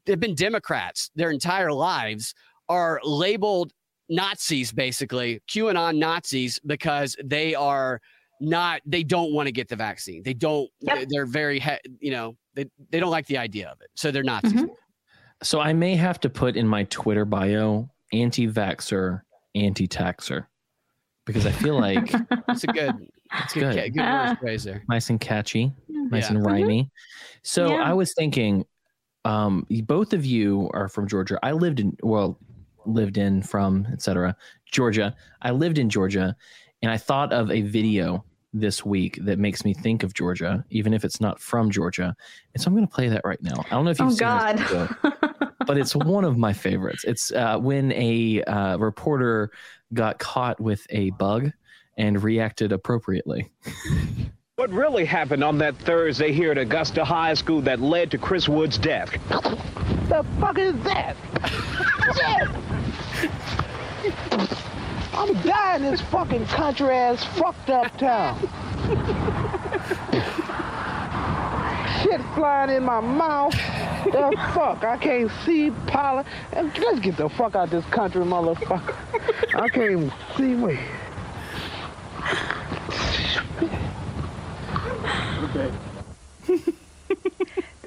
[0.05, 2.33] they've been Democrats their entire lives
[2.67, 3.73] are labeled
[4.09, 8.01] Nazis, basically QAnon Nazis, because they are
[8.41, 10.23] not they don't want to get the vaccine.
[10.23, 10.69] They don't.
[10.81, 11.07] Yep.
[11.09, 11.63] They're very
[11.99, 14.53] you know they they don't like the idea of it, so they're Nazis.
[14.53, 14.73] Mm-hmm.
[15.41, 19.21] So I may have to put in my Twitter bio anti-vaxer,
[19.55, 20.47] anti-taxer,
[21.25, 22.11] because I feel like
[22.49, 22.93] it's a good,
[23.43, 24.83] it's good, good, good uh, phrase there.
[24.89, 26.35] Nice and catchy, nice yeah.
[26.35, 26.81] and rhymy.
[26.81, 26.87] Mm-hmm.
[27.43, 27.83] So yeah.
[27.83, 28.65] I was thinking,
[29.25, 31.39] um, both of you are from Georgia.
[31.43, 32.37] I lived in well,
[32.85, 34.35] lived in from etc.
[34.71, 35.15] Georgia.
[35.41, 36.35] I lived in Georgia,
[36.81, 40.93] and I thought of a video this week that makes me think of Georgia, even
[40.93, 42.15] if it's not from Georgia.
[42.53, 43.63] And so I'm going to play that right now.
[43.67, 44.57] I don't know if you've oh, seen God.
[44.57, 47.03] this video, but it's one of my favorites.
[47.03, 49.51] It's uh, when a uh, reporter
[49.93, 51.51] got caught with a bug
[51.97, 53.51] and reacted appropriately.
[54.55, 58.49] What really happened on that Thursday here at Augusta High School that led to Chris
[58.49, 59.11] Wood's death?
[60.09, 61.15] The fuck is that?
[65.19, 68.39] I'm dying in this fucking country ass fucked up town.
[72.01, 73.51] Shit flying in my mouth.
[74.05, 74.85] The fuck?
[74.85, 76.25] I can't see pollen.
[76.53, 78.95] Let's get the fuck out this country, motherfucker.
[79.55, 80.79] I can't even see me.
[85.43, 85.71] Okay.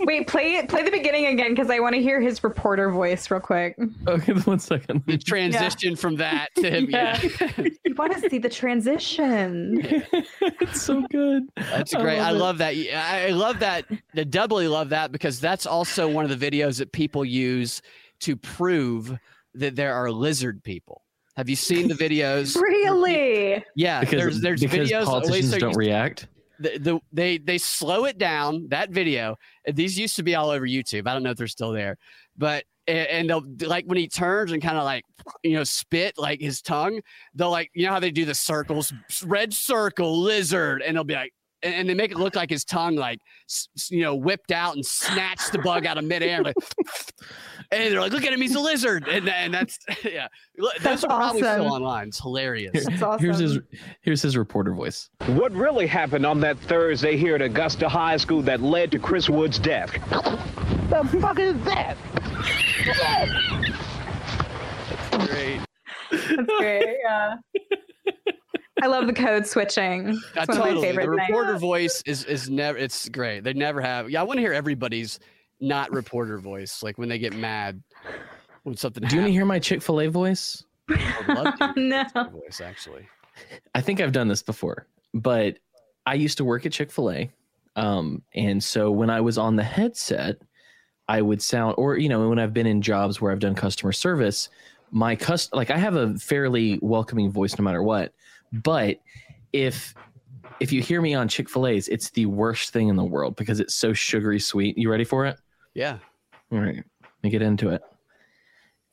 [0.04, 0.64] Wait, play.
[0.66, 3.76] Play the beginning again because I want to hear his reporter voice real quick.
[4.06, 5.02] Okay, one second.
[5.06, 5.96] The transition yeah.
[5.96, 6.90] from that to him.
[6.90, 7.68] Yeah, yeah.
[7.84, 9.80] you want to see the transition.
[10.40, 11.44] it's so good.
[11.56, 12.18] That's great.
[12.18, 12.96] I love, I love that.
[12.96, 13.86] I love that.
[14.16, 17.82] I doubly love that because that's also one of the videos that people use
[18.20, 19.16] to prove
[19.54, 21.02] that there are lizard people.
[21.36, 22.56] Have you seen the videos?
[22.56, 23.64] Really?
[23.74, 24.00] Yeah.
[24.00, 25.04] Because, there's there's because videos.
[25.04, 26.26] Politicians don't react
[26.62, 29.36] the, the they they slow it down that video.
[29.72, 31.06] These used to be all over YouTube.
[31.06, 31.98] I don't know if they're still there,
[32.36, 35.04] but and, they'll like when he turns and kind of like
[35.42, 37.00] you know spit like his tongue.
[37.34, 38.92] They'll like you know how they do the circles,
[39.24, 41.32] red circle, lizard, and they'll be like
[41.62, 43.20] and, they make it look like his tongue like
[43.88, 46.56] you know whipped out and snatched the bug out of midair like
[47.72, 50.28] and they're like look at him he's a lizard and, and that's yeah
[50.58, 53.58] Look, those That's are probably still online it's hilarious Here- That's Here's his
[54.02, 55.08] here's his reporter voice.
[55.26, 59.28] What really happened on that Thursday here at Augusta High School that led to Chris
[59.30, 59.90] Wood's death?
[60.90, 61.96] The fuck is that?
[65.00, 65.60] That's great
[66.10, 66.96] That's great.
[67.04, 67.34] Yeah.
[68.82, 70.08] I love the code switching.
[70.08, 70.86] It's Yeah, one of my totally.
[70.88, 71.28] favorite the things.
[71.28, 74.52] reporter voice is is never it's great they never have yeah i want to hear
[74.52, 75.20] everybody's
[75.62, 77.82] not reporter voice like when they get mad
[78.64, 80.64] when something Do you want to hear my Chick Fil A voice?
[80.90, 82.28] I would love to hear No.
[82.30, 83.08] voice actually
[83.74, 85.58] I think I've done this before, but
[86.04, 87.30] I used to work at Chick Fil A,
[87.76, 90.36] um, and so when I was on the headset,
[91.08, 93.92] I would sound, or you know, when I've been in jobs where I've done customer
[93.92, 94.50] service,
[94.90, 98.12] my cust like I have a fairly welcoming voice no matter what,
[98.52, 98.98] but
[99.52, 99.94] if
[100.60, 103.36] if you hear me on Chick Fil A's, it's the worst thing in the world
[103.36, 104.76] because it's so sugary sweet.
[104.76, 105.38] You ready for it?
[105.74, 105.98] Yeah
[106.50, 107.82] All right, let me get into it.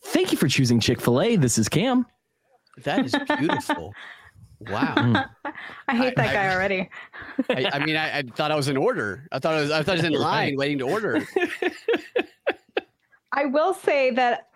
[0.06, 1.36] Thank you for choosing Chick Fil A.
[1.36, 2.06] This is Cam.
[2.84, 3.94] that is beautiful
[4.62, 5.30] wow Mm.
[5.88, 6.90] I hate I- that guy I- already.
[7.50, 9.82] I, I mean I, I thought i was in order i thought i was i
[9.84, 10.58] thought i was in line Right.
[10.58, 11.26] waiting to order
[13.32, 14.48] I will say that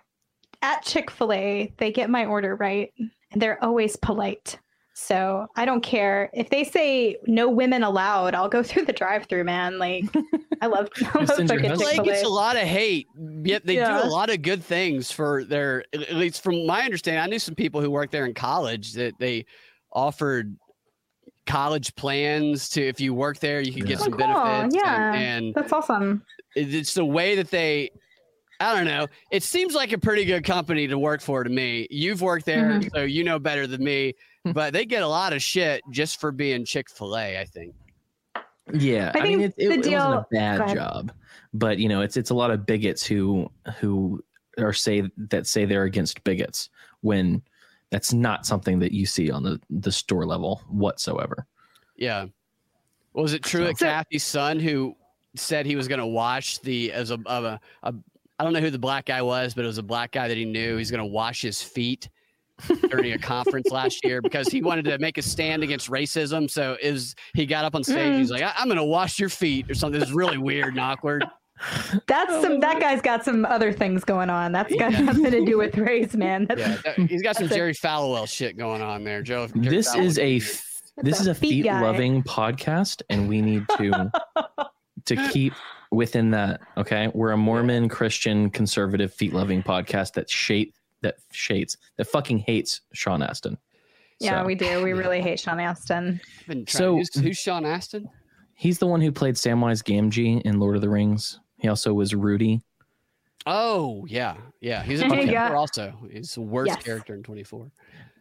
[0.61, 4.57] at Chick fil A, they get my order right and they're always polite.
[4.95, 6.29] So I don't care.
[6.33, 9.79] If they say no women allowed, I'll go through the drive through, man.
[9.79, 10.05] Like,
[10.61, 12.03] I love, I love fucking Chick Chick-fil-A.
[12.03, 13.07] gets a lot of hate,
[13.43, 14.01] yet they Yeah.
[14.01, 15.83] do a lot of good things for their.
[15.93, 19.13] At least from my understanding, I knew some people who worked there in college that
[19.19, 19.45] they
[19.91, 20.55] offered
[21.45, 24.27] college plans to if you work there, you could get some Oh, cool.
[24.27, 24.75] benefits.
[24.75, 25.13] Yeah.
[25.13, 26.23] and, and That's awesome.
[26.55, 27.89] it's the way that they.
[28.59, 29.07] I don't know.
[29.31, 31.87] It seems like a pretty good company to work for to me.
[31.89, 32.91] You've worked there, Mhm.
[32.93, 34.13] so you know better than me.
[34.53, 37.39] But they get a lot of shit just for being Chick Fil A.
[37.39, 37.73] I think.
[38.73, 41.11] Yeah, I I, mean, think it, it, the it wasn't a bad job,
[41.53, 43.49] but you know, it's it's a lot of bigots who
[43.79, 44.23] who
[44.57, 46.69] are say that say they're against bigots
[47.01, 47.41] when
[47.89, 51.45] that's not something that you see on the the store level whatsoever.
[51.95, 52.25] Yeah.
[53.13, 54.95] Was it true that So- Cathy's son who
[55.35, 57.93] said he was going to wash the as a, of a, a
[58.39, 60.37] I don't know who the black guy was, but it was a black guy that
[60.37, 60.77] he knew.
[60.77, 62.09] He's going to wash his feet
[62.89, 66.49] during a conference last year because he wanted to make a stand against racism.
[66.49, 68.17] So it was he got up on stage.
[68.17, 68.33] He's mm.
[68.33, 70.01] like, I, "I'm going to wash your feet" or something.
[70.01, 71.25] It's really weird and awkward.
[72.07, 74.51] That's oh, some, that guy's got some other things going on.
[74.51, 75.01] That's got Yeah.
[75.01, 76.45] nothing to do with race, man.
[76.45, 79.47] That's, Yeah, that- he's got some That's a- Jerry Falwell shit going on there, Joe.
[79.47, 80.03] Jerry This Falwell.
[80.03, 80.39] is a
[80.97, 84.11] this is a feet feet loving podcast, and we need to
[85.05, 85.53] to keep
[85.91, 86.61] within that.
[86.77, 90.73] Okay, we're a Mormon Christian conservative feet loving podcast that shade
[91.03, 93.57] that shades that fucking hates Sean Astin.
[94.19, 94.83] yeah, So- we do.
[94.83, 96.19] We really hate Sean Astin.
[96.67, 98.09] So- who's, who's Sean Astin?
[98.55, 101.39] He's the one who played Samwise Gamgee in Lord of the Rings.
[101.57, 102.61] He also was Rudy.
[103.45, 104.83] Oh yeah, yeah.
[104.83, 105.25] He's in Okay.
[105.25, 105.53] 24 Yeah.
[105.53, 105.93] also.
[106.11, 106.83] He's the worst Yes.
[106.83, 107.69] character in 24.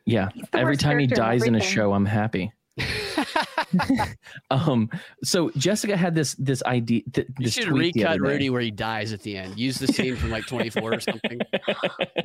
[0.04, 0.30] Yeah.
[0.52, 2.52] Every time he character in dies in a show, I'm happy.
[4.50, 4.90] Um.
[5.22, 7.02] So Jessica had this this idea.
[7.12, 8.20] Th- You this should tweet recut.
[8.20, 9.58] Rudy where he dies at the end.
[9.58, 11.40] Use the scene from like 24 or something.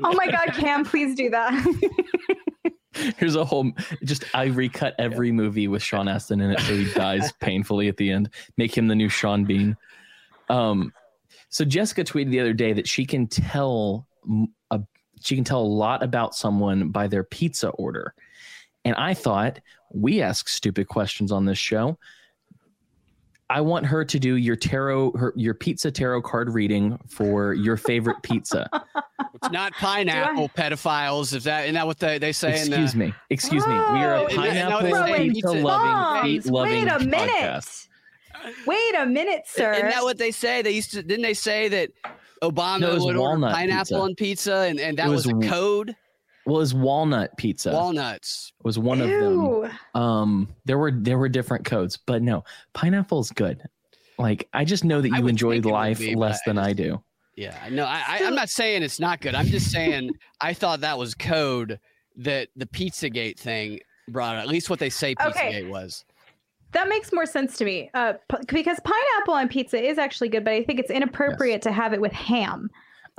[0.03, 1.53] Oh my God, Cam, please do that.
[3.17, 3.71] Here's a whole.
[4.03, 7.97] Just I recut every movie with Sean Astin in it, so he dies painfully at
[7.97, 8.29] the end.
[8.57, 9.77] Make him the new Sean Bean.
[10.49, 10.91] Um.
[11.49, 14.05] So Jessica tweeted the other day that she can tell
[14.71, 14.81] a,
[15.21, 18.13] she can tell a lot about someone by their pizza order,
[18.83, 19.59] and I thought
[19.93, 21.97] we ask stupid questions on this show.
[23.49, 27.77] I want her to do your tarot, her, your pizza tarot card reading for your
[27.77, 28.69] favorite pizza.
[29.35, 31.33] It's not pineapple pedophiles.
[31.33, 32.61] Is that isn't that what they, they say?
[32.61, 33.13] in the, Excuse me.
[33.29, 33.73] Excuse me.
[33.73, 35.29] We are a Oh, isn't that what pineapple they say?
[35.29, 36.21] pizza Pizza- loving, Bombs.
[36.23, 37.29] feet loving Wait a minute.
[37.35, 37.87] podcast.
[38.65, 39.73] Wait a minute, sir.
[39.73, 40.61] Isn't that what they say?
[40.61, 41.89] They used to didn't they say that
[42.43, 43.95] Obama No, was would order pineapple pizza.
[43.97, 45.95] on pizza and, and that It was, was a w- code?
[46.47, 47.71] Well, it's walnut pizza.
[47.73, 48.53] Walnuts.
[48.63, 49.69] was one of them.
[49.93, 53.61] Um, there were there were different codes, but no, pineapple's good.
[54.17, 56.57] Like I just know that you would enjoy think it would life be, less than
[56.57, 57.03] I just- do.
[57.35, 59.35] Yeah, no, I, I, I'm not saying it's not good.
[59.35, 60.09] I'm just saying
[60.41, 61.79] I thought that was code
[62.15, 64.37] that the Pizzagate thing brought.
[64.37, 65.51] At least what they say Okay.
[65.63, 66.03] Pizzagate was.
[66.71, 67.91] That makes more sense to me.
[67.93, 71.71] Uh, p- because pineapple on pizza is actually good, but I think it's inappropriate to
[71.71, 72.69] have it with ham.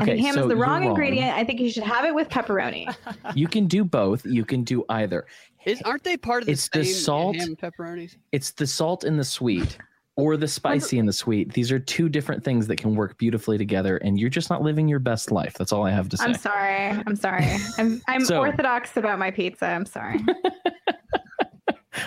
[0.00, 0.90] I think Okay, ham so is the you're wrong, wrong.
[0.90, 1.36] ingredient.
[1.36, 2.94] I think you should have it with pepperoni.
[3.34, 4.24] You can do both.
[4.24, 5.26] You can do either.
[5.66, 8.16] Is, aren't they part of the It's the same salt- ham and pepperonis?
[8.32, 9.76] It's the salt and the sweet,
[10.16, 11.52] or the spicy and the sweet.
[11.52, 14.86] These are two different things that can work beautifully together, and you're just not living
[14.88, 15.54] your best life.
[15.54, 16.24] That's all I have to say.
[16.26, 17.02] I'm sorry.
[17.06, 17.46] I'm sorry.
[17.76, 19.66] I'm I'm So- orthodox about my pizza.
[19.66, 20.20] I'm sorry.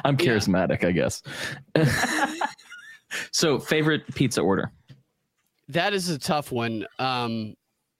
[0.06, 0.26] I'm Yeah.
[0.34, 1.22] charismatic, I guess.
[3.32, 4.72] so, favorite pizza order?
[5.68, 7.54] That is a tough one um,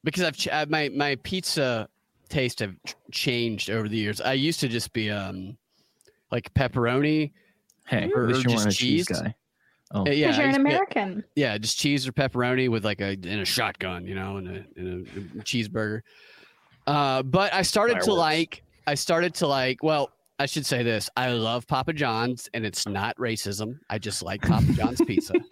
[0.04, 1.88] because I've ch- my my pizza
[2.30, 4.22] taste have ch- changed over the years.
[4.22, 5.58] I used to just be um,
[6.32, 7.32] like pepperoni.
[7.88, 9.08] Hey, Or- or just cheese cheese?
[9.08, 9.36] guy.
[9.94, 11.24] Oh, Uh, yeah, Because you're an used to- American.
[11.36, 14.66] yeah, just cheese or pepperoni with like a in a shotgun, you know, and a,
[14.78, 15.08] and
[15.38, 16.02] a cheeseburger.
[16.88, 18.64] Uh, but I started to like.
[18.88, 19.84] I started to like.
[19.84, 20.10] Well,
[20.40, 21.10] I should say this.
[21.18, 23.80] I love Papa John's, and it's not racism.
[23.90, 25.34] I just like Papa John's pizza.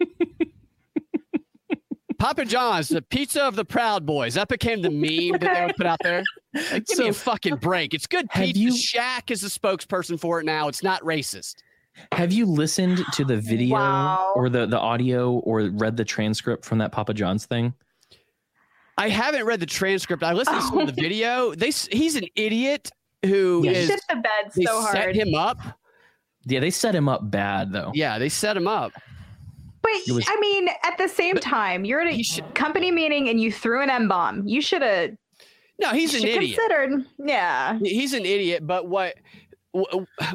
[2.20, 4.34] Papa John's, the pizza of the Proud Boys.
[4.34, 6.22] That became the meme that they would put out there.
[6.72, 7.94] Like, give me a fucking break.
[7.94, 8.58] It's good pizza.
[8.60, 10.66] you- Shaq is the spokesperson for it now.
[10.66, 11.56] It's not racist.
[12.12, 14.32] Have you listened to the video Wow.
[14.34, 17.72] or the, the audio or read the transcript from that Papa John's thing?
[18.98, 20.22] I haven't read the transcript.
[20.24, 21.54] I listened to some of the video.
[21.54, 22.90] They he's an idiot
[23.24, 23.86] who You is.
[23.88, 25.58] shit the bed They so set him up.
[26.46, 27.92] Yeah, they set him up bad though.
[27.94, 28.90] Yeah, they set him up.
[29.82, 33.40] But was- I mean, at the same time, you're at a should- company meeting and
[33.40, 34.46] you threw an M bomb.
[34.46, 35.10] You should have
[35.78, 36.58] No, he's an idiot.
[36.58, 37.06] considered.
[37.18, 37.78] Yeah.
[37.82, 38.66] He's an idiot.
[38.66, 39.16] But what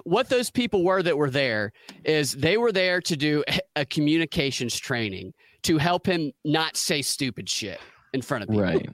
[0.06, 1.74] what those people were that were there
[2.06, 3.44] is they were there to do
[3.76, 7.80] a communications training to help him not say stupid shit
[8.14, 8.64] in front of people.
[8.64, 8.90] Right.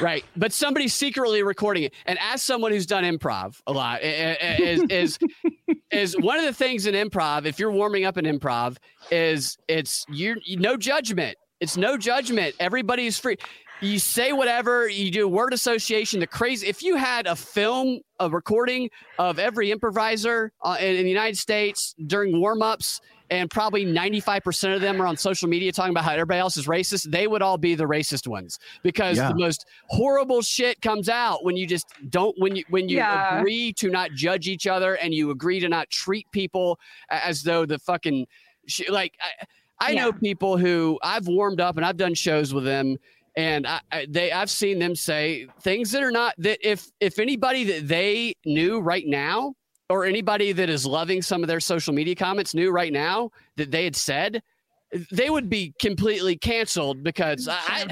[0.00, 0.24] Right.
[0.36, 1.94] But somebody's secretly recording it.
[2.06, 5.18] And as someone who's done improv a lot, is is
[5.90, 8.76] is one of the things in improv, if you're warming up in improv,
[9.10, 11.36] is it's you're no judgment.
[11.60, 12.54] It's no judgment.
[12.60, 13.36] Everybody's free.
[13.80, 16.66] You say whatever, you do word association, the crazy.
[16.66, 18.90] If you had a film, a recording
[19.20, 24.80] of every improviser uh, in, in the United States during warm-ups, and probably 95% of
[24.80, 27.58] them are on social media talking about how everybody else is racist, they would all
[27.58, 29.28] be the racist ones because Yeah.
[29.28, 33.38] the most horrible shit comes out when you just don't when you when you Yeah.
[33.40, 36.78] agree to not judge each other and you agree to not treat people
[37.10, 38.26] as though the fucking
[38.66, 40.20] sh- like I, I know Yeah.
[40.20, 42.96] people who I've warmed up and I've done shows with them
[43.36, 47.18] and I, I they I've seen them say things that are not that if if
[47.18, 49.54] anybody that they knew right now
[49.90, 53.70] or anybody that is loving some of their social media comments knew right now that
[53.70, 54.42] they had said
[55.10, 57.86] they would be completely canceled because I,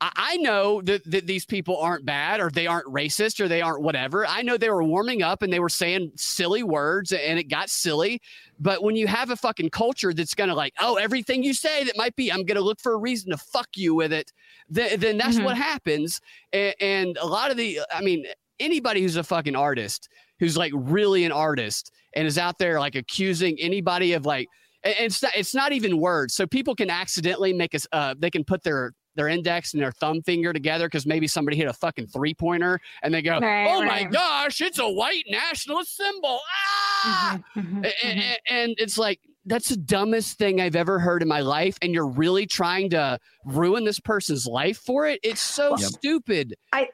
[0.00, 3.62] I I know that, that these people aren't bad or they aren't racist or they
[3.62, 4.26] aren't whatever.
[4.26, 7.70] I know they were warming up and they were saying silly words and it got
[7.70, 8.20] silly.
[8.60, 11.82] But when you have a fucking culture that's going to like, oh, everything you say
[11.84, 14.32] that might be, I'm going to look for a reason to fuck you with it,
[14.68, 15.44] then, then that's Mhm.
[15.44, 16.20] what happens.
[16.52, 18.26] And, and a lot of the, I mean,
[18.60, 22.94] anybody who's a fucking artist, who's like really an artist and is out there like
[22.94, 24.48] accusing anybody of like,
[24.84, 26.34] and and it's not, it's not even words.
[26.34, 29.92] So people can accidentally make us, uh, they can put their, their index and their
[29.92, 33.66] thumb finger together because maybe somebody hit a fucking three pointer and they go, Right,
[33.66, 36.38] oh my gosh, it's a white nationalist symbol.
[37.04, 37.38] Ah!
[37.56, 38.20] Mhm, A- mhm, a- mhm.
[38.20, 41.94] a- and it's like that's the dumbest thing I've ever heard in my life, and
[41.94, 45.20] you're really trying to ruin this person's life for it.
[45.22, 45.88] It's so Yep.
[45.88, 46.54] stupid.
[46.72, 46.88] I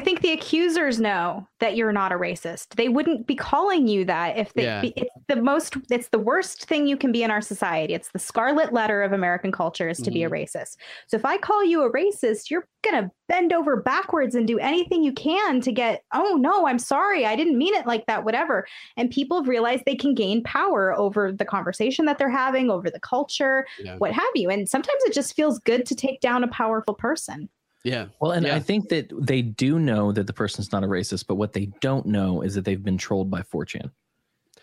[0.00, 2.68] think the accusers know that you're not a racist.
[2.76, 4.64] They wouldn't be calling you that if they.
[4.64, 4.82] Yeah.
[4.96, 5.76] It's the most.
[5.90, 7.94] It's the worst thing you can be in our society.
[7.94, 10.34] It's the scarlet letter of American culture is to be a Mm-hmm.
[10.58, 10.76] racist.
[11.06, 15.02] So if I call you a racist, you're gonna bend over backwards and do anything
[15.02, 16.02] you can to get.
[16.12, 18.24] Oh no, I'm sorry, I didn't mean it like that.
[18.24, 18.66] Whatever.
[18.96, 22.90] And people have realized they can gain power over the conversation that they're having, over
[22.90, 23.96] the culture, Yeah.
[23.98, 24.50] what have you.
[24.50, 27.48] And sometimes it just feels good to take down a powerful person.
[27.84, 28.06] Yeah.
[28.20, 28.56] Well, and Yeah.
[28.56, 31.66] I think that they do know that the person's not a racist, but what they
[31.80, 33.90] don't know is that they've been trolled by 4chan.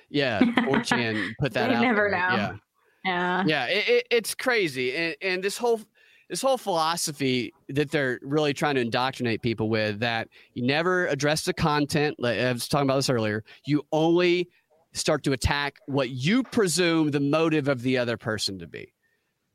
[0.10, 0.40] Yeah.
[0.40, 1.82] 4chan put that They out.
[1.82, 2.30] never there.
[2.30, 2.36] know.
[2.36, 2.56] Yeah.
[3.06, 3.44] Yeah.
[3.48, 5.82] yeah it, it, it's crazy and, and this whole
[6.30, 11.44] this whole philosophy that they're really trying to indoctrinate people with that you never address
[11.44, 14.48] the content i was talking about this earlier you only
[14.94, 18.94] start to attack what you presume the motive of the other person to be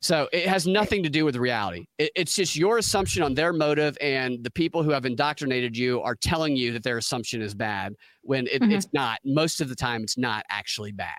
[0.00, 3.52] so it has nothing to do with reality it, it's just your assumption on their
[3.52, 7.54] motive and the people who have indoctrinated you are telling you that their assumption is
[7.54, 8.72] bad when it, Mhm.
[8.72, 11.16] it's not most of the time it's not actually bad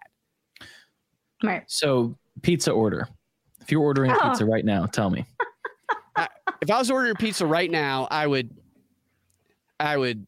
[1.43, 1.61] Right.
[1.67, 3.07] So, pizza order.
[3.61, 4.19] If you're ordering Oh.
[4.29, 5.23] pizza right now, tell me.
[6.63, 8.49] if I was ordering pizza right now, I would,
[9.79, 10.25] I would,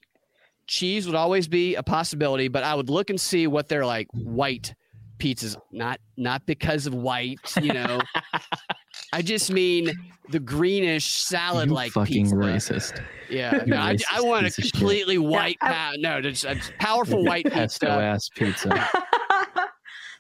[0.68, 4.06] cheese would always be a possibility, but I would look and see what they're like
[4.14, 4.76] white
[5.20, 8.02] pizzas, not not because of white, you know.
[9.14, 9.92] I just mean
[10.30, 12.36] the greenish salad like fucking pizza.
[12.36, 13.04] racist.
[13.30, 14.74] Yeah, no, I, racist I want a piece of shit.
[14.74, 15.58] completely white.
[15.62, 18.02] I- pa- no, just a powerful white pesto pizza.
[18.02, 18.68] ass pizza.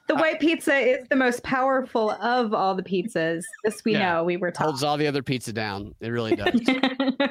[0.08, 3.44] the uh, white pizza is the most powerful of all the pizzas.
[3.64, 4.14] This we Yeah.
[4.14, 4.24] know.
[4.24, 5.94] We were Holds all the other pizza down.
[6.00, 6.60] It really does.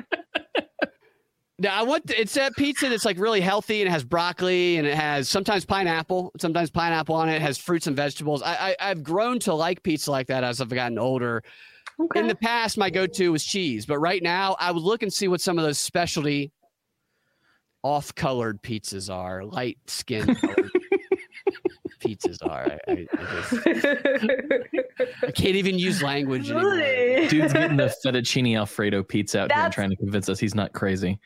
[1.60, 4.86] Now I want it's that pizza that's like really healthy and it has broccoli and
[4.86, 7.36] it has sometimes pineapple, sometimes pineapple on it.
[7.36, 8.43] It has fruits and vegetables.
[8.43, 11.43] I, I I've grown to like pizza like that as I've gotten older.
[12.01, 12.20] okay.
[12.20, 15.26] In the past, my go-to was cheese, but right now I would look and see
[15.26, 16.52] what some of those specialty
[17.82, 20.36] off-colored pizzas are, light skin
[21.99, 22.66] pizzas are.
[22.66, 23.66] I, I, I, just,
[25.23, 26.77] I can't even use language anymore.
[27.29, 30.55] Dude's getting the fettuccine alfredo pizza out here and That's- trying to convince us he's
[30.55, 31.19] not crazy.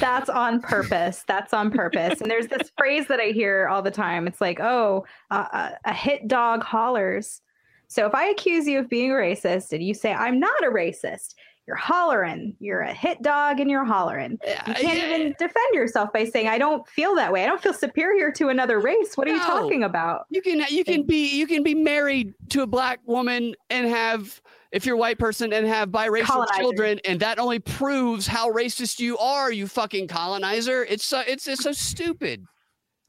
[0.00, 1.24] That's on purpose.
[1.26, 2.20] That's on purpose.
[2.20, 4.26] And there's this phrase that I hear all the time.
[4.26, 5.46] It's like, oh, uh,
[5.84, 7.42] a, a hit dog hollers.
[7.88, 11.34] So if I accuse you of being racist and you say I'm not a racist,
[11.70, 12.56] you're hollering.
[12.58, 14.40] You're a hit dog and you're hollering.
[14.66, 17.44] You can't even defend yourself by saying I don't feel that way.
[17.44, 19.16] I don't feel superior to another race.
[19.16, 20.26] What are you talking about?
[20.30, 24.42] You can you can be you can be married to a black woman and have
[24.72, 26.60] if you're a white person and have biracial Colonizer.
[26.60, 29.52] children, and that only proves how racist you are.
[29.52, 30.84] You fucking colonizer.
[30.84, 32.44] It's so it's it's so stupid.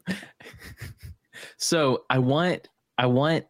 [1.57, 3.45] So I want I want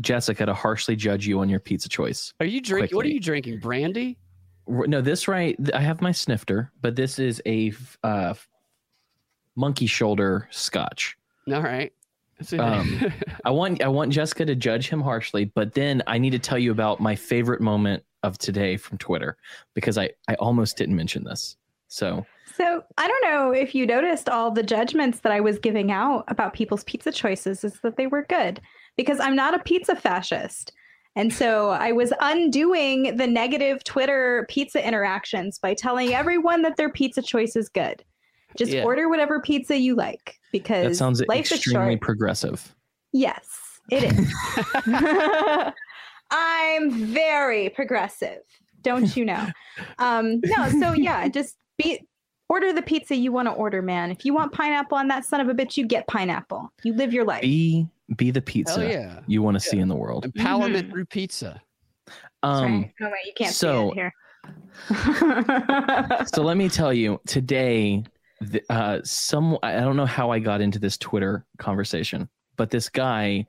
[0.00, 2.32] Jessica to harshly judge you on your pizza choice.
[2.40, 2.96] Are you drinking?
[2.96, 3.60] What are you drinking?
[3.60, 4.18] Brandy?
[4.66, 5.56] No, this right.
[5.74, 7.72] I have my snifter, but this is a
[8.04, 8.34] uh,
[9.56, 11.16] monkey shoulder scotch.
[11.52, 11.92] All right.
[12.58, 13.12] Um,
[13.44, 16.58] I want I want Jessica to judge him harshly, but then I need to tell
[16.58, 19.36] you about my favorite moment of today from Twitter
[19.74, 21.56] because I I almost didn't mention this.
[21.88, 22.24] So
[22.56, 26.24] So I don't know if you noticed all the judgments that I was giving out
[26.28, 28.60] about people's pizza choices is that they were good
[29.00, 30.72] because I'm not a pizza fascist.
[31.16, 36.90] And so I was undoing the negative Twitter pizza interactions by telling everyone that their
[36.92, 38.04] pizza choice is good.
[38.58, 38.84] Just Yeah.
[38.84, 42.74] order whatever pizza you like because that sounds life extremely progressive.
[43.12, 44.34] yes, it is.
[46.30, 48.42] I'm very progressive.
[48.82, 49.46] Don't you know?
[49.98, 52.06] Um, no, so yeah, just be
[52.48, 54.10] order the pizza you want to order, man.
[54.10, 56.72] If you want pineapple on that son of a bitch, you get pineapple.
[56.82, 57.42] You live your life.
[57.42, 59.20] Be be the pizza Hell yeah.
[59.26, 60.26] you want to see in the world.
[60.32, 60.90] Empowerment Mhm.
[60.90, 61.60] through pizza.
[62.42, 62.94] Um, Sorry.
[63.02, 64.12] Oh wait, you can't so- see it here.
[66.32, 68.02] so let me tell you today
[68.40, 72.26] the, uh some i don't know how i got into this twitter conversation
[72.56, 73.44] but this guy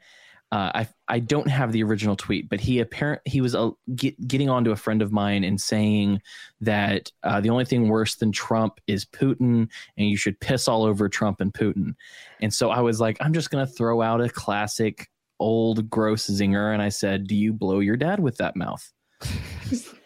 [0.52, 4.28] uh, I I don't have the original tweet, but he apparent he was uh, get,
[4.28, 6.22] getting onto a friend of mine and saying
[6.60, 10.84] that uh, the only thing worse than Trump is Putin, and you should piss all
[10.84, 11.96] over Trump and Putin.
[12.42, 15.10] And so I was like, I'm just gonna throw out a classic
[15.40, 18.92] old gross zinger, and I said, "Do you blow your dad with that mouth?"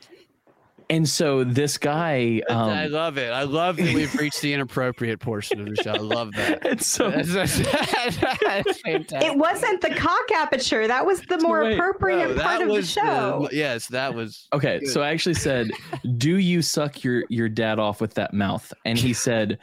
[0.89, 2.53] and so this guy, I
[2.85, 3.31] um, love it.
[3.31, 5.91] I love that we've reached the inappropriate portion of the show.
[5.93, 6.65] I love that.
[6.65, 9.21] and so That's, that's, that's fantastic.
[9.31, 10.87] it wasn't the cock aperture.
[10.87, 11.73] That was the more right.
[11.73, 13.49] appropriate No, part of the was show.
[13.51, 14.89] yes, that was Okay, Good.
[14.89, 15.71] so I actually said,
[16.17, 19.57] "Do you suck your your dad off with that mouth?" And he said,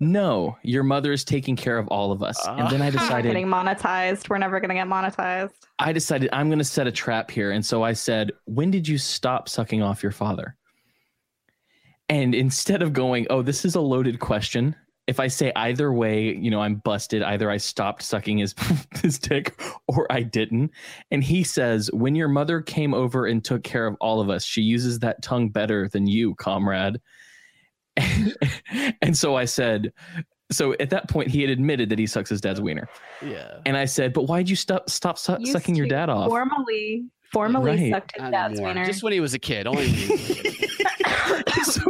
[0.00, 3.02] "No, your mother is taking care of all of us." And then I We're not
[3.02, 4.28] decided, getting monetized.
[4.28, 5.52] We're never gonna get monetized.
[5.78, 8.86] I decided I'm going to set a trap here, and so I said, "When did
[8.88, 10.56] you stop sucking off your father?"
[12.08, 14.76] And instead of going, "Oh, this is a loaded question,"
[15.06, 17.22] if I say either way, you know, I'm busted.
[17.22, 18.54] Either I stopped sucking his
[19.02, 20.70] his dick, or I didn't.
[21.10, 24.44] And he says, "When your mother came over and took care of all of us,
[24.44, 27.00] she uses that tongue better than you, comrade."
[29.02, 29.90] and so I said,
[30.52, 32.88] so at that point he had admitted that he sucks his dad's wiener,
[33.22, 33.58] yeah.
[33.64, 37.04] and I said, "But why'd you stop stop su- Used sucking your dad off?" Formally,
[37.32, 37.92] formally Right.
[37.92, 38.84] sucked his dad's wiener.
[38.84, 39.66] Just when he was a kid.
[39.66, 39.86] Only
[41.62, 41.82] so,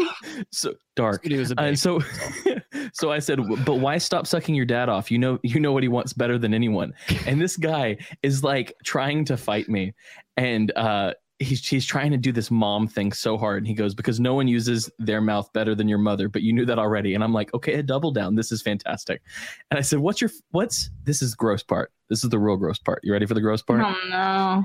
[0.50, 1.22] so dark.
[1.24, 1.60] When was a.
[1.60, 2.00] And so,
[2.92, 5.10] so I said, but why stop sucking your dad off?
[5.10, 6.92] You know, you know what he wants better than anyone.
[7.26, 9.94] And this guy is like trying to fight me,
[10.36, 13.58] and uh, he's he's trying to do this mom thing so hard.
[13.58, 16.52] And he goes, because no one uses their mouth better than your mother, but you
[16.52, 17.14] knew that already.
[17.14, 18.34] And I'm like, okay, a double down.
[18.34, 19.22] This is fantastic.
[19.70, 21.92] And I said, what's your what's this is gross part.
[22.08, 23.00] This is the real gross part.
[23.02, 23.80] You ready for the gross part?
[23.80, 24.64] Oh no.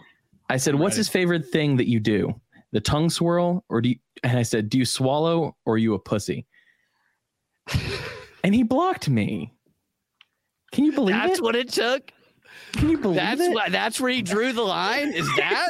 [0.49, 0.99] I said, I'm "What's ready.
[0.99, 2.39] his favorite thing that you do?
[2.72, 5.93] The tongue swirl, or do you?" And I said, "Do you swallow, or are you
[5.93, 6.45] a pussy?"
[8.43, 9.53] and he blocked me.
[10.72, 11.43] Can you believe That's it?
[11.43, 12.11] what it took.
[12.73, 13.53] Can you believe That's it?
[13.53, 13.72] what.
[13.72, 15.14] That's where he drew the line.
[15.14, 15.68] Is that?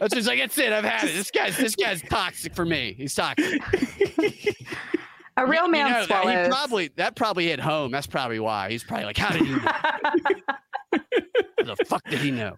[0.00, 0.72] That's just like that's it.
[0.72, 1.14] I've had it.
[1.14, 2.94] This guy's this guy's toxic for me.
[2.96, 3.60] He's toxic.
[5.38, 6.46] A real You man know, that- swallows.
[6.46, 7.90] He probably that probably hit home.
[7.90, 8.70] That's probably why.
[8.70, 9.72] He's probably like, how did he know?
[11.74, 12.54] the fuck did he know?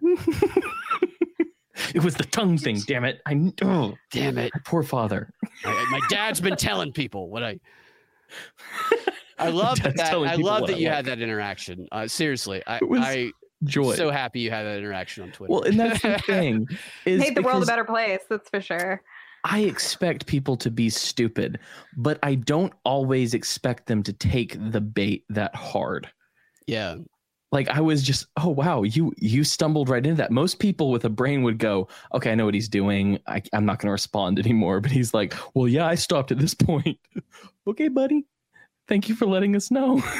[1.95, 2.79] It was the tongue thing.
[2.85, 3.21] Damn it!
[3.25, 4.51] I oh, Damn it.
[4.65, 5.31] poor father.
[5.63, 7.59] I- my dad's been telling people what I.
[9.39, 9.99] I love that.
[9.99, 10.95] I love that I you like.
[10.95, 11.87] had that interaction.
[11.91, 13.31] Uh, seriously, I, It was I
[13.63, 13.95] Joy.
[13.95, 15.51] so happy you had that interaction on Twitter.
[15.53, 16.67] well, and that's the thing.
[17.05, 19.01] Is Made the world a better place, that's for sure.
[19.43, 21.59] I expect people to be stupid,
[21.95, 26.09] but I don't always expect them to take the bait that hard.
[26.67, 26.95] yeah,
[27.55, 30.29] like i was just oh wow you you stumbled right into that.
[30.29, 33.17] Most people with a brain would go okay i know what he's doing.
[33.25, 34.81] I, i'm not going to respond anymore.
[34.81, 36.99] But he's like well yeah i stopped at this point.
[37.67, 38.23] Okay buddy.
[38.87, 40.03] Thank you for letting us know.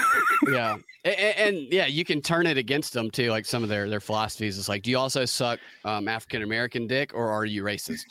[0.49, 0.75] Yeah,
[1.05, 3.29] and, and yeah, you can turn it against them too.
[3.29, 4.57] Like some of their their philosophies.
[4.57, 8.03] Is like, do you also suck um, African American dick, or are you racist?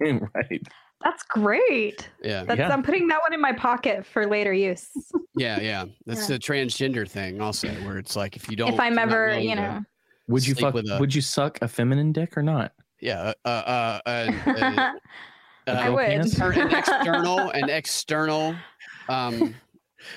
[0.00, 0.62] right
[1.02, 2.08] That's great.
[2.22, 2.68] Yeah, That's Yeah.
[2.68, 4.88] I'm putting that one in my pocket for later use.
[5.36, 5.84] yeah, yeah.
[6.06, 6.36] That's Yeah.
[6.36, 9.80] the transgender thing also, where it's like if you don't, if I'm ever, you know.
[10.28, 13.48] would you fuck with a- would you suck a feminine dick or not yeah, uh,
[13.48, 14.92] uh, uh, uh,
[15.66, 16.04] uh, I would.
[16.06, 16.20] an
[16.74, 18.54] external, an external,
[19.08, 19.54] um,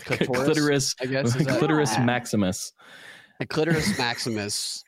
[0.04, 2.04] clitoris, clitoris I guess, is clitoris Yeah.
[2.04, 2.74] maximus
[3.40, 4.84] a clitoris maximus,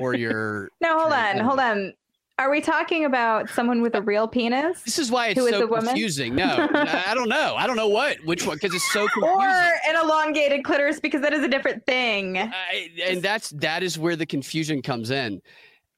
[0.00, 0.68] or your.
[0.80, 1.92] no, hold on, hold on.
[2.38, 4.80] Are we talking about someone with a real penis?
[4.82, 5.86] This is why it's Who is so the woman?
[5.86, 6.36] confusing.
[6.36, 7.54] No, I I don't know.
[7.56, 9.40] I don't know what which one because it's so confusing.
[9.40, 9.46] Or
[9.88, 12.38] an elongated clitoris because that is a different thing.
[12.38, 15.42] I, and that's that is where the confusion comes in.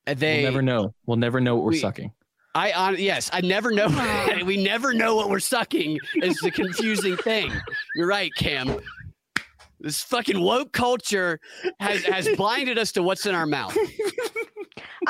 [0.07, 2.11] Uh, They we'll never know we'll never know what we're we- sucking
[2.55, 3.87] I on yes, I never know.
[4.45, 7.53] we never know what we're sucking is the confusing thing.
[7.95, 8.81] You're right, Cam.
[9.79, 11.39] This fucking woke culture
[11.81, 13.77] has has blinded us to what's in our mouth.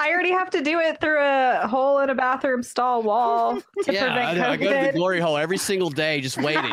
[0.00, 3.92] I already have to do it through a hole in a bathroom stall wall to
[3.92, 4.48] yeah, I, prevent know.
[4.48, 6.72] I go to the glory hole every single day, just waiting.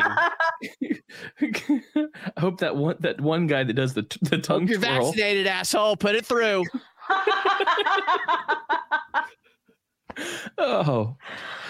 [2.36, 4.80] i hope that one that one guy that does the t- the tongue Hope you're
[4.80, 5.96] twirl vaccinated, asshole.
[5.96, 6.64] Put it through.
[10.58, 11.16] oh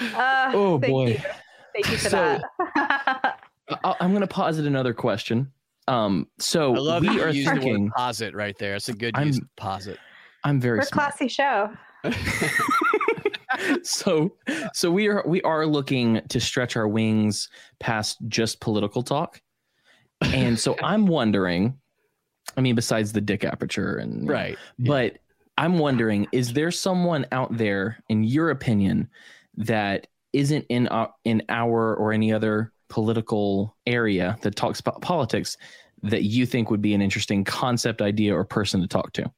[0.01, 1.19] Uh, oh thank boy You.
[1.75, 2.41] Thank you for So-
[2.75, 3.41] that.
[3.85, 5.53] I- I'm going to posit another question.
[5.87, 7.85] Um, so I love we are you used the thinking.
[7.85, 8.75] word posit right there.
[8.77, 9.99] It's a good I'm- use of posit.
[10.45, 11.11] I'm very We're a smart.
[11.11, 11.71] classy show.
[13.83, 14.33] so,
[14.73, 17.49] so we are we are looking to stretch our wings
[17.81, 19.41] past just political talk,
[20.23, 21.79] and so I'm wondering.
[22.57, 24.59] I mean, besides the dick aperture and you know, right.
[24.79, 25.19] but
[25.59, 29.09] I'm wondering, is there someone out there, in your opinion,
[29.57, 35.57] that isn't in our, in our or any other political area that talks about politics
[36.03, 39.31] that you think would be an interesting concept, idea, or person to talk to?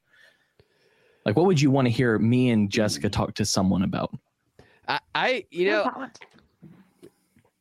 [1.31, 4.13] Like, what would you want to hear me and Jessica talk to someone about?
[4.89, 6.09] I, I you know,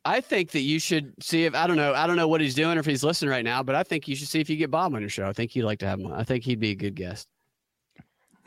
[0.04, 1.94] I think that you should see if I don't know.
[1.94, 4.08] I don't know what he's doing or if he's listening right now, but I think
[4.08, 5.24] you should see if you get Bob on your show.
[5.24, 6.12] I think you'd like to have him.
[6.12, 7.28] I think he'd be a good guest.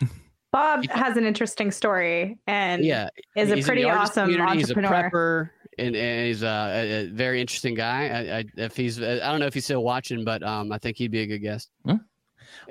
[0.51, 4.53] Bob has an interesting story and Yeah, is a pretty awesome entrepreneur.
[4.55, 8.09] He's a prepper, and, and he's a, a, a very interesting guy.
[8.09, 10.97] I, I, if he's, I don't know if he's still watching, but um, I think
[10.97, 11.69] he'd be a good guest.
[11.85, 11.95] Hmm.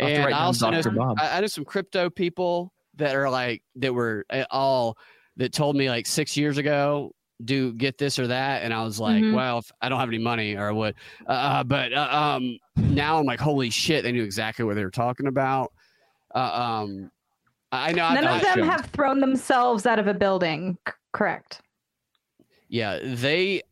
[0.00, 3.28] I'll And I down also know some, I, I know some crypto people that are
[3.30, 4.96] like that were uh, all
[5.36, 7.12] that told me like six years ago
[7.44, 9.34] do get this or that and i was like Mhm.
[9.34, 10.94] well if i don't have any money or what
[11.26, 14.90] uh, but uh, um now i'm like holy shit they knew exactly what they were
[14.92, 15.72] talking about
[16.36, 17.10] uh, um
[17.72, 18.64] i I know None thought- of them should.
[18.66, 20.78] have thrown themselves out of a building.
[21.12, 21.62] Correct.
[22.68, 23.62] yeah they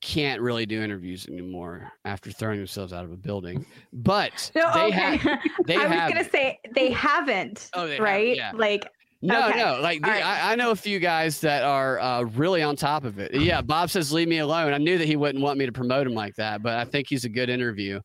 [0.00, 4.86] can't really do interviews anymore after throwing themselves out of a building but No, they
[4.86, 5.16] okay.
[5.16, 7.70] have they I was have gonna say they haven't.
[7.74, 8.36] Oh, they have, right?
[8.36, 8.52] yeah.
[8.54, 8.88] Like
[9.22, 9.58] No, Okay.
[9.58, 9.78] no.
[9.82, 10.24] Like the, right.
[10.24, 13.34] I, I know a few guys that are uh, really on top of it.
[13.34, 14.72] Yeah, Bob says leave me alone.
[14.72, 17.06] I knew that he wouldn't want me to promote him like that, but I think
[17.08, 18.00] he's a good interview,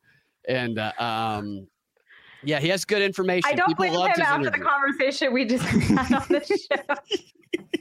[0.46, 1.66] and uh, um,
[2.42, 3.50] yeah, he has good information.
[3.50, 6.40] I don't People blame him his after the conversation we just had on the
[6.70, 6.94] show.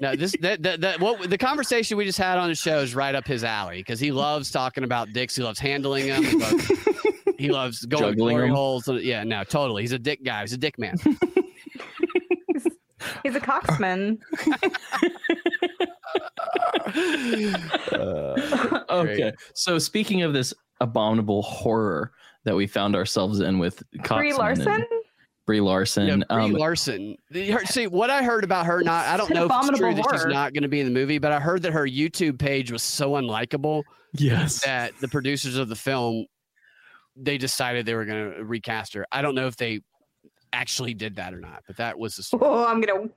[0.02, 2.96] No, this that, that that what the conversation we just had on the show is
[2.96, 5.36] right up his alley because he loves talking about dicks.
[5.36, 6.24] He loves handling them.
[6.24, 6.72] He loves,
[7.38, 8.56] he loves going to Juggling glory them.
[8.56, 8.88] holes.
[8.88, 9.84] Yeah, no, totally.
[9.84, 10.42] He's a dick guy.
[10.42, 10.98] He's a dick man.
[13.24, 14.18] He's a coxman.
[18.90, 19.34] Okay.
[19.54, 22.12] So speaking of this abominable horror
[22.46, 24.86] that we found ourselves in with Brie Coxman and Larson.
[25.46, 26.08] Brie Larson.
[26.08, 27.18] Yeah, Brie um, Larson.
[27.30, 28.82] The- her- See what I heard about her.
[28.82, 30.86] Not I don't know if it's true abominable that she's not going to be in
[30.86, 34.64] the movie, but I heard that her YouTube page was so unlikable yes.
[34.64, 36.26] that the producers of the film
[37.16, 39.06] they decided they were going to recast her.
[39.12, 39.82] I don't know if they
[40.52, 42.44] actually did that or not, but that was the story.
[42.46, 43.10] Oh, I'm gonna,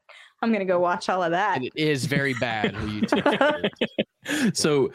[0.42, 1.56] I'm gonna go watch all of that.
[1.56, 2.74] And it is very bad.
[2.74, 4.56] Her YouTube.
[4.56, 4.92] so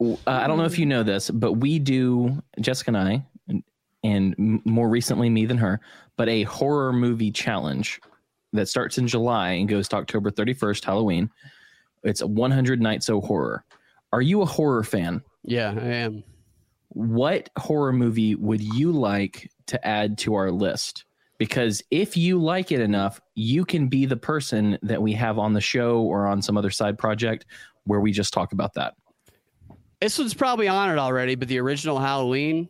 [0.00, 3.24] uh, I don't know if you know this, but we do Jessica and I,
[4.02, 5.80] and, m- more recently me than her,
[6.16, 8.00] but a horror movie challenge
[8.52, 11.30] that starts in July and goes to October 31st, Halloween.
[12.02, 13.64] It's 100 Nights of Horror.
[14.12, 15.22] Are you a horror fan?
[15.44, 16.24] Yeah, I am.
[16.88, 21.04] What horror movie would you like to add to our list?
[21.38, 25.54] Because if you like it enough, you can be the person that we have on
[25.54, 27.46] the show or on some other side project
[27.84, 28.94] where we just talk about that.
[30.00, 32.68] This one's probably on it already, but the original Halloween.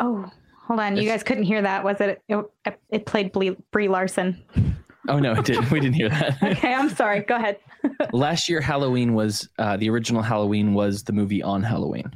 [0.00, 0.28] Oh,
[0.66, 0.96] hold on.
[0.96, 2.20] You It's- guys couldn't hear that, was it?
[2.28, 4.42] It, it played Brie, Brie Larson.
[5.08, 5.70] Oh no, it didn't.
[5.70, 6.36] We didn't hear that.
[6.42, 7.20] Okay, I'm sorry.
[7.20, 7.58] Go ahead.
[8.12, 12.10] Last year, Halloween was uh, the original Halloween was the movie on Halloween.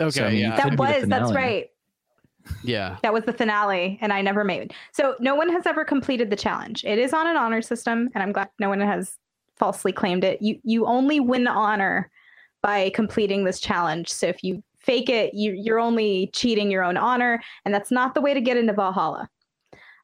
[0.00, 1.66] Okay, So, I mean, yeah, That was, that's right.
[2.64, 2.96] yeah.
[3.02, 4.72] That was the finale, and I never made it.
[4.92, 6.84] So no one has ever completed the challenge.
[6.84, 9.16] It is on an honor system, and I'm glad no one has
[9.56, 10.40] falsely claimed it.
[10.40, 12.10] You you only win honor
[12.62, 14.08] by completing this challenge.
[14.10, 18.14] So if you fake it, you you're only cheating your own honor, and that's not
[18.14, 19.28] the way to get into Valhalla.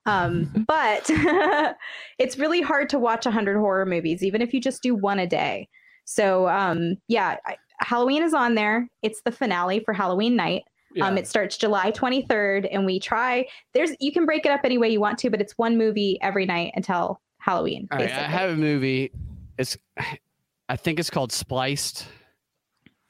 [0.06, 1.10] Um, but
[2.18, 5.26] it's really hard to watch 100 horror movies, even if you just do one a
[5.26, 5.68] day.
[6.04, 8.88] So um, yeah, I, Halloween is on there.
[9.02, 10.62] It's the finale for Halloween night.
[11.02, 13.46] Um, it starts July 23rd, and we try.
[13.74, 16.18] There's you can break it up any way you want to, but it's one movie
[16.22, 17.86] every night until Halloween.
[17.90, 19.12] All right, I have a movie.
[19.58, 19.76] It's,
[20.68, 22.06] I think it's called Spliced.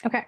[0.04, 0.26] okay.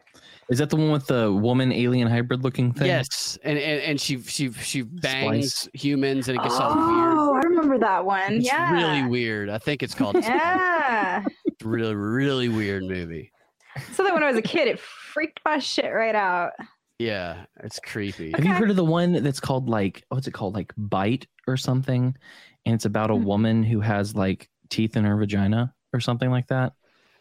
[0.51, 2.87] Is that the one with the woman alien hybrid looking thing?
[2.87, 5.69] Yes, and, and and she she she bangs Splice.
[5.75, 7.19] humans and it gets all weird.
[7.19, 8.35] Oh, I remember that one.
[8.37, 8.73] It's yeah.
[8.73, 9.51] really weird.
[9.51, 11.25] I think it's called Yeah.
[11.45, 13.31] It's really really weird movie.
[13.93, 16.53] so that when I was a kid, it freaked my shit right out.
[16.99, 18.33] Yeah, it's creepy.
[18.33, 21.57] Have you heard of the one that's called like what's it called like bite or
[21.59, 22.17] something?
[22.65, 23.25] And it's about a Hmm.
[23.25, 26.73] woman who has like teeth in her vagina or something like that.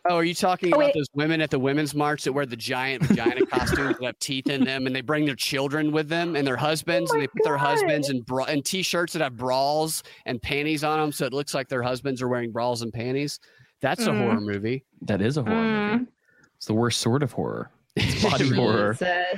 [0.09, 2.55] Oh, are you talking Oh, about those women at the women's march that wear the
[2.55, 6.35] giant vagina costumes that have teeth in them, and they bring their children with them
[6.35, 10.03] and their husbands, and they put their husbands in bra- in t-shirts that have brawls
[10.25, 13.39] and panties on them, so it looks like their husbands are wearing brawls and panties.
[13.81, 14.17] That's a Mm.
[14.19, 14.83] horror movie.
[15.03, 16.03] That is a horror movie.
[16.03, 16.07] Mm.
[16.55, 17.69] It's the worst sort of horror.
[17.95, 18.97] It's body horror.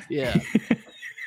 [0.10, 0.40] Yeah.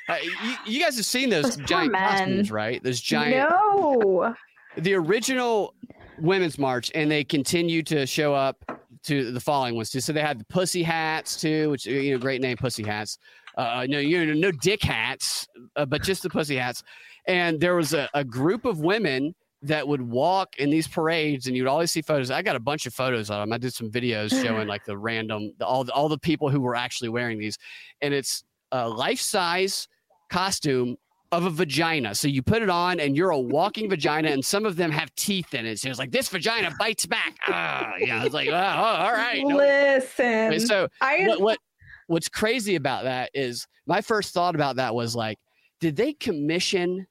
[0.09, 2.82] Uh, you, you guys have seen those Those giant costumes, right?
[2.82, 4.35] Those giant, No.
[4.77, 5.74] the original
[6.19, 10.01] women's march, and they continue to show up to the following ones too.
[10.01, 13.19] So they had the pussy hats too, which you know, great name, pussy hats.
[13.57, 15.47] Uh, no, you know, no dick hats,
[15.77, 16.83] uh, but just the pussy hats.
[17.27, 21.57] And there was a, a group of women that would walk in these parades, and
[21.57, 22.31] you'd always see photos.
[22.31, 23.53] I got a bunch of photos of them.
[23.53, 26.61] I did some videos showing like the random, the, all the, all the people who
[26.61, 27.59] were actually wearing these,
[28.01, 29.87] and it's a life size
[30.31, 30.97] costume
[31.32, 32.14] of a vagina.
[32.14, 35.12] So you put it on and you're a walking vagina, and some of them have
[35.14, 35.80] teeth in it.
[35.80, 37.36] So it's like this vagina bites back.
[37.48, 39.42] Ah, yeah, it's like, oh, all right.
[39.44, 40.60] no- Listen.
[40.60, 41.59] So I what, what
[42.06, 45.38] what's crazy about that is my first thought about that was like,
[45.80, 47.06] did they commission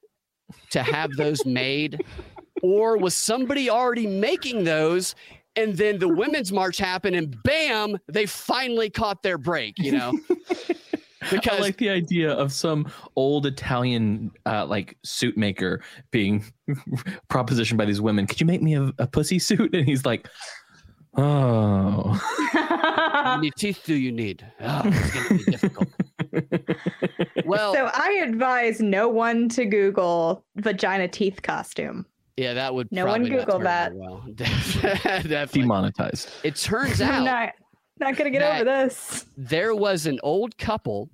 [0.70, 2.02] to have those made,
[2.62, 5.14] or was somebody already making those?
[5.54, 9.78] And then the women's march happened, and bam, they finally caught their break.
[9.78, 10.12] You know,
[11.22, 16.44] I because like the idea of some old Italian uh, like suit maker being
[17.30, 18.26] propositioned by these women.
[18.26, 19.74] Could you make me a, a pussy suit?
[19.74, 20.28] And he's like,
[21.14, 22.12] Oh,
[22.52, 24.46] how many teeth do you need?
[24.62, 25.88] Oh, it's going to be difficult.
[27.44, 32.06] well, so I advise no one to Google vagina teeth costume.
[32.38, 33.92] yeah, that would No one Google not that.
[33.92, 35.60] out Well, definitely.
[35.60, 36.30] demonetized.
[36.44, 37.50] It turns out not
[37.98, 39.26] not gonna get over this.
[39.36, 41.10] there was an old couple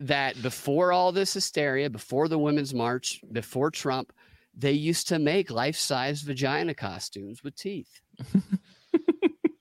[0.00, 4.12] that before all this hysteria, before the women's march, before Trump,
[4.54, 8.00] they used to make life-size vagina costumes with teeth.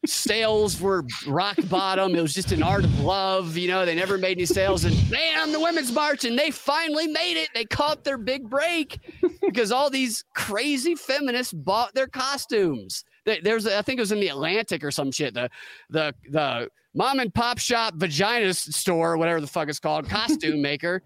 [0.10, 2.16] sales were rock bottom.
[2.16, 3.58] It was just an art of love.
[3.58, 4.86] You know, they never made any sales.
[4.86, 7.50] And bam, the women's march, and they finally made it.
[7.54, 9.00] They caught their big break
[9.42, 13.04] because all these crazy feminists bought their costumes.
[13.28, 15.36] There- There's, I think it was in the Atlantic or some shit.
[15.36, 15.49] The,
[15.91, 21.04] the, the mom and pop shop vagina store, whatever the fuck it's called, costume maker.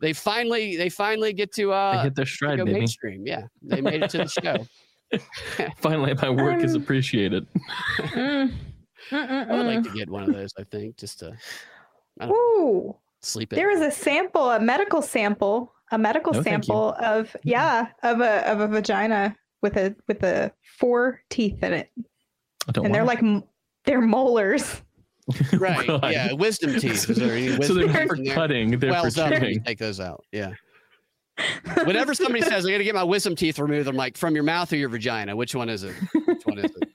[0.00, 2.78] They finally, they finally get to They uh, hit their to stride, go baby.
[2.78, 3.26] mainstream.
[3.26, 4.66] Yeah, they made it to the show.
[5.76, 7.46] Finally, my work is Um, appreciated.
[7.98, 8.52] Mm.
[9.12, 10.50] I would like to get one of those.
[10.58, 11.36] I think just to
[12.24, 13.56] Ooh, sleep it.
[13.56, 18.50] there was a sample, a medical sample, a medical No, sample of yeah, of a
[18.50, 21.90] of a vagina with a with a four teeth in it,
[22.68, 23.44] I don't and they're want like
[23.84, 24.82] they're molars.
[25.54, 25.88] right.
[25.88, 26.12] Oh God.
[26.12, 27.08] Yeah, wisdom teeth.
[27.08, 28.34] Is there any so they're teeth for in there?
[28.34, 28.78] cutting.
[28.78, 29.32] They're well for done.
[29.32, 29.64] You trimming.
[29.64, 30.22] take those out.
[30.32, 30.52] Yeah.
[31.84, 34.44] Whenever somebody says, I'm going to get my wisdom teeth removed," I'm like, "From your
[34.44, 35.34] mouth or your vagina?
[35.34, 35.94] Which one is it?
[36.26, 36.88] Which one is it?"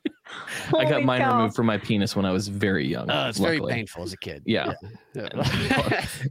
[0.78, 1.36] I got mine cow.
[1.36, 3.10] removed from my penis when I was very young.
[3.10, 4.44] Oh, it's very painful as a kid.
[4.46, 4.74] Yeah.
[5.16, 5.28] Yeah.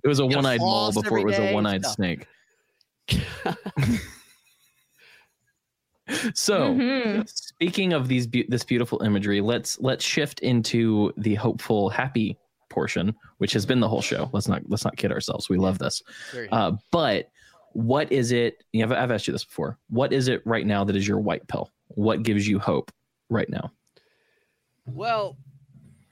[0.04, 2.26] It was a one-eyed mole before it was a one-eyed snake.
[6.34, 7.28] So, Mhm.
[7.28, 12.38] speaking of these beau- this beautiful imagery, let's let's shift into the hopeful, happy
[12.70, 14.30] portion, which has been the whole show.
[14.32, 15.48] Let's not let's not kid ourselves.
[15.48, 16.02] We love this.
[16.52, 17.28] Uh, but
[17.72, 18.64] what is it?
[18.72, 19.78] You know, I've, I've asked you this before.
[19.88, 21.70] What is it right now that is your white pill?
[21.88, 22.90] What gives you hope
[23.30, 23.72] right now?
[24.86, 25.36] Well,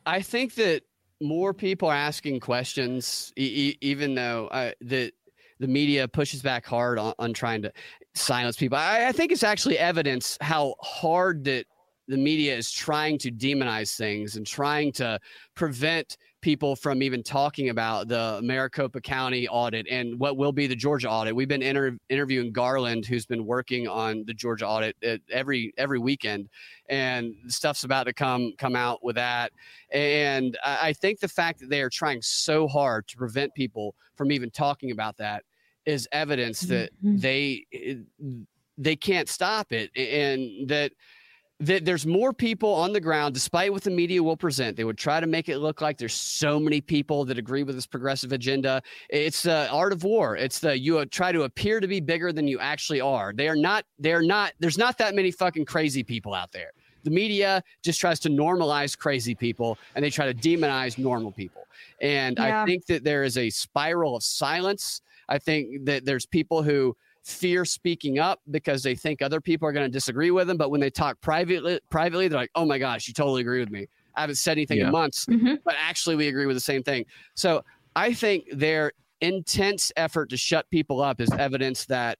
[0.04, 0.82] I think that
[1.22, 5.12] more people are asking questions, e- e- even though uh, the
[5.58, 7.72] the media pushes back hard on, on trying to
[8.16, 8.78] silence people.
[8.78, 11.66] I, I think it's actually evidence how hard that
[12.08, 15.18] the media is trying to demonize things and trying to
[15.54, 20.76] prevent people from even talking about the Maricopa County audit and what will be the
[20.76, 21.34] Georgia audit.
[21.34, 25.98] We've been inter- interviewing Garland, who's been working on the Georgia audit uh, every every
[25.98, 26.48] weekend,
[26.88, 29.50] and stuff's about to come come out with that.
[29.90, 33.96] And I, I think the fact that they are trying so hard to prevent people
[34.14, 35.42] from even talking about that
[35.86, 37.20] is evidence that Mhm.
[37.20, 37.64] they
[38.78, 40.92] they can't stop it, and that
[41.58, 44.76] that there's more people on the ground, despite what the media will present.
[44.76, 47.74] They would try to make it look like there's so many people that agree with
[47.76, 48.82] this progressive agenda.
[49.08, 50.36] It's the art of war.
[50.36, 53.32] It's the you uh, try to appear to be bigger than you actually are.
[53.32, 53.86] They are not.
[53.98, 54.52] They are not.
[54.60, 56.72] There's not that many fucking crazy people out there.
[57.04, 61.62] The media just tries to normalize crazy people and they try to demonize normal people.
[62.02, 62.62] And Yeah.
[62.64, 65.00] I think that there is a spiral of silence.
[65.28, 69.72] I think that there's people who fear speaking up because they think other people are
[69.72, 70.56] going to disagree with them.
[70.56, 73.70] But when they talk privately, privately, they're like, "Oh my gosh, you totally agree with
[73.70, 73.86] me.
[74.14, 74.86] I haven't said anything Yeah.
[74.86, 75.58] in months, Mhm.
[75.64, 77.04] but actually we agree with the same thing."
[77.34, 77.64] So
[77.96, 82.18] I think their intense effort to shut people up is evidence that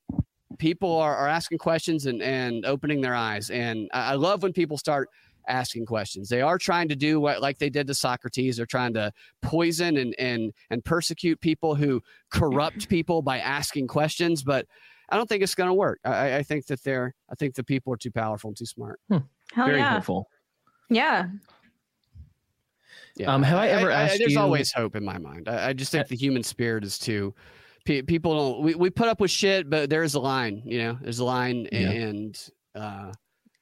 [0.58, 3.50] people are, are asking questions and, and opening their eyes.
[3.50, 5.08] And I, I love when people start
[5.48, 6.28] asking questions.
[6.28, 8.56] They are trying to do what like they did to Socrates.
[8.56, 9.12] They're trying to
[9.42, 12.00] poison and and and persecute people who
[12.30, 14.66] corrupt people by asking questions, but
[15.08, 16.00] I don't think it's going to work.
[16.04, 17.14] I, I- I think that they're.
[17.30, 18.98] I think the people are too powerful and too smart.
[19.10, 19.22] Hell
[19.54, 19.94] Very yeah.
[19.94, 20.28] hopeful.
[20.90, 21.26] Yeah.
[23.16, 23.32] Yeah.
[23.32, 25.48] Um, have I ever asked There's you- always hope in my mind.
[25.48, 27.34] I, I just think the human spirit is too.
[27.86, 28.62] pe- People don't.
[28.62, 30.62] We, we put up with shit, but there's a line.
[30.66, 31.90] You know, there's a line, Yeah.
[31.90, 33.12] and uh,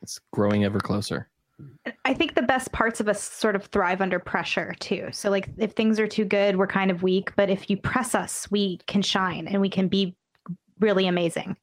[0.02, 1.28] It's growing ever closer.
[2.04, 5.08] I think the best parts of us sort of thrive under pressure too.
[5.12, 8.14] So like if things are too good, we're kind of weak, but if you press
[8.14, 10.16] us, we can shine and we can be
[10.80, 11.56] really amazing.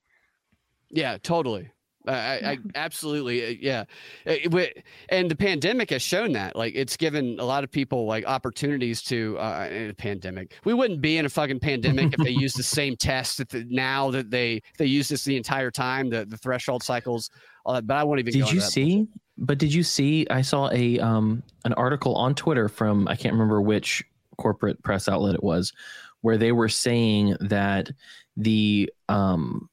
[0.89, 1.71] Yeah, totally.
[2.07, 3.81] I, I, I absolutely, uh, yeah.
[4.25, 4.73] Uh, it wi-
[5.09, 6.55] And the pandemic has shown that.
[6.55, 9.37] Like, it's given a lot of people like opportunities to.
[9.37, 12.63] Uh, in a pandemic, we wouldn't be in a fucking pandemic if they used the
[12.79, 16.09] same test that the, now that they they use this the entire time.
[16.09, 17.29] The the threshold cycles,
[17.65, 17.85] all that.
[17.85, 18.33] But I won't even.
[18.33, 18.71] Did into you that.
[18.71, 19.07] see?
[19.37, 20.27] But did you see?
[20.29, 24.03] I saw a um an article on Twitter from I can't remember which
[24.37, 25.73] corporate press outlet it was,
[26.21, 27.89] where they were saying that
[28.37, 29.69] the um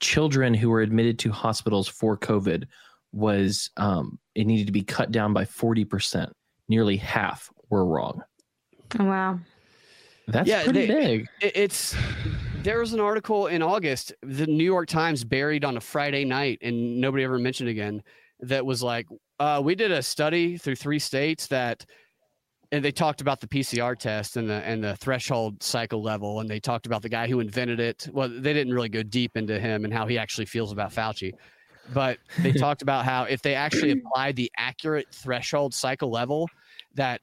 [0.00, 2.64] children who were admitted to hospitals for COVID
[3.12, 6.32] was um it needed to be cut down by forty percent.
[6.68, 8.22] Nearly half were wrong.
[8.98, 9.40] Oh, wow.
[10.28, 11.26] That's Yeah, pretty they- big.
[11.40, 11.96] It- It's
[12.62, 16.58] there was an article in August, the New York Times buried on a Friday night,
[16.62, 18.02] and nobody ever mentioned again.
[18.42, 19.06] That was like,
[19.38, 21.84] uh, we did a study through three states that,
[22.72, 26.48] and they talked about the PCR test and the and the threshold cycle level, and
[26.48, 28.08] they talked about the guy who invented it.
[28.12, 31.32] Well, they didn't really go deep into him and how he actually feels about Fauci,
[31.92, 36.48] but they talked about how if they actually applied the accurate threshold cycle level,
[36.94, 37.20] that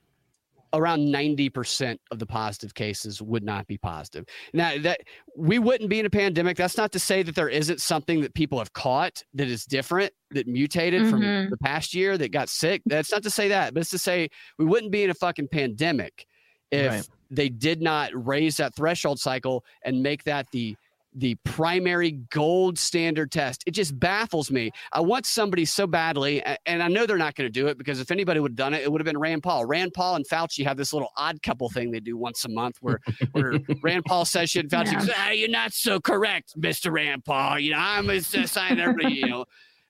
[0.74, 4.26] around 90% of the positive cases would not be positive.
[4.54, 5.02] Now that
[5.36, 8.34] we wouldn't be in a pandemic, that's not to say that there isn't something that
[8.34, 11.50] people have caught that is different, that mutated from Mhm.
[11.50, 12.82] the past year that got sick.
[12.86, 15.48] That's not to say that, but it's to say we wouldn't be in a fucking
[15.50, 16.26] pandemic
[16.72, 17.10] if Right.
[17.32, 20.76] they did not raise that threshold cycle and make that the
[21.18, 23.64] the primary gold standard test.
[23.66, 24.70] It just baffles me.
[24.94, 28.00] I want somebody so badly, and I know they're not going to do it because
[28.00, 29.66] if anybody would have done it, it would have been Rand Paul.
[29.66, 32.78] Rand Paul and Fauci have this little odd couple thing they do once a month
[32.82, 33.00] where,
[33.32, 35.00] where Rand Paul says shit and Fauci Yeah.
[35.00, 36.92] goes, ah, You're not so correct, Mr.
[36.92, 37.58] Rand Paul.
[37.60, 39.46] You know, I'm a sign everybody, you know.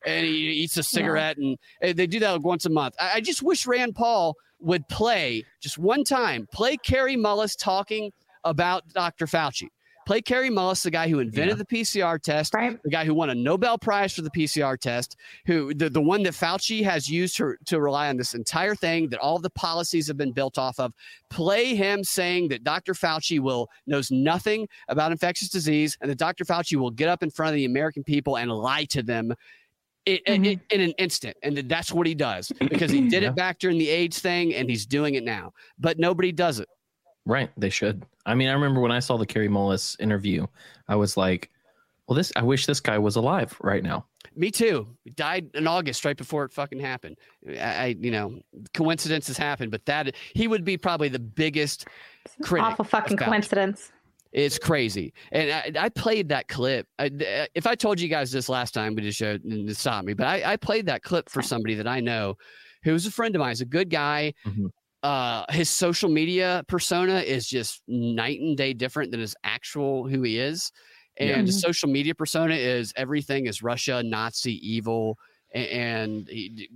[0.06, 2.96] And he eats a cigarette, and, and they do that like once a month.
[3.00, 8.12] I, I just wish Rand Paul would play just one time, play Kary Mullis talking
[8.46, 9.26] about Dr.
[9.26, 9.68] Fauci.
[10.08, 12.82] Play Kary Mullis, the guy who invented the PCR test, Right.
[12.82, 16.24] the guy who won a Nobel Prize for the PCR test, who the, the one
[16.24, 20.08] that Fauci has used to, to rely on this entire thing that all the policies
[20.08, 20.94] have been built off of.
[21.30, 22.94] Play him saying that Dr.
[22.94, 26.46] Fauci will knows nothing about infectious disease and that Dr.
[26.46, 29.34] Fauci will get up in front of the American people and lie to them.
[30.08, 30.62] i- i- Mhm.
[30.72, 33.30] in an instant, and that that's what he does because he did Yeah.
[33.32, 35.52] it back during the AIDS thing, and he's doing it now.
[35.78, 36.70] But nobody does it.
[37.28, 37.50] Right.
[37.58, 38.06] They should.
[38.26, 40.48] I mean, I remember when I saw the Kary Mullis interview,
[40.88, 41.50] I was like,
[42.08, 44.06] well, this, I wish this guy was alive right now.
[44.34, 44.88] me too.
[45.04, 47.18] He died in August, right before it fucking happened.
[47.50, 48.40] I, I you know,
[48.74, 51.86] coincidences happen, but that he would be probably the biggest
[52.42, 52.66] critic.
[52.66, 53.92] Awful fucking coincidence.
[54.32, 55.14] It's crazy.
[55.34, 56.88] And I, I played that clip.
[56.98, 57.10] I,
[57.56, 60.14] if I told you guys this last time, we just showed and it stopped me.
[60.14, 62.38] But I, I played that clip for somebody that I know
[62.84, 63.50] who's a friend of mine.
[63.52, 64.34] He's a good guy.
[64.46, 64.70] Mhm.
[65.04, 70.22] Uh, his social media persona is just night and day different than his actual who
[70.24, 70.72] he is.
[71.20, 71.42] And Yeah.
[71.44, 75.18] his social media persona is everything is Russia, Nazi, evil,
[75.54, 76.70] a- and he,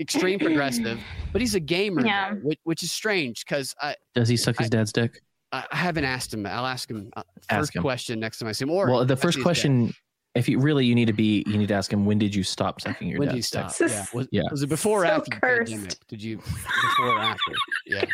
[0.00, 0.98] extreme progressive.
[1.32, 2.34] But he's a gamer, Yeah.
[2.34, 5.20] though, which, which is strange because I, Does he suck his dad's dick?
[5.52, 6.46] I I haven't asked him.
[6.46, 7.82] I'll ask him uh, Ask first him.
[7.82, 8.70] question next time I see him.
[8.70, 9.94] Or Well, the first question dad.
[10.36, 12.34] Question, if you really, you need to be, you need to ask him, when did
[12.34, 13.68] you stop sucking your When did you stop?
[13.70, 13.78] dick?
[13.78, 14.04] This Yeah.
[14.12, 14.42] Was, Yeah.
[14.50, 15.72] was it before or so after the cursed.
[15.72, 16.06] pandemic?
[16.08, 17.52] Did you before or after?
[17.86, 18.04] Yeah.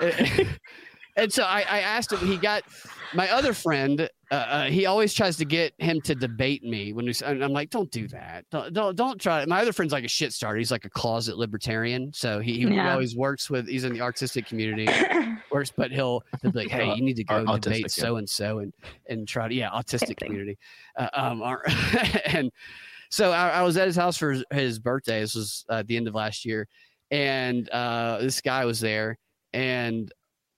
[1.16, 2.18] and so I, I asked him.
[2.26, 2.62] He got
[3.14, 4.08] my other friend.
[4.30, 7.14] Uh, uh, he always tries to get him to debate me when we.
[7.24, 8.44] And I'm like, don't do that.
[8.50, 9.44] Don't don't, don't try.
[9.46, 10.58] My other friend's like a shit starter.
[10.58, 12.12] He's like a closet libertarian.
[12.12, 12.92] So he, he Yeah.
[12.92, 13.68] always works with.
[13.68, 14.88] He's in the artistic community.
[15.52, 18.28] works, but he'll, he'll be like, "Hey, you need to go autistic, debate so and
[18.28, 18.72] so and
[19.08, 20.58] and try to yeah, autistic community."
[20.96, 21.64] Uh, um, our-
[22.26, 22.50] and
[23.10, 25.20] so I, I was at his house for his, his birthday.
[25.20, 26.66] This was uh, at the end of last year,
[27.12, 29.18] and uh, this guy was there,
[29.52, 30.12] and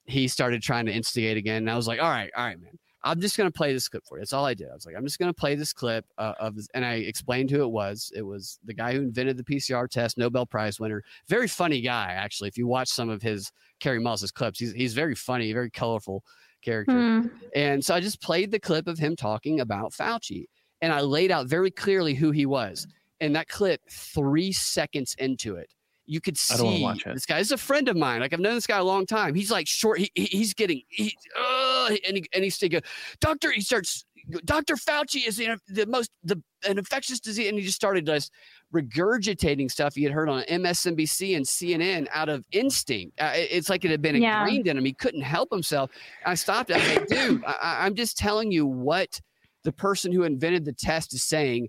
[0.07, 1.59] he started trying to instigate again.
[1.59, 2.78] And I was like, "All right, all right, man."
[3.09, 4.21] I'm just gonna play this clip for you.
[4.21, 4.69] That's all I did.
[4.71, 7.51] I was like, I'm just gonna play this clip uh, of, this, and I explained
[7.51, 8.13] who it was.
[8.15, 12.13] It was the guy who invented the PCR test, Nobel Prize winner, very funny guy
[12.13, 12.49] actually.
[12.49, 16.23] If you watch some of his Kary Mullis's clips, he's he's very funny, very colorful
[16.63, 17.21] character.
[17.23, 17.27] Hmm.
[17.55, 20.47] And so I just played the clip of him talking about Fauci,
[20.81, 22.87] and I laid out very clearly who he was.
[23.21, 25.75] And that clip, three seconds into it,
[26.09, 27.15] you could I don't see watch it.
[27.15, 28.21] this guy is a friend of mine.
[28.21, 29.35] Like I've known this guy a long time.
[29.35, 29.99] He's like short.
[29.99, 32.81] He, he- he's getting he, uh, and he and he's thinking,
[33.21, 33.51] doctor.
[33.53, 34.05] He starts.
[34.45, 34.75] Dr.
[34.75, 38.31] Fauci is you know, the most the an infectious disease, and he just started just
[38.75, 43.19] regurgitating stuff he had heard on MSNBC and CNN out of instinct.
[43.21, 44.41] Uh, it's like it had been Yeah.
[44.41, 44.85] ingrained in him.
[44.85, 45.91] He couldn't help himself.
[46.27, 46.71] I stopped.
[46.71, 49.21] I was like, dude, I, I- I'm just telling you what
[49.65, 51.69] the person who invented the test is saying.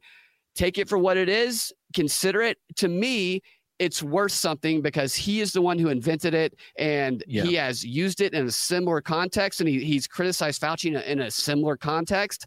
[0.55, 1.71] Take it for what it is.
[1.93, 2.57] Consider it.
[2.77, 3.41] To me,
[3.79, 7.43] it's worth something because he is the one who invented it and Yeah.
[7.43, 10.99] he has used it in a similar context and he, he's criticized Fauci in a,
[11.01, 12.45] in a similar context.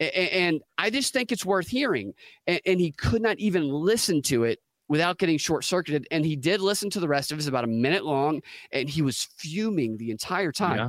[0.00, 2.14] A- a- And I just think it's worth hearing.
[2.46, 4.58] And, and he could not even listen to it
[4.88, 6.06] without getting short circuited.
[6.10, 7.46] And he did listen to the rest of it.
[7.46, 8.40] About a minute long
[8.72, 10.78] and he was fuming the entire time.
[10.78, 10.88] Yeah.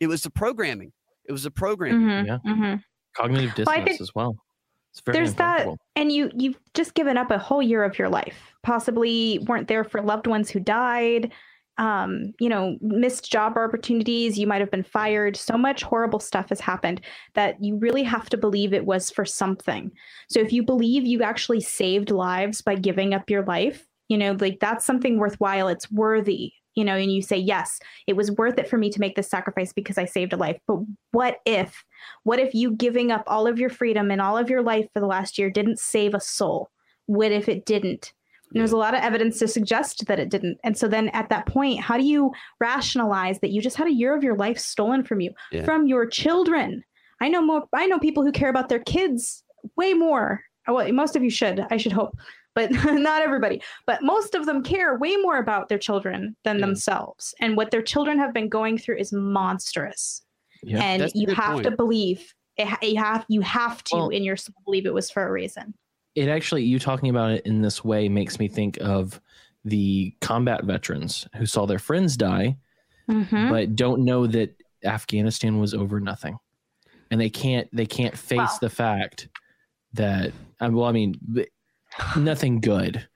[0.00, 0.92] It was the programming.
[1.28, 2.00] It was the programming.
[2.06, 2.38] Mhm, Yeah.
[2.46, 2.82] mhm.
[3.14, 4.36] Cognitive Well, dissonance think as well.
[5.14, 5.66] There's that-
[5.96, 8.54] And you you've just given up a whole year of your life.
[8.62, 11.32] Possibly weren't there for loved ones who died.
[11.76, 14.36] Um, you know, missed job opportunities.
[14.36, 15.36] You might have been fired.
[15.36, 17.00] So much horrible stuff has happened
[17.34, 19.92] that you really have to believe it was for something.
[20.28, 24.36] So if you believe you actually saved lives by giving up your life, you know,
[24.40, 25.68] like that's something worthwhile.
[25.68, 26.52] It's worthy.
[26.78, 29.28] You know, and you say, yes, it was worth it for me to make this
[29.28, 30.60] sacrifice because I saved a life.
[30.68, 30.78] But
[31.10, 31.84] what if
[32.22, 35.00] what if you giving up all of your freedom and all of your life for
[35.00, 36.70] the last year didn't save a soul?
[37.06, 38.12] What if it didn't?
[38.52, 40.58] And there's a lot of evidence to suggest that it didn't.
[40.62, 42.30] And so then at that point, how do you
[42.60, 45.64] rationalize that you just had a year of your life stolen from you, Yeah.
[45.64, 46.84] from your children?
[47.20, 49.42] I know more I know people who care about their kids
[49.76, 50.42] way more.
[50.68, 52.16] Well, most of you should, I should hope,
[52.54, 53.62] but not everybody.
[53.86, 57.34] But most of them care way more about their children than themselves.
[57.40, 60.22] And what their children have been going through is monstrous
[60.62, 60.82] Yeah.
[60.82, 64.54] and you have to believe it, you have you have to Well- in your soul
[64.64, 65.74] believe it was for a reason
[66.16, 69.20] it actually you talking about it in this way makes me think of
[69.64, 72.56] the combat veterans who saw their friends die
[73.08, 73.50] Mhm.
[73.50, 76.36] but don't know that afghanistan was over nothing
[77.12, 78.58] and they can't they can't face Wow.
[78.60, 79.28] the fact
[79.92, 81.14] that uh, well i mean
[82.16, 83.06] nothing good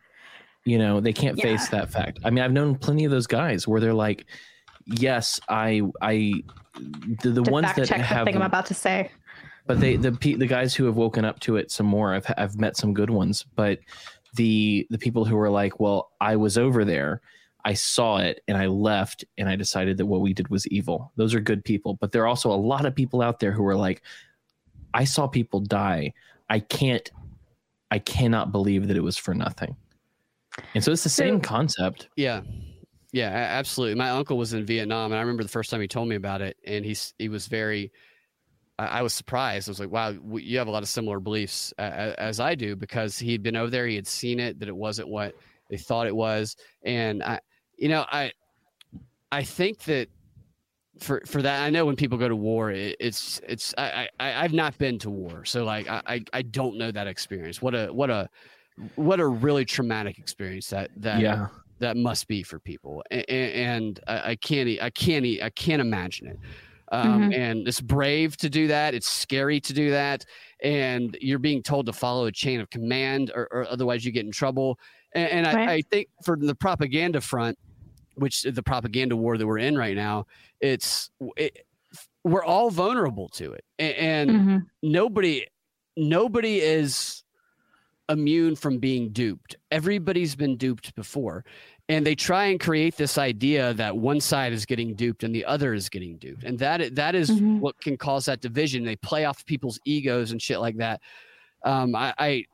[0.64, 1.44] you know they can't Yeah.
[1.44, 2.20] face that fact.
[2.24, 4.26] I mean i've known plenty of those guys where they're like
[4.86, 6.32] yes i i
[7.22, 9.10] the, the ones that check the have thing i'm about to say.
[9.66, 12.58] But they the the guys who have woken up to it some more I've I've
[12.58, 13.78] met some good ones but
[14.34, 17.20] the the people who were like well I was over there
[17.64, 21.12] I saw it and I left and I decided that what we did was evil.
[21.14, 23.64] Those are good people but there are also a lot of people out there who
[23.66, 24.02] are like
[24.94, 26.12] I saw people die.
[26.50, 27.08] I can't
[27.92, 29.76] I cannot believe that it was for nothing
[30.74, 32.40] and so it's the same concept Yeah.
[33.12, 33.94] Yeah, absolutely.
[33.94, 36.40] My uncle was in Vietnam and I remember the first time he told me about
[36.40, 37.92] it and he's he was very
[38.78, 39.68] I, I was surprised.
[39.68, 42.74] I was like, "Wow, you have a lot of similar beliefs uh, as I do
[42.74, 45.34] because he'd been over there, he had seen it that it wasn't what
[45.68, 47.40] they thought it was." And I
[47.76, 48.32] you know, I
[49.30, 50.08] I think that
[51.00, 51.62] for for that.
[51.62, 54.98] I know when people go to war, it, it's it's I, I I've not been
[55.00, 57.62] to war, so like I I don't know that experience.
[57.62, 58.28] What a what a
[58.96, 61.48] what a really traumatic experience that that yeah
[61.82, 66.28] that must be for people, and, and I, I, can't I can't I can't imagine
[66.28, 66.38] it.
[66.92, 67.32] Um, mm-hmm.
[67.32, 68.94] And it's brave to do that.
[68.94, 70.24] It's scary to do that,
[70.62, 74.26] and you're being told to follow a chain of command, or, or otherwise you get
[74.26, 74.78] in trouble.
[75.14, 75.68] And, and right.
[75.68, 77.58] I, I think for the propaganda front,
[78.14, 80.26] which the propaganda war that we're in right now,
[80.60, 81.66] it's it,
[82.24, 84.58] we're all vulnerable to it, and, and mm-hmm.
[84.82, 85.46] nobody
[85.96, 87.22] nobody is
[88.08, 89.56] immune from being duped.
[89.70, 91.44] Everybody's been duped before.
[91.88, 95.44] And they try and create this idea that one side is getting duped and the
[95.44, 96.44] other is getting duped.
[96.44, 97.58] And that that is mm-hmm.
[97.58, 98.84] what can cause that division.
[98.84, 101.00] They play off people's egos and shit like that.
[101.64, 102.44] Um, I, I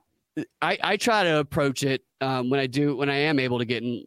[0.62, 3.64] I, I try to approach it um, when I do when I am able to
[3.64, 4.04] get in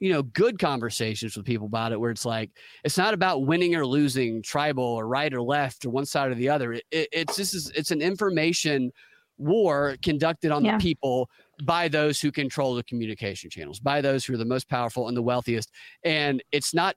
[0.00, 2.50] you know good conversations with people about it where it's like
[2.84, 6.34] it's not about winning or losing tribal or right or left or one side or
[6.34, 8.92] the other it, it, it's just it's an information
[9.38, 10.76] war conducted on yeah.
[10.76, 11.28] the people
[11.64, 15.16] by those who control the communication channels by those who are the most powerful and
[15.16, 15.70] the wealthiest
[16.04, 16.94] and it's not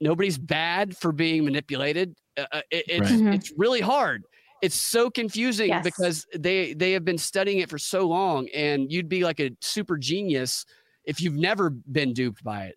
[0.00, 3.10] nobody's bad for being manipulated uh, uh it, it's right.
[3.10, 3.32] mm-hmm.
[3.32, 4.24] it's really hard
[4.62, 5.84] it's so confusing yes.
[5.84, 9.50] because they they have been studying it for so long and you'd be like a
[9.60, 10.64] super genius
[11.06, 12.76] if you've never been duped by it.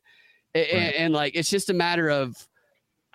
[0.55, 0.67] Right.
[0.73, 2.35] And, and, like it's just a matter of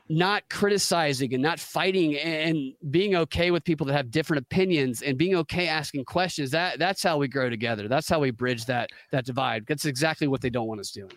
[0.09, 5.17] not criticizing and not fighting and being okay with people that have different opinions and
[5.17, 6.51] being okay asking questions.
[6.51, 7.89] That that's how we grow together.
[7.89, 9.65] That's how we bridge that that divide.
[9.67, 11.13] That's exactly what they don't want us doing.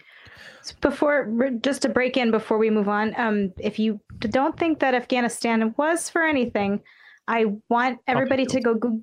[0.82, 1.30] Before,
[1.62, 5.74] just to break in before we move on, um, if you don't think that Afghanistan
[5.78, 6.82] was for anything,
[7.28, 9.02] I want everybody to go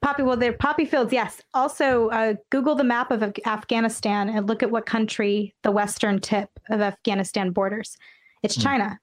[0.00, 1.42] Poppy, well, they're poppy fields, yes.
[1.54, 6.50] Also, uh, Google the map of Afghanistan and look at what country the western tip
[6.70, 7.96] of Afghanistan borders.
[8.42, 8.62] It's hmm.
[8.62, 9.00] China.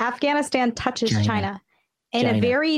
[0.00, 1.60] Afghanistan touches China, China.
[2.12, 2.38] in China.
[2.38, 2.76] a very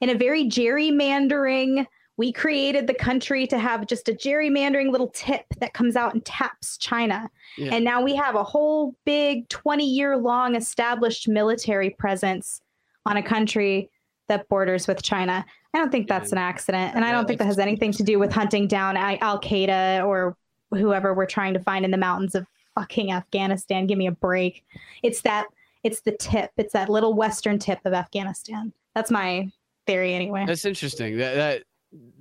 [0.00, 1.86] in a very gerrymandering.
[2.18, 6.24] We created the country to have just a gerrymandering little tip that comes out and
[6.24, 7.30] taps China.
[7.58, 7.74] Yeah.
[7.74, 12.60] And now we have a whole big 20 year long established military presence
[13.04, 13.90] on a country
[14.28, 15.44] that borders with China.
[15.76, 16.94] I don't think that's an accident.
[16.94, 20.34] And I don't think that has anything to do with hunting down Al Qaeda or
[20.70, 23.86] whoever we're trying to find in the mountains of fucking Afghanistan.
[23.86, 24.64] Give me a break.
[25.02, 25.48] It's that,
[25.82, 28.72] it's the tip, it's that little western tip of Afghanistan.
[28.94, 29.52] That's my
[29.86, 30.46] theory anyway.
[30.46, 31.18] That's interesting.
[31.18, 31.62] That, that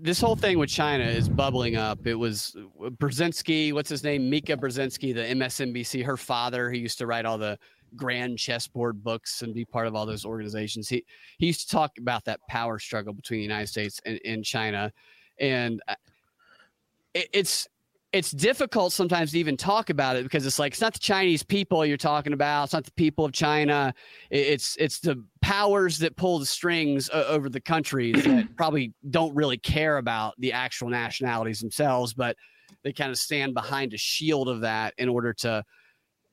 [0.01, 2.05] this whole thing with China is bubbling up.
[2.05, 4.29] It was uh, Brzezinski, what's his name?
[4.29, 7.57] Mika Brzezinski, the MSNBC, her father, who used to write all the
[7.95, 10.89] grand chessboard books and be part of all those organizations.
[10.89, 11.05] He
[11.37, 14.91] he used to talk about that power struggle between the United States and, and China,
[15.39, 15.95] and uh,
[17.13, 17.67] it, it's
[18.15, 21.43] it's difficult sometimes to even talk about it because it's like it's not the Chinese
[21.43, 22.63] people you're talking about.
[22.63, 23.93] It's not the people of China.
[24.29, 29.35] It's it's the powers that pull the strings uh, over the countries that probably don't
[29.35, 32.37] really care about the actual nationalities themselves, but
[32.83, 35.61] they kind of stand behind a shield of that in order to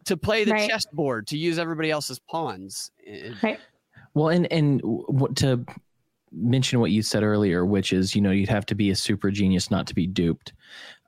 [0.05, 0.69] to play the right.
[0.69, 2.91] chessboard to use everybody else's pawns.
[3.43, 3.59] Right.
[4.15, 4.83] Well, and and
[5.37, 5.65] to
[6.33, 9.31] mention what you said earlier, which is you know you'd have to be a super
[9.31, 10.53] genius not to be duped.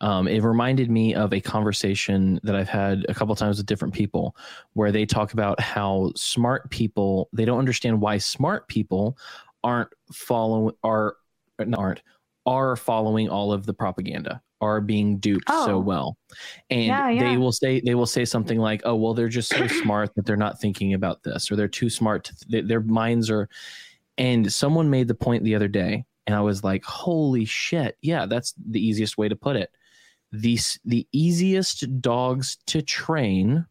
[0.00, 3.94] Um, it reminded me of a conversation that I've had a couple times with different
[3.94, 4.36] people,
[4.74, 9.16] where they talk about how smart people they don't understand why smart people
[9.62, 11.16] aren't following are
[11.76, 12.02] aren't
[12.46, 15.66] are following all of the propaganda are being duped oh.
[15.66, 16.16] so well
[16.70, 17.28] and yeah, yeah.
[17.28, 20.24] they will say they will say something like oh well they're just so smart that
[20.24, 23.48] they're not thinking about this or they're too smart to th- their minds are
[24.16, 28.26] and someone made the point the other day and i was like holy shit yeah
[28.26, 29.70] that's the easiest way to put it
[30.32, 33.64] the the easiest dogs to train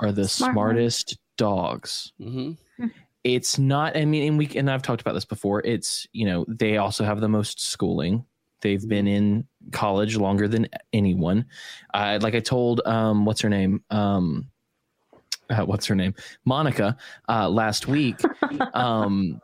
[0.00, 2.52] are the Smart smartest dogs mm-hmm.
[2.76, 2.88] Hmm.
[3.24, 6.44] it's not i mean and we and i've talked about this before it's you know
[6.48, 8.24] they also have the most schooling
[8.62, 11.46] They've been in college longer than anyone.
[11.92, 13.82] Uh, like I told, um, what's her name?
[13.90, 14.48] Um,
[15.50, 16.14] uh, what's her name?
[16.44, 16.96] Monica
[17.28, 18.20] uh, last week.
[18.74, 19.40] um,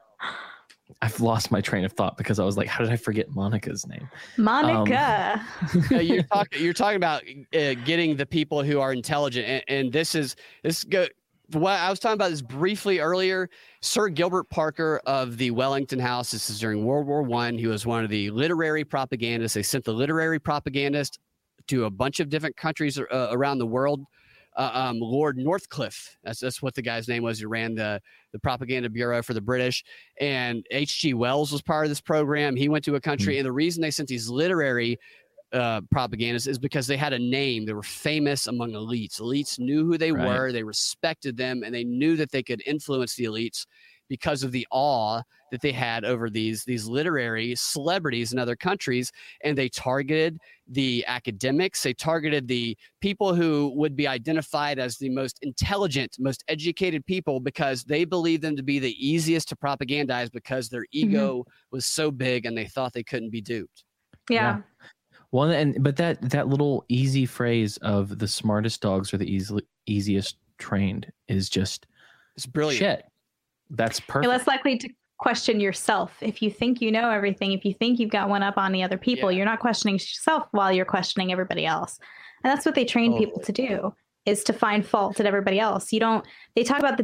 [1.02, 3.86] I've lost my train of thought because I was like, how did I forget Monica's
[3.86, 4.08] name?
[4.36, 5.44] Monica.
[5.74, 6.62] Um, you're talking.
[6.62, 7.22] You're talking about
[7.54, 10.34] uh, getting the people who are intelligent, and, and this is
[10.64, 11.06] this go
[11.52, 13.48] what I was talking about this briefly earlier.
[13.80, 16.30] Sir Gilbert Parker of the Wellington House.
[16.30, 17.56] This is during World War One.
[17.56, 19.54] He was one of the literary propagandists.
[19.54, 21.18] They sent the literary propagandist
[21.68, 24.04] to a bunch of different countries uh, around the world.
[24.56, 27.38] Uh, um, Lord Northcliffe, that's that's what the guy's name was.
[27.38, 28.00] He ran the
[28.32, 29.84] the propaganda bureau for the British.
[30.20, 31.14] And H.G.
[31.14, 32.56] Wells was part of this program.
[32.56, 33.40] He went to a country, mm-hmm.
[33.40, 34.98] and the reason they sent these literary
[35.52, 37.64] uh, propagandists is because they had a name.
[37.64, 39.20] They were famous among elites.
[39.20, 40.26] Elites knew who they Right.
[40.26, 43.66] were, they respected them, and they knew that they could influence the elites
[44.08, 49.10] because of the awe that they had over these these literary celebrities in other countries
[49.42, 55.08] and they targeted the academics they targeted the people who would be identified as the
[55.10, 60.30] most intelligent most educated people because they believed them to be the easiest to propagandize
[60.30, 63.84] because their ego was so big and they thought they couldn't be duped
[64.30, 64.58] Yeah.
[65.30, 69.62] Well, and but that that little easy phrase of the smartest dogs are the easily
[69.86, 71.86] easiest trained is just
[72.36, 73.04] it's brilliant shit.
[73.70, 74.28] That's You're perfect.
[74.30, 74.88] less likely to
[75.18, 76.16] question yourself.
[76.22, 78.82] If you think you know everything, if you think you've got one up on the
[78.82, 79.38] other people, Yeah.
[79.38, 81.98] you're not questioning yourself while you're questioning everybody else.
[82.44, 83.94] And that's what they train people to do
[84.24, 85.92] is to find fault at everybody else.
[85.92, 86.24] You don't
[86.54, 87.02] they talk about the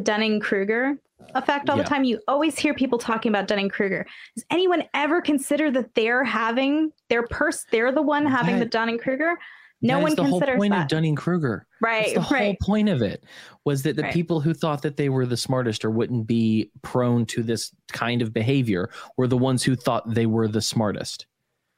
[1.32, 1.82] Dunning-Kruger effect all Yeah.
[1.82, 2.04] the time.
[2.04, 4.06] You always hear people talking about Dunning-Kruger.
[4.34, 9.36] Does anyone ever consider that they're having their purse they're the one having the Dunning-Kruger?
[9.82, 10.88] No one That is one the whole considers point of.
[10.88, 11.66] Dunning Kruger.
[11.82, 13.22] right, That's the whole point of it
[13.66, 14.12] was that the Right.
[14.14, 18.22] people who thought that they were the smartest or wouldn't be prone to this kind
[18.22, 18.88] of behavior
[19.18, 21.26] were the ones who thought they were the smartest.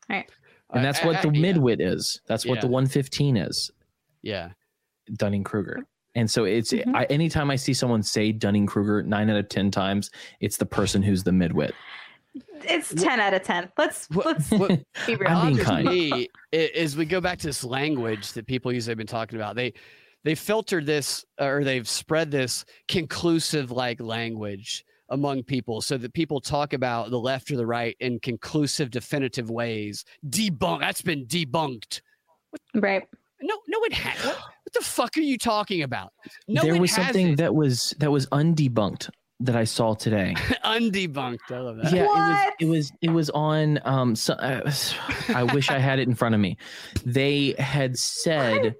[0.08, 0.30] Right.
[0.72, 1.52] And that's I- what I- the yeah.
[1.52, 2.20] midwit is.
[2.26, 3.70] That's what the 115 is.
[4.22, 4.50] yeah
[5.12, 5.84] Dunning Kruger.
[6.16, 6.94] And so it's Mhm.
[6.94, 10.10] I, anytime I see someone say Dunning Kruger, nine out of ten times,
[10.40, 11.72] it's the person who's the midwit.
[12.68, 13.70] It's 10 out of 10.
[13.78, 15.28] Let's What- let's what- be real.
[15.30, 15.86] I'm being kind.
[15.88, 19.38] me i- is we go back to this language that people usually have been talking
[19.38, 19.54] about.
[19.56, 19.72] They
[20.24, 26.40] they filtered this or they've spread this conclusive like language among people so that people
[26.40, 32.00] talk about the left or the right in conclusive definitive ways debunk that's been debunked
[32.74, 33.04] right.
[33.40, 34.34] no no it has
[34.66, 36.12] what, what the fuck are you talking about
[36.48, 37.38] no there was something hasn't.
[37.38, 40.34] that was that was undebunked that I saw today.
[40.64, 42.54] undebunked i love that yeah, What?
[42.58, 44.70] it was it was it was on um so, uh,
[45.28, 46.56] I wish I had it in front of me.
[47.04, 48.74] They had said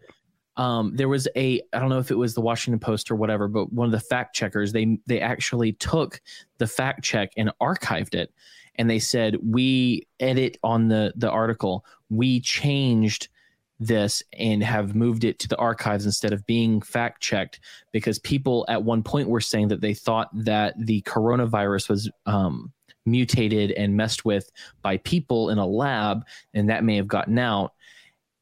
[0.57, 3.49] um there was a I don't know if it was the Washington Post or whatever,
[3.49, 6.21] but one of the fact checkers they they actually took
[6.59, 8.33] the fact check and archived it
[8.77, 13.29] and they said we edit on the the article we changed
[13.78, 17.61] this and have moved it to the archives instead of being fact checked
[17.93, 22.73] because people at one point were saying that they thought that the coronavirus was um,
[23.05, 24.51] mutated and messed with
[24.82, 26.24] by people in a lab
[26.55, 27.73] and that may have gotten out.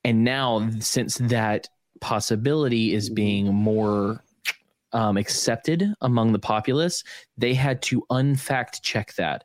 [0.05, 1.69] And now since that
[2.01, 4.23] possibility is being more
[4.93, 7.03] um, accepted among the populace
[7.37, 9.43] they had to unfact check that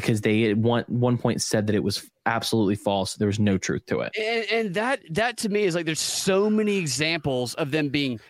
[0.00, 3.14] because they at one one point said that it was absolutely false.
[3.14, 4.12] There was no truth to it.
[4.18, 8.20] And, and that that to me is like there's so many examples of them being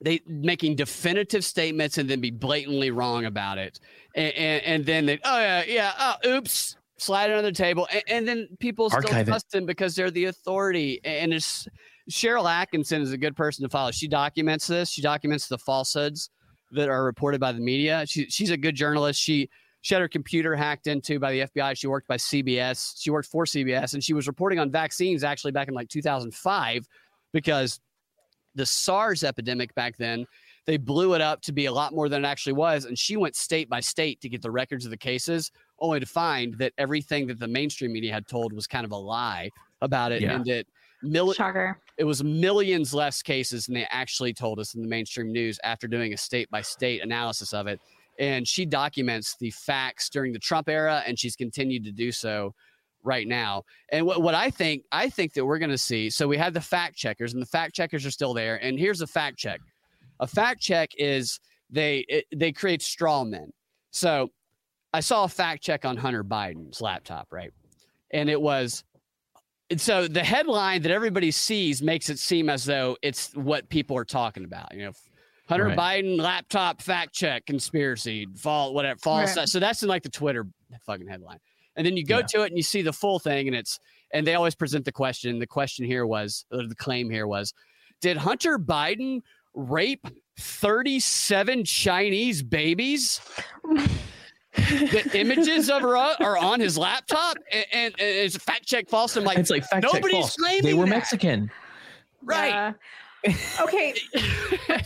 [0.00, 3.80] they making definitive statements and then be blatantly wrong about it.
[4.14, 7.88] And and, and then they oh yeah yeah oh oops slide it under the table.
[7.92, 9.30] And, and then people still Archive it.
[9.30, 11.00] trust them because they're the authority.
[11.04, 11.66] And it's
[12.10, 13.90] cheryl atkinson is a good person to follow.
[13.90, 14.90] She documents this.
[14.90, 16.30] She documents the falsehoods
[16.72, 18.04] that are reported by the media.
[18.06, 19.20] She, she's a good journalist.
[19.20, 19.50] She
[19.82, 21.76] she had her computer hacked into by the FBI.
[21.76, 22.94] She worked by CBS.
[23.00, 26.88] She worked for CBS, and she was reporting on vaccines actually back in like 2005
[27.32, 27.80] because
[28.54, 30.26] the SARS epidemic back then
[30.64, 32.84] they blew it up to be a lot more than it actually was.
[32.84, 35.50] And she went state by state to get the records of the cases,
[35.80, 38.96] only to find that everything that the mainstream media had told was kind of a
[38.96, 39.50] lie
[39.80, 40.36] about it, Yeah.
[40.36, 40.66] and that
[41.02, 41.80] mil- Shocker.
[41.98, 45.88] it was millions less cases than they actually told us in the mainstream news after
[45.88, 47.80] doing a state by state analysis of it.
[48.18, 52.54] And she documents the facts during the Trump era, and she's continued to do so
[53.02, 53.64] right now.
[53.90, 56.10] And what, what I think, I think that we're going to see.
[56.10, 58.56] So we had the fact checkers, and the fact checkers are still there.
[58.56, 59.60] And here's a fact check:
[60.20, 61.40] a fact check is
[61.70, 63.52] they it, they create straw men.
[63.90, 64.30] So
[64.92, 67.52] I saw a fact check on Hunter Biden's laptop, right?
[68.10, 68.84] And it was
[69.72, 73.96] and so the headline that everybody sees makes it seem as though it's what people
[73.96, 74.74] are talking about.
[74.74, 74.92] You know,
[75.48, 75.78] Hunter Right.
[76.04, 79.36] Biden laptop fact check conspiracy, fall whatever false.
[79.36, 79.48] Right.
[79.48, 80.46] So that's in like the Twitter
[80.86, 81.38] fucking headline.
[81.76, 82.26] And then you go Yeah.
[82.26, 83.78] to it and you see the full thing, and it's
[84.12, 85.38] and they always present the question.
[85.38, 87.54] The question here was, or the claim here was,
[88.00, 89.20] did Hunter Biden
[89.54, 90.06] rape
[90.38, 93.20] 37 Chinese babies?
[94.54, 98.66] the images of her are are on his laptop, and, and, and it's a fact
[98.66, 99.16] check false.
[99.16, 100.36] I'm like, it's like fact check nobody's false.
[100.36, 100.90] claiming they were that.
[100.90, 101.50] mexican
[102.22, 102.48] right.
[102.50, 102.72] Yeah.
[103.60, 103.94] Okay.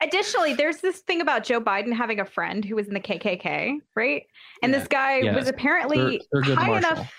[0.00, 3.80] Additionally, there's this thing about Joe Biden having a friend who was in the KKK,
[3.96, 4.22] right?
[4.62, 4.78] And Yeah.
[4.78, 5.34] this guy Yeah.
[5.34, 7.14] was apparently Thur- high Marshall, enough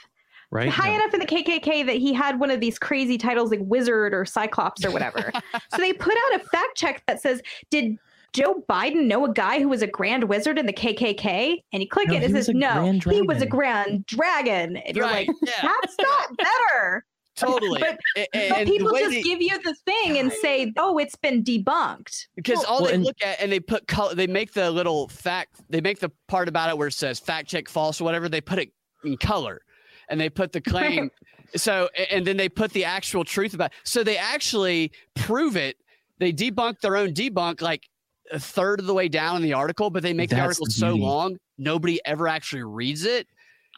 [0.52, 0.96] right high No.
[0.96, 4.24] enough in the KKK that he had one of these crazy titles like wizard or
[4.24, 5.30] cyclops or whatever.
[5.72, 7.98] so they put out a fact check that says, "Did
[8.32, 11.62] Joe Biden know a guy who was a grand wizard in the KKK?
[11.74, 14.78] And you click No, it, it says, no, he was a grand dragon.
[14.78, 15.68] And you're Right, like, yeah.
[15.82, 17.06] that's not better.
[17.40, 17.80] Totally.
[17.80, 20.98] But- A- But and the people just they- give you the thing and say, oh,
[20.98, 22.28] it's been debunked.
[22.36, 25.08] because all well, they and- look at and they put color they make the little
[25.10, 28.30] fact they make the part about it where it says fact check false or whatever
[28.30, 28.72] they put it
[29.04, 29.62] in color
[30.10, 31.10] and they put the claim.
[31.56, 35.78] So and then they put the actual truth about so they actually prove it.
[36.20, 37.88] They debunk their own debunk like
[38.32, 40.72] a third of the way down in the article but they make the article the
[40.72, 43.26] so long nobody ever actually reads it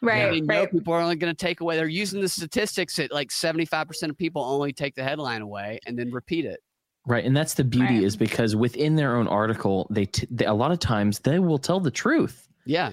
[0.02, 0.32] Right.
[0.32, 0.72] they know right.
[0.72, 4.18] people are only going to take away they're using the statistics that like 75% of
[4.18, 6.60] people only take the headline away and then repeat it
[7.08, 8.04] Right, and that's the beauty Right.
[8.04, 11.58] is because within their own article, they, t- they a lot of times they will
[11.58, 12.48] tell the truth.
[12.66, 12.92] yeah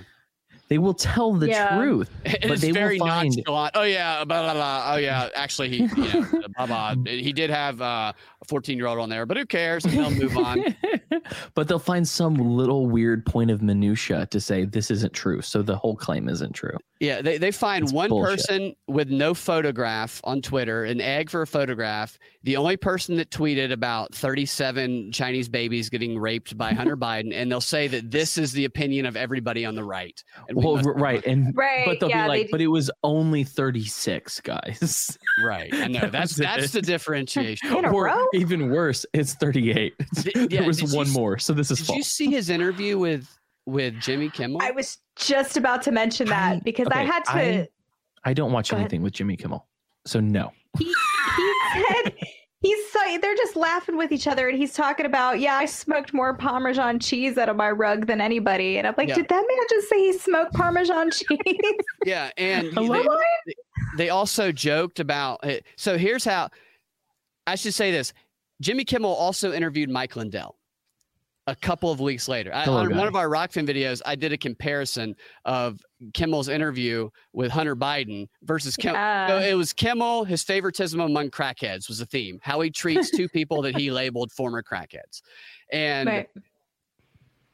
[0.68, 1.76] They will tell the Yeah.
[1.76, 2.08] truth.
[2.24, 3.72] It But is they will very find- nonchalant.
[3.74, 4.92] Oh yeah, blah, blah, blah.
[4.92, 6.94] Oh yeah, actually he, you know, blah, blah.
[7.06, 9.84] he did have uh, a 14 year old on there, but who cares?
[9.84, 10.74] And they'll move on.
[11.54, 15.60] but they'll find some little weird point of minutia to say this isn't true, so
[15.62, 16.76] the whole claim isn't true.
[17.00, 18.38] Yeah, they, they find It's one bullshit.
[18.38, 22.18] person with no photograph on Twitter, an egg for a photograph.
[22.42, 27.50] The only person that tweeted about 37 Chinese babies getting raped by Hunter Biden, and
[27.52, 30.20] they'll say that this is the opinion of everybody on the right.
[30.48, 31.84] And we Well, r- right, and Right.
[31.86, 35.72] but they'll yeah, be like, they- but it was only thirty six guys, right.
[35.72, 36.72] I know That that's that's it.
[36.72, 37.76] the differentiation.
[37.76, 38.26] In a or row?
[38.34, 39.94] even worse, it's thirty eight.
[40.22, 42.50] Did- yeah, there was did you one more, so this is Did you see his
[42.50, 43.37] interview with
[43.68, 44.60] with Jimmy Kimmel?
[44.62, 47.30] I was just about to mention that I- because I had to.
[47.32, 47.68] I-
[48.24, 48.86] I don't watch Go ahead.
[48.86, 49.66] anything with Jimmy Kimmel,
[50.04, 50.52] so no.
[50.78, 52.12] he, he said
[52.60, 56.12] he's so they're just laughing with each other and he's talking about yeah i smoked
[56.12, 59.14] more parmesan cheese out of my rug than anybody and i'm like Yeah.
[59.14, 61.38] did that man just say he smoked parmesan cheese
[62.04, 63.00] Yeah, and Hello?
[63.02, 63.08] they,
[63.46, 63.54] they-
[63.96, 65.64] they also joked about it.
[65.76, 66.50] So here's how
[67.46, 68.12] I should say this:
[68.60, 70.57] Jimmy Kimmel also interviewed Mike Lindell
[71.48, 72.54] a couple of weeks later.
[72.54, 72.96] I, on guy.
[72.96, 75.16] one of our Rokfin videos, I did a comparison
[75.46, 75.80] of
[76.12, 78.94] Kimmel's interview with Hunter Biden versus Kim.
[78.94, 82.38] Uh, so it was Kimmel, his favoritism among crackheads was the theme.
[82.42, 85.22] How he treats two people that he labeled former crackheads,
[85.72, 86.28] and right.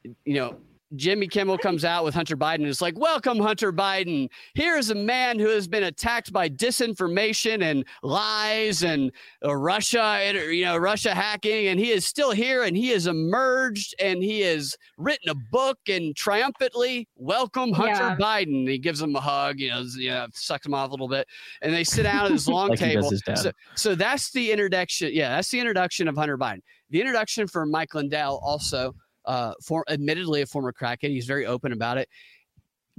[0.03, 0.57] you know,
[0.95, 4.29] Jimmy Kimmel comes out with Hunter Biden and is like, Welcome, Hunter Biden.
[4.53, 9.11] Here is a man who has been attacked by disinformation and lies and
[9.43, 13.95] uh, Russia, you know, Russia hacking, and he is still here and he has emerged
[13.99, 18.15] and he has written a book and triumphantly welcome Hunter Yeah.
[18.17, 18.59] Biden.
[18.59, 21.09] And he gives him a hug, you know, you know, sucks him off a little
[21.09, 21.27] bit,
[21.63, 23.09] and they sit down at this long Like table.
[23.09, 23.23] his.
[23.35, 25.09] So, so that's the introduction.
[25.13, 26.61] Yeah, that's the introduction of Hunter Biden.
[26.91, 28.93] The introduction for Mike Lindell also
[29.27, 31.09] uh, for admittedly a former crackhead.
[31.09, 32.09] He's very open about it.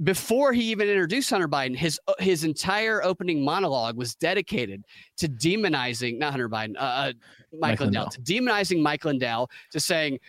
[0.03, 4.83] Before he even introduced Hunter Biden, his uh, his entire opening monologue was dedicated
[5.17, 7.13] to demonizing not Hunter Biden, uh, uh,
[7.53, 8.11] Mike, Mike Lindell, Lindell.
[8.11, 10.19] to demonizing Mike Lindell, to saying.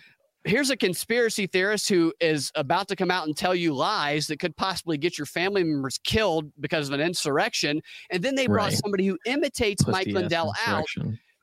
[0.45, 4.39] Here's a conspiracy theorist who is about to come out and tell you lies that
[4.39, 7.81] could possibly get your family members killed because of an insurrection.
[8.09, 8.77] And then they brought Right.
[8.81, 10.85] somebody who imitates Mike Pussy Lindell out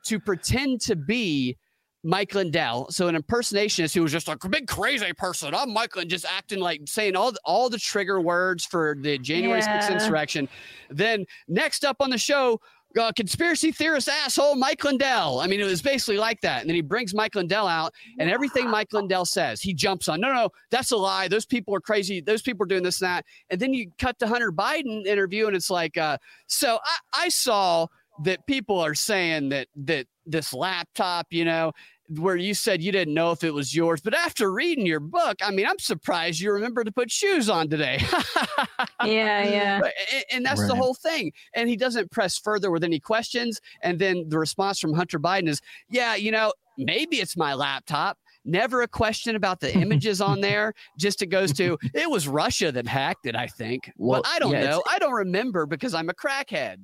[0.06, 1.58] to pretend to be
[2.06, 2.86] Mike Lindell.
[2.90, 5.52] So an impersonationist who was just like a big crazy person.
[5.56, 9.18] I'm Mike Lindell, just acting like saying all the, all the trigger words for the
[9.18, 10.48] January 6th insurrection.
[10.88, 12.60] Then next up on the show,
[12.96, 15.40] uh, conspiracy theorist asshole Mike Lindell.
[15.40, 16.60] I mean, it was basically like that.
[16.60, 20.20] And then he brings Mike Lindell out, and everything Mike Lindell says, he jumps on.
[20.20, 21.26] No, no, that's a lie.
[21.26, 22.20] Those people are crazy.
[22.20, 23.24] Those people are doing this and that.
[23.50, 27.28] And then you cut to Hunter Biden interview, and it's like, uh, so I, I
[27.30, 27.88] saw
[28.22, 31.72] that people are saying that that this laptop, you know,
[32.08, 35.36] where you said you didn't know if it was yours, but after reading your book,
[35.42, 38.00] I mean, I'm surprised you remember to put shoes on today.
[39.04, 39.80] yeah yeah
[40.12, 41.32] and, and that's the whole thing.
[41.54, 43.60] And he doesn't press further with any questions.
[43.82, 48.18] And then the response from Hunter Biden is, yeah, you know, maybe it's my laptop.
[48.44, 50.72] Never a question about the images on there.
[50.98, 53.90] Just it goes to it was Russia that hacked it, I think.
[53.96, 54.82] Well, but I don't yeah, know.
[54.88, 56.76] I don't remember because I'm a crackhead.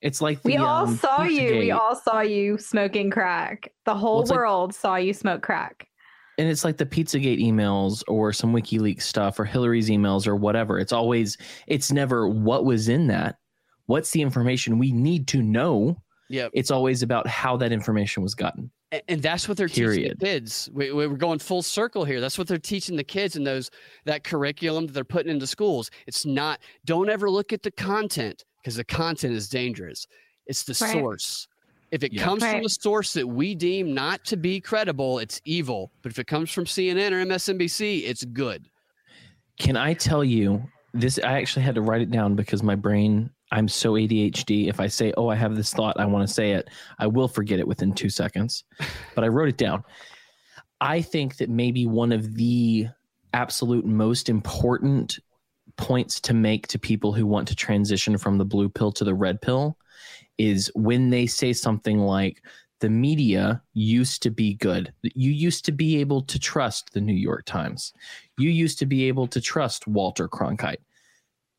[0.00, 4.20] It's like we all um, saw you we all saw you smoking crack the whole
[4.20, 5.88] it's like- world saw you smoke crack
[6.38, 10.78] and it's like the Pizzagate emails or some WikiLeaks stuff or Hillary's emails or whatever.
[10.78, 13.38] It's always, it's never what was in that.
[13.86, 16.00] What's the information we need to know?
[16.30, 16.46] Yeah.
[16.52, 18.70] It's always about how that information was gotten.
[18.92, 20.20] And, and that's what they're teaching Period.
[20.20, 20.70] the kids.
[20.72, 22.20] We, we- we're going full circle here.
[22.20, 23.68] That's what they're teaching the kids in those
[24.04, 25.90] that curriculum that they're putting into schools.
[26.06, 26.60] It's not.
[26.84, 30.06] Don't ever look at the content because the content is dangerous.
[30.46, 30.92] It's the Right.
[30.92, 31.48] source.
[31.90, 32.22] If it Yeah.
[32.22, 35.90] comes from a source that we deem not to be credible, it's evil.
[36.02, 38.68] But if it comes from CNN or MSNBC, it's good.
[39.58, 40.62] Can I tell you
[40.92, 41.18] this?
[41.24, 44.68] I actually had to write it down because my brain, I'm so ADHD.
[44.68, 46.68] If I say, oh, I have this thought, I want to say it,
[46.98, 48.64] I will forget it within two seconds.
[49.14, 49.82] But I wrote it down.
[50.80, 52.88] I think that maybe one of the
[53.32, 55.18] absolute most important
[55.78, 59.14] points to make to people who want to transition from the blue pill to the
[59.14, 59.78] red pill
[60.36, 62.42] is when they say something like
[62.80, 64.92] the media used to be good.
[65.02, 67.92] You used to be able to trust the New York Times.
[68.36, 70.78] You used to be able to trust Walter Cronkite.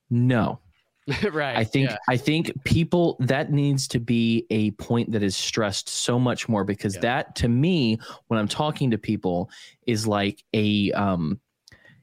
[0.10, 0.60] No.
[1.32, 1.58] right.
[1.58, 1.98] I think yeah.
[2.08, 6.64] I think people that needs to be a point that is stressed so much more
[6.64, 7.02] because Yeah.
[7.02, 9.50] that to me when I'm talking to people
[9.88, 11.40] is like a um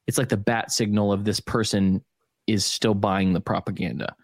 [0.06, 2.04] it's like the bat signal of this person
[2.46, 4.14] is still buying the propaganda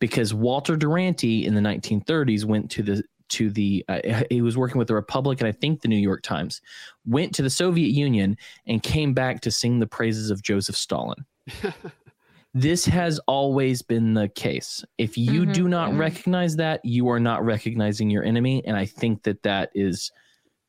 [0.00, 4.78] because Walter Duranty in the 1930s went to the to the uh, he was working
[4.78, 6.60] with the Republic and I think the New York Times
[7.06, 8.36] went to the Soviet Union
[8.66, 11.24] and came back to sing the praises of Joseph Stalin.
[12.54, 14.84] this has always been the case.
[14.98, 15.98] If you Mhm, do not mhm.
[15.98, 20.10] recognize that, you are not recognizing your enemy and I think that that is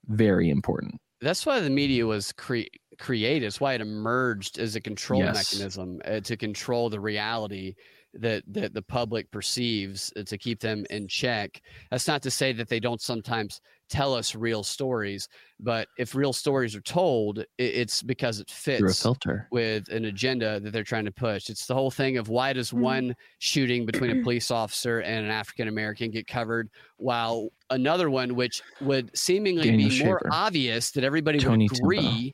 [0.07, 1.01] very important.
[1.19, 2.69] That's why the media was cre-
[3.01, 3.45] created.
[3.47, 5.29] It's why it emerged as a control Yes.
[5.29, 7.75] mechanism uh, to control the reality
[8.13, 11.61] that that the public perceives uh, to keep them in check.
[11.91, 15.27] That's not to say that they don't sometimes tell us real stories,
[15.59, 19.53] but if real stories are told, it, it's because it Through a fits filter.
[19.53, 21.49] with an agenda that they're trying to push.
[21.49, 22.81] It's the whole thing of why does Mhm.
[22.81, 28.35] one shooting between a police officer and an African American get covered while another one,
[28.35, 32.31] which would seemingly Daniel be more obvious that everybody Tony would Timpa.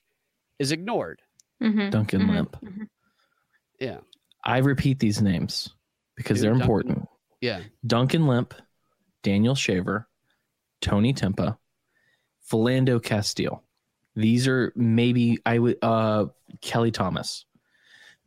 [0.59, 1.21] Agree, is ignored.
[1.61, 2.57] Mhm, Duncan mhm, Lemp.
[2.61, 2.88] mhm.
[3.79, 3.99] Yeah.
[4.43, 5.69] I repeat these names
[6.15, 7.09] because Dude, they're Duncan- important.
[7.41, 7.61] Yeah.
[7.85, 8.53] Duncan Lemp,
[9.23, 10.07] Daniel Shaver,
[10.81, 11.57] Tony Timpa,
[12.49, 13.63] Philando Castile.
[14.15, 16.27] These are maybe I would uh
[16.61, 17.45] Kelly Thomas.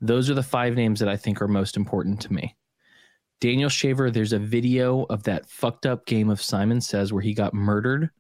[0.01, 2.57] Those are the five names that I think are most important to me.
[3.41, 7.33] Daniel Shaver, there's a video of that fucked up game of Simon Says where he
[7.35, 8.11] got murdered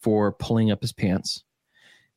[0.00, 1.44] for pulling up his pants.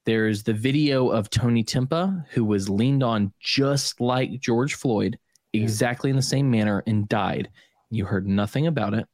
[0.06, 5.18] There's the video of Tony Timpa, who was leaned on just like George Floyd,
[5.54, 7.50] exactly in the same manner, and died.
[7.92, 9.08] You heard nothing about it.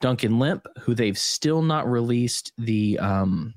[0.00, 3.54] Duncan Lemp, who they've still not released the um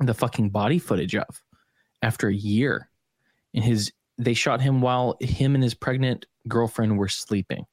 [0.00, 1.42] the fucking body footage of
[2.02, 2.90] after a year.
[3.54, 7.64] And his they shot him while him and his pregnant girlfriend were sleeping.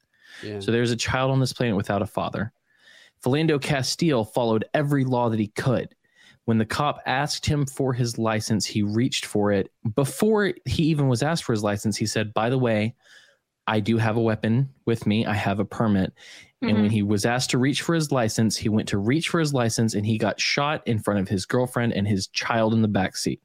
[0.43, 0.59] Yeah.
[0.59, 2.53] So there's a child on this planet without a father.
[3.23, 5.93] Philando Castile followed every law that he could.
[6.49, 9.71] When the cop asked him for his license, he reached for it.
[9.93, 12.95] Before he even was asked for his license, he said, By the way,
[13.67, 15.27] I do have a weapon with me.
[15.27, 16.11] I have a permit.
[16.63, 19.39] And when he was asked to reach for his license, he went to reach for
[19.39, 22.81] his license and he got shot in front of his girlfriend and his child in
[22.81, 23.43] the back seat.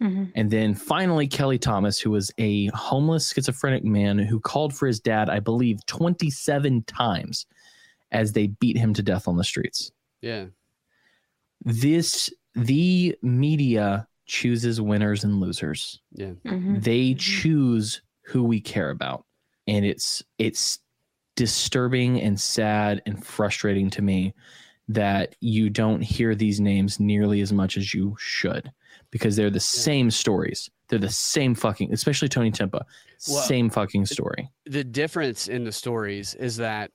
[0.00, 0.30] Mhm.
[0.36, 5.00] And then finally, Kelly Thomas, who was a homeless schizophrenic man who called for his
[5.00, 7.46] dad, I believe, 27 times
[8.12, 9.90] as they beat him to death on the streets.
[10.20, 10.44] yeah.
[11.64, 16.00] This, the media chooses winners and losers.
[16.12, 16.32] Yeah.
[16.44, 16.82] Mhm.
[16.82, 19.24] They choose who we care about.
[19.66, 20.78] And it's, it's
[21.36, 24.34] disturbing and sad and frustrating to me
[24.88, 28.70] that you don't hear these names nearly as much as you should
[29.10, 30.68] because they're the same stories.
[30.88, 32.82] They're the same fucking, especially Tony Timpa,
[33.28, 34.50] Well, same fucking story.
[34.66, 36.90] the difference in the stories is that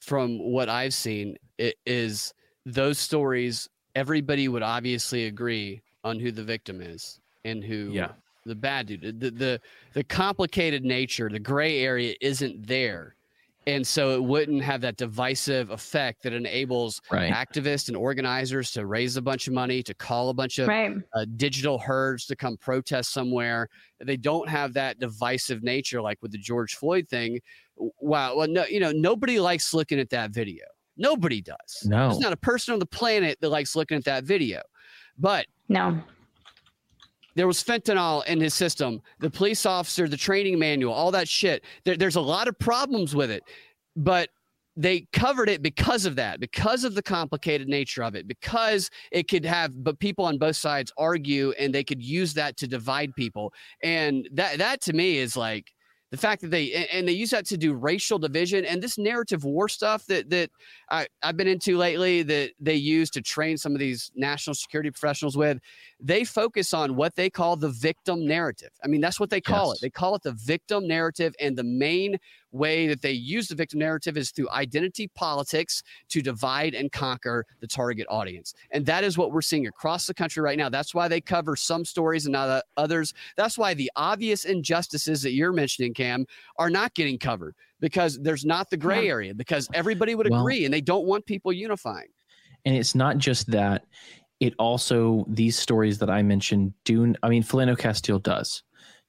[0.00, 2.32] from what I've seen, it is
[2.66, 8.12] those stories, everybody would obviously agree on who the victim is and who Yeah.
[8.46, 9.20] the bad dude.
[9.20, 9.60] The, the
[9.92, 13.16] the complicated nature, the gray area isn't there.
[13.66, 17.30] And so it wouldn't have that divisive effect that enables Right.
[17.32, 20.96] activists and organizers to raise a bunch of money, to call a bunch of Right.
[21.14, 23.68] uh, digital herds to come protest somewhere.
[24.02, 27.40] They don't have that divisive nature like with the George Floyd thing.
[27.76, 28.36] Wow.
[28.36, 30.64] Well, no, you know, nobody likes looking at that video.
[31.00, 31.82] Nobody does.
[31.84, 32.08] No.
[32.10, 34.60] There's not a person on the planet that likes looking at that video.
[35.18, 35.98] But No.
[37.34, 41.64] there was fentanyl in his system, the police officer, the training manual, all that shit.
[41.84, 43.42] There, there's a lot of problems with it,
[43.96, 44.28] but
[44.76, 49.26] they covered it because of that, because of the complicated nature of it, because it
[49.26, 53.14] could have, but people on both sides argue and they could use that to divide
[53.16, 53.54] people.
[53.82, 55.72] And that, that to me is like,
[56.10, 59.44] the fact that they and- they use that to do racial division and this narrative
[59.44, 60.50] war stuff that that
[60.90, 64.90] I, I've been into lately that they use to train some of these national security
[64.90, 65.58] professionals with,
[66.02, 68.70] they focus on what they call the victim narrative.
[68.82, 69.76] I mean, that's what they call Yes.
[69.78, 69.80] it.
[69.82, 71.34] They call it the victim narrative.
[71.38, 72.16] And the main
[72.52, 77.44] way that they use the victim narrative is through identity politics to divide and conquer
[77.60, 78.54] the target audience.
[78.70, 80.68] And that is what we're seeing across the country right now.
[80.70, 83.12] That's why they cover some stories and not uh, others.
[83.36, 86.24] That's why the obvious injustices that you're mentioning, Cam,
[86.56, 90.64] are not getting covered because there's not the gray area because everybody would Well- agree
[90.64, 92.08] and they don't want people unifying.
[92.66, 93.84] And it's not just that.
[94.40, 97.14] It also these stories that I mentioned do.
[97.22, 98.62] I mean, Philando Castile does.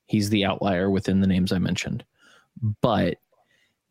[0.06, 2.04] He's the outlier within the names I mentioned,
[2.82, 3.18] but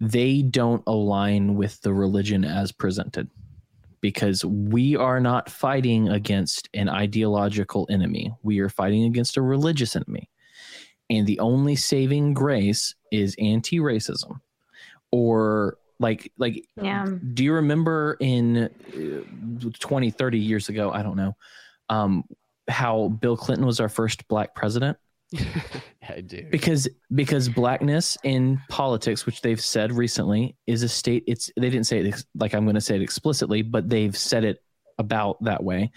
[0.00, 3.28] they don't align with the religion as presented
[4.02, 8.34] because we are not fighting against an ideological enemy.
[8.42, 10.30] We are fighting against a religious enemy.
[11.08, 14.40] And the only saving grace is anti racism
[15.10, 17.06] or like like Yeah.
[17.34, 18.68] do you remember in
[19.64, 21.36] uh, 20 30 years ago i don't know
[21.90, 22.24] um
[22.68, 24.96] how bill clinton was our first black president
[26.08, 26.44] I do.
[26.50, 31.86] because because blackness in politics which they've said recently is a state it's they didn't
[31.86, 34.62] say it ex- like i'm going to say it explicitly but they've said it
[34.98, 35.90] about that way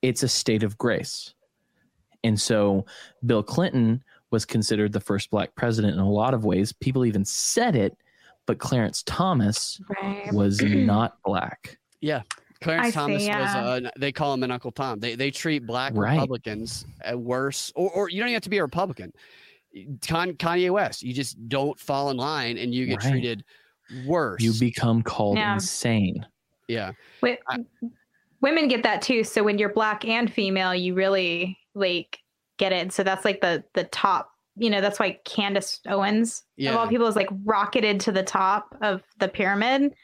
[0.00, 1.34] it's a state of grace
[2.24, 2.86] and so
[3.26, 7.24] bill clinton was considered the first black president in a lot of ways people even
[7.24, 7.96] said it
[8.46, 10.32] but clarence thomas Right.
[10.32, 12.22] was not black Yeah.
[12.60, 13.40] Clarence I see, Thomas yeah.
[13.74, 15.00] was uh, they call him an Uncle Tom.
[15.00, 16.12] They they treat black Right.
[16.14, 19.12] Republicans uh, worse or, or you don't even have to be a Republican.
[20.06, 23.10] Con- Kanye West, you just don't fall in line and you get Right.
[23.10, 23.44] treated
[24.06, 24.40] worse.
[24.40, 25.54] you become called Yeah.
[25.54, 26.24] insane
[26.68, 26.92] yeah.
[27.20, 27.64] Wi- I-
[28.40, 29.24] women get that too.
[29.24, 32.20] So when you're black and female, you really like
[32.58, 32.92] get it.
[32.92, 34.30] So that's like the the top.
[34.56, 38.76] You know, that's why Candace Owens of all people is like rocketed to the top
[38.82, 39.94] of the pyramid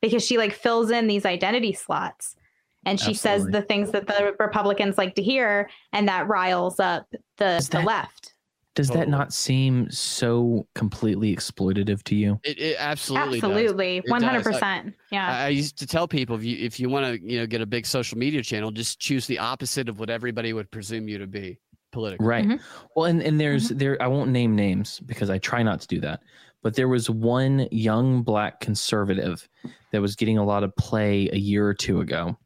[0.00, 2.36] because she like fills in these identity slots
[2.84, 7.12] and she says the things that the Republicans like to hear, and that riles up
[7.36, 8.34] the Is the left.
[8.76, 13.38] does that not seem so completely exploitative to you It, it absolutely.
[13.38, 14.94] Absolutely, one hundred percent.
[15.10, 15.28] Yeah.
[15.28, 17.60] I I used to tell people if you if you want to you know get
[17.60, 21.18] a big social media channel, just choose the opposite of what everybody would presume you
[21.18, 21.58] to be
[21.96, 22.26] politically.
[22.26, 22.44] Right.
[22.44, 22.60] Mhm.
[22.94, 26.00] Well, and, and there's there I won't name names because I try not to do
[26.00, 26.20] that.
[26.62, 29.48] But there was one young black conservative
[29.92, 32.36] that was getting a lot of play a year or two ago.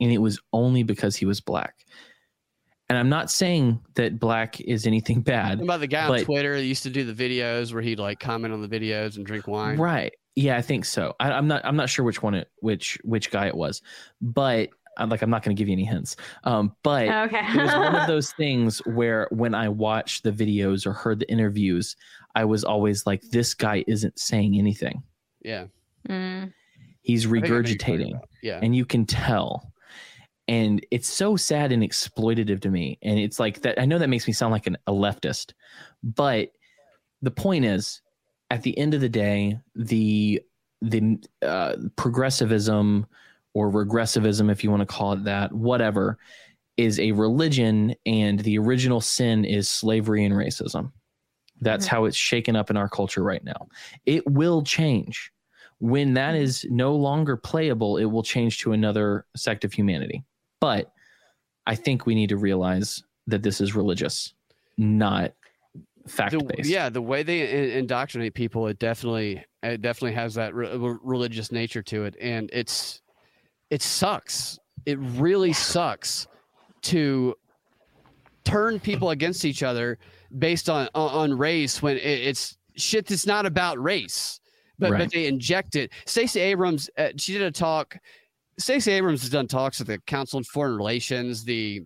[0.00, 1.74] And it was only because he was black.
[2.88, 5.58] And I'm not saying that black is anything bad.
[5.58, 8.20] What about the guy on Twitter that used to do the videos where he'd like
[8.20, 9.76] comment on the videos and drink wine?
[9.76, 10.14] Right.
[10.36, 11.14] Yeah, I think so.
[11.18, 11.62] I, I'm not.
[11.64, 13.82] I'm not sure which one it, which which guy it was,
[14.20, 16.16] but I'm like I'm not going to give you any hints.
[16.44, 17.40] Um, but okay.
[17.40, 21.30] it was one of those things where when I watched the videos or heard the
[21.30, 21.96] interviews,
[22.34, 25.02] I was always like, this guy isn't saying anything.
[25.42, 25.66] Yeah.
[26.08, 26.52] Mm.
[27.02, 28.20] He's I think I know what you're talking regurgitating.
[28.42, 28.60] Yeah.
[28.62, 29.72] and you can tell.
[30.48, 32.98] And it's so sad and exploitative to me.
[33.02, 33.80] And it's like that.
[33.80, 35.52] I know that makes me sound like an, a leftist,
[36.02, 36.50] but
[37.22, 38.00] the point is,
[38.50, 40.40] at the end of the day, the
[40.82, 43.06] the uh, progressivism
[43.56, 46.18] or regressivism, if you want to call it that, whatever,
[46.76, 50.92] is a religion, and the original sin is slavery and racism.
[51.62, 51.88] That's Mhm.
[51.88, 53.68] how it's shaken up in our culture right now.
[54.04, 55.32] It will change.
[55.78, 60.22] When that is no longer playable, it will change to another sect of humanity.
[60.60, 60.92] But
[61.66, 64.34] I think we need to realize that this is religious,
[64.76, 65.32] not
[66.06, 66.68] fact based.
[66.68, 71.50] yeah, the way they indoctrinate people, it definitely it definitely has that re- re- religious
[71.50, 73.00] nature to it, and it's
[73.70, 74.58] it sucks.
[74.84, 76.26] It really sucks
[76.82, 77.34] to
[78.44, 79.98] turn people against each other
[80.38, 84.40] based on on, race when it's shit that's not about race,
[84.78, 84.98] but Right.
[85.00, 85.90] but they inject it.
[86.04, 87.96] Stacey Abrams, uh, she did a talk.
[88.58, 91.82] Stacey Abrams has done talks at the Council on Foreign Relations, the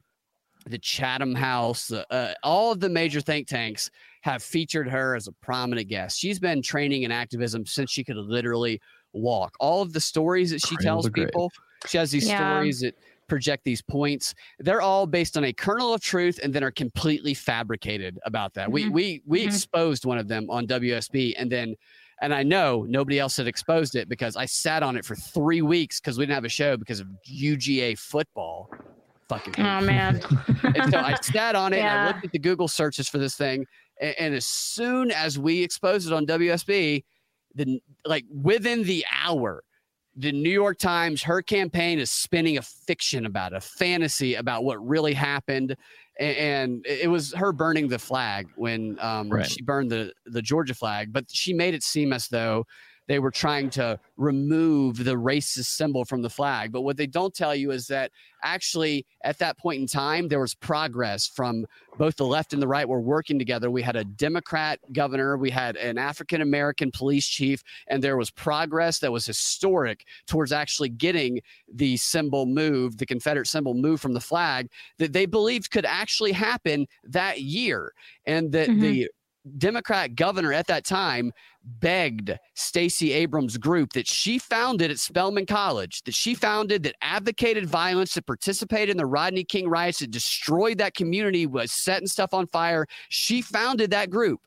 [0.67, 3.91] the Chatham House, the, uh, all of the major think tanks
[4.21, 6.19] have featured her as a prominent guest.
[6.19, 8.79] She's been training in activism since she could literally
[9.15, 9.55] walk.
[9.59, 11.67] All of the stories that she Cradle tells people, grave.
[11.87, 12.39] She has these Yeah.
[12.39, 12.95] stories that
[13.29, 14.35] project these points.
[14.59, 18.71] They're all based on a kernel of truth and then are completely fabricated about that.
[18.71, 18.93] We Mhm.
[18.93, 19.47] we we Mhm.
[19.47, 21.77] exposed one of them on WSB and then
[22.23, 25.63] and I know nobody else had exposed it because I sat on it for three
[25.63, 28.69] weeks because we didn't have a show because of UGA football.
[29.31, 30.21] Fucking hate Oh man.
[30.75, 33.37] and so I sat on it and I looked at the Google searches for this
[33.37, 33.65] thing.
[34.01, 37.05] And, and as soon as we exposed it on WSB,
[37.55, 39.63] the like within the hour,
[40.17, 44.85] the New York Times, her campaign is spinning a fiction about a fantasy about what
[44.87, 45.77] really happened.
[46.19, 49.47] And it was her burning the flag when um, Right.
[49.47, 52.67] she burned the, the Georgia flag, but she made it seem as though
[53.11, 56.71] they were trying to remove the racist symbol from the flag.
[56.71, 58.13] But what they don't tell you is that
[58.45, 61.67] actually at that point in time there was progress from
[61.99, 65.51] both the left and the right were working together we had a democrat governor we
[65.51, 70.89] had an african american police chief and there was progress that was historic towards actually
[70.89, 71.41] getting
[71.75, 76.33] the symbol moved the confederate symbol moved from the flag that they believed could actually
[76.33, 77.93] happen that year
[78.25, 78.81] and that Mhm.
[78.81, 79.11] the
[79.59, 81.33] Democrat governor at that time
[81.65, 87.67] begged Stacey Abrams' group that she founded at Spelman College, that she founded that advocated
[87.67, 92.35] violence, that participated in the Rodney King riots, that destroyed that community, was setting stuff
[92.35, 92.87] on fire.
[93.09, 94.41] She founded that group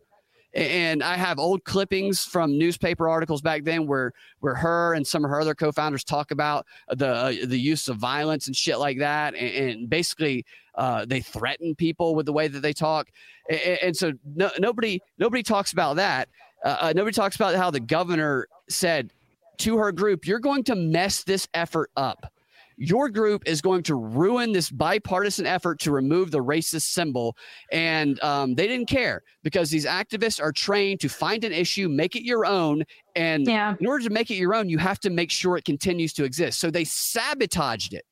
[0.54, 5.24] and I have old clippings from newspaper articles back then where where her and some
[5.24, 9.00] of her other co-founders talk about the uh, the use of violence and shit like
[9.00, 13.10] that, and, and basically uh, they threaten people with the way that they talk,
[13.50, 16.30] and, and so no, nobody nobody talks about that.
[16.64, 19.12] Uh, uh nobody talks about how the governor said
[19.58, 22.33] to her group, "You're going to mess this effort up."
[22.78, 27.36] Your group is going to ruin this bipartisan effort to remove the racist symbol.
[27.72, 32.16] And um, they didn't care because these activists are trained to find an issue, make
[32.16, 32.84] it your own.
[33.16, 33.76] And yeah.
[33.80, 36.24] in order to make it your own, you have to make sure it continues to
[36.24, 36.60] exist.
[36.60, 38.06] So they sabotaged it.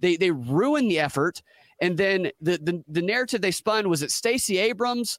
[0.00, 1.42] They, they ruined the effort.
[1.80, 5.18] And then the, the, the narrative they spun was that Stacey Abrams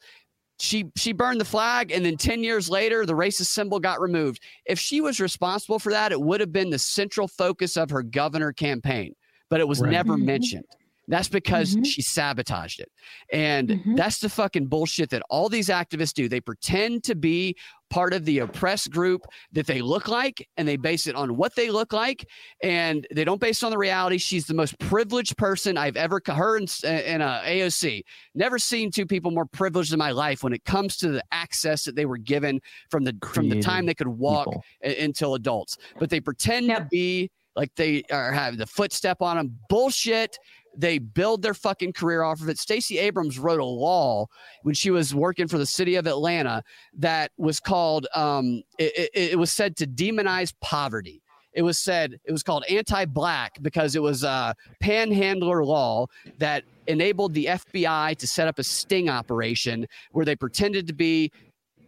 [0.59, 4.41] she she burned the flag and then 10 years later the racist symbol got removed
[4.65, 8.01] if she was responsible for that it would have been the central focus of her
[8.01, 9.13] governor campaign
[9.49, 9.91] but it was right.
[9.91, 10.25] never mm-hmm.
[10.25, 10.65] mentioned
[11.07, 11.84] that's because mm-hmm.
[11.84, 12.89] she sabotaged it.
[13.31, 13.95] And mm-hmm.
[13.95, 16.27] that's the fucking bullshit that all these activists do.
[16.27, 17.55] They pretend to be
[17.89, 21.55] part of the oppressed group that they look like and they base it on what
[21.55, 22.27] they look like
[22.61, 24.17] and they don't base it on the reality.
[24.17, 28.01] She's the most privileged person I've ever her in, in a AOC.
[28.35, 31.85] Never seen two people more privileged in my life when it comes to the access
[31.85, 32.59] that they were given
[32.89, 34.47] from the Creative from the time they could walk
[34.84, 35.77] a, until adults.
[35.99, 36.79] But they pretend yep.
[36.79, 39.57] to be like they are have the footstep on them.
[39.67, 40.38] Bullshit
[40.77, 42.59] they build their fucking career off of it.
[42.59, 44.27] Stacey Abrams wrote a law
[44.61, 46.63] when she was working for the city of Atlanta
[46.97, 51.21] that was called, um, it, it, it was said to demonize poverty
[51.57, 56.05] it was said it was called anti-black because it was a panhandler law
[56.37, 61.31] that enabled the FBI to set up a sting operation where they pretended to be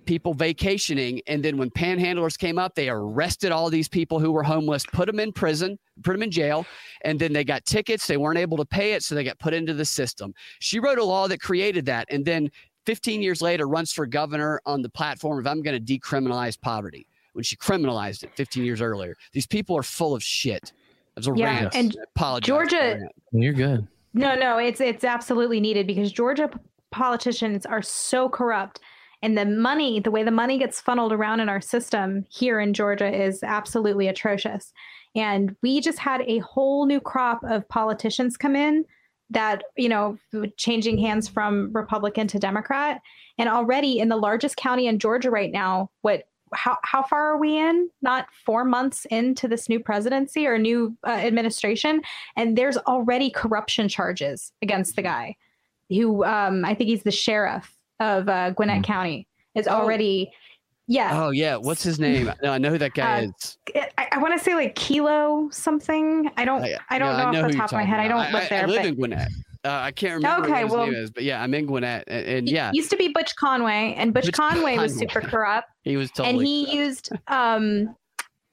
[0.06, 1.22] people vacationing.
[1.28, 5.08] And then when panhandlers came up, they arrested all these people who were homeless, put
[5.08, 6.66] them in prison, put them in jail,
[7.02, 8.08] and then they got tickets.
[8.08, 10.34] They weren't able to pay it, so they got put into the system.
[10.60, 12.08] She wrote a law that created that.
[12.10, 12.50] And then
[12.86, 17.08] 15 years later, runs for governor on the platform of I'm going to decriminalize poverty
[17.34, 19.16] when she criminalized it 15 years earlier.
[19.32, 20.74] These people are full of shit.
[21.16, 21.76] That's a yeah, rant.
[21.76, 23.00] And Apologize Georgia,
[23.32, 23.88] you're good.
[24.14, 26.50] No, no, it's it's absolutely needed because Georgia
[26.92, 28.80] politicians are so corrupt
[29.22, 32.74] and the money the way the money gets funneled around in our system here in
[32.74, 34.74] georgia is absolutely atrocious.
[35.16, 38.86] And we just had a whole new crop of politicians come in
[39.32, 40.18] that you know
[40.58, 43.02] changing hands from republican to democrat.
[43.38, 47.38] And already in the largest county in georgia right now what how, how far are
[47.38, 47.92] we in?
[48.02, 52.02] Not four months into this new presidency or new uh, administration
[52.36, 55.36] and there's already corruption charges against the guy
[55.90, 58.86] who um, i think he's the sheriff of uh, Gwinnett mm.
[58.86, 59.72] County is oh.
[59.72, 60.32] already.
[60.88, 61.24] Yeah.
[61.24, 61.56] Oh yeah.
[61.56, 62.32] What's his name?
[62.42, 63.58] No, I know who that guy uh, is.
[63.98, 66.32] I, I want to say like Kilo something.
[66.36, 66.64] I don't.
[66.64, 68.04] I, I don't know, know off the top of my head.
[68.06, 68.06] About.
[68.06, 68.64] I don't live there.
[68.64, 68.86] I, live but...
[68.88, 69.30] in Gwinnett.
[69.66, 72.06] Uh, I can't remember okay, what his well, name is, but yeah, I'm in Gwinnett,
[72.08, 75.20] and, and yeah, used to be Butch Conway, and Butch, Butch Conway, Conway, was super
[75.20, 75.68] corrupt.
[75.84, 76.78] he was totally, and he corrupt.
[76.78, 77.96] used um,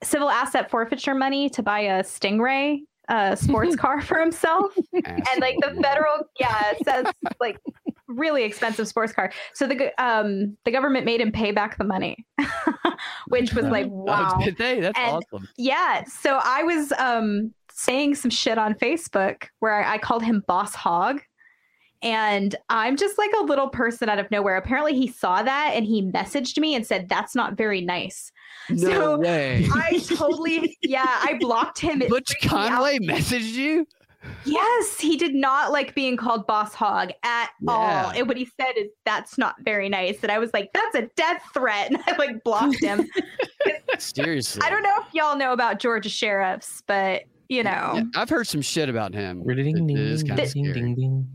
[0.02, 5.56] civil asset forfeiture money to buy a Stingray uh, sports car for himself, and like
[5.60, 7.06] the federal, yeah, says
[7.38, 7.60] like
[8.08, 9.32] really expensive sports car.
[9.54, 12.24] So the um the government made him pay back the money,
[13.28, 14.40] which was like oh, wow.
[14.42, 14.80] did they?
[14.80, 15.48] That's and, awesome.
[15.56, 16.04] Yeah.
[16.04, 20.74] So I was um saying some shit on Facebook where I, I called him Boss
[20.74, 21.20] Hog.
[22.02, 24.56] And I'm just like a little person out of nowhere.
[24.56, 28.30] Apparently, he saw that and he messaged me and said, That's not very nice.
[28.68, 29.66] No so way.
[29.72, 31.98] I totally, yeah, I blocked him.
[32.08, 33.86] Butch Conway messaged you?
[34.46, 37.72] Yes, he did not like being called boss hog at yeah.
[37.72, 38.10] all.
[38.10, 40.18] And what he said is that's not very nice.
[40.22, 41.90] And I was like, that's a death threat.
[41.96, 43.08] And I like blocked him.
[43.98, 44.62] Seriously.
[44.64, 47.92] I don't know if y'all know about Georgia sheriffs, but you know.
[47.94, 49.44] Yeah, I've heard some shit about him.
[49.46, 51.28] Ding, ding, ding, ding, ding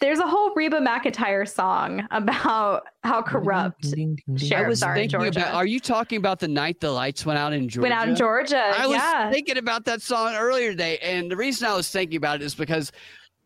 [0.00, 3.86] there's a whole Reba McEntire song about how corrupt
[4.36, 5.40] sheriffs are in Georgia.
[5.40, 7.82] About, are you talking about the night the lights went out in Georgia?
[7.82, 8.72] Went out in Georgia.
[8.76, 12.40] I was thinking about that song earlier today, and the reason I was thinking about
[12.40, 12.92] it is because.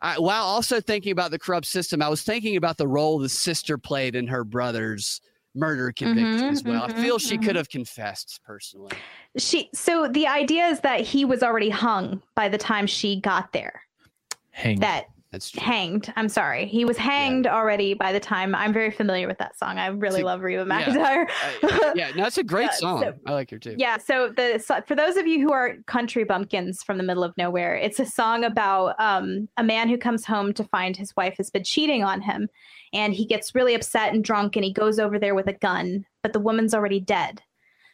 [0.03, 3.29] I, while also thinking about the corrupt system, I was thinking about the role the
[3.29, 5.21] sister played in her brother's
[5.55, 6.89] murder conviction mm-hmm, as well.
[6.89, 7.45] Mm-hmm, I feel she mm-hmm.
[7.45, 8.93] could have confessed personally.
[9.37, 13.53] She so the idea is that he was already hung by the time she got
[13.53, 13.83] there.
[14.53, 14.81] Hang.
[14.81, 15.63] That That's true.
[15.63, 16.13] hanged.
[16.17, 16.67] I'm sorry.
[16.67, 19.79] He was hanged already by the time I'm very familiar with that song.
[19.79, 20.85] I really See, love Reba yeah.
[20.87, 21.29] McEntire.
[21.63, 23.03] Uh, yeah, no, that's a great Yeah, song.
[23.03, 23.77] so- I like her too.
[23.79, 27.23] Yeah, so the so for those of you who are country bumpkins from the middle
[27.23, 31.15] of nowhere, it's a song about um, a man who comes home to find his
[31.17, 32.49] wife has been cheating on him,
[32.93, 36.05] and he gets really upset and drunk, and he goes over there with a gun,
[36.25, 37.41] but the woman's already dead.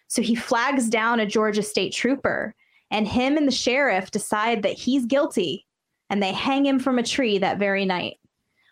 [0.09, 2.55] So he flags down a Georgia state trooper,
[2.91, 5.66] and him and the sheriff decide that he's guilty,
[6.11, 8.19] and they hang him from a tree that very night.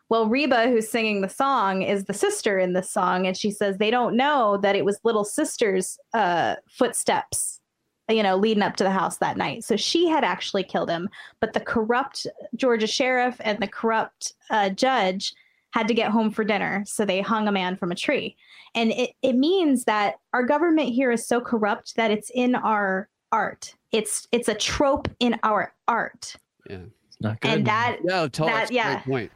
[0.09, 3.79] Well, Reba, who's singing the song, is the sister in this song, and she says
[3.79, 7.61] they don't know that it was little sister's uh, footsteps,
[8.09, 9.65] you know, leading up to the house that night.
[9.65, 11.09] So she had actually killed him,
[11.41, 15.35] but the corrupt Georgia sheriff and the corrupt uh, judge
[15.71, 18.37] had to get home for dinner, so they hung a man from a tree.
[18.77, 23.09] And it, it means that our government here is so corrupt that it's in our
[23.33, 23.75] art.
[23.91, 26.37] It's it's a trope in our art,
[26.69, 26.79] Yeah.
[27.15, 27.51] It's not good.
[27.53, 28.53] and that No, totally.
[28.53, 28.93] That- that's a yeah.
[28.95, 29.33] great point.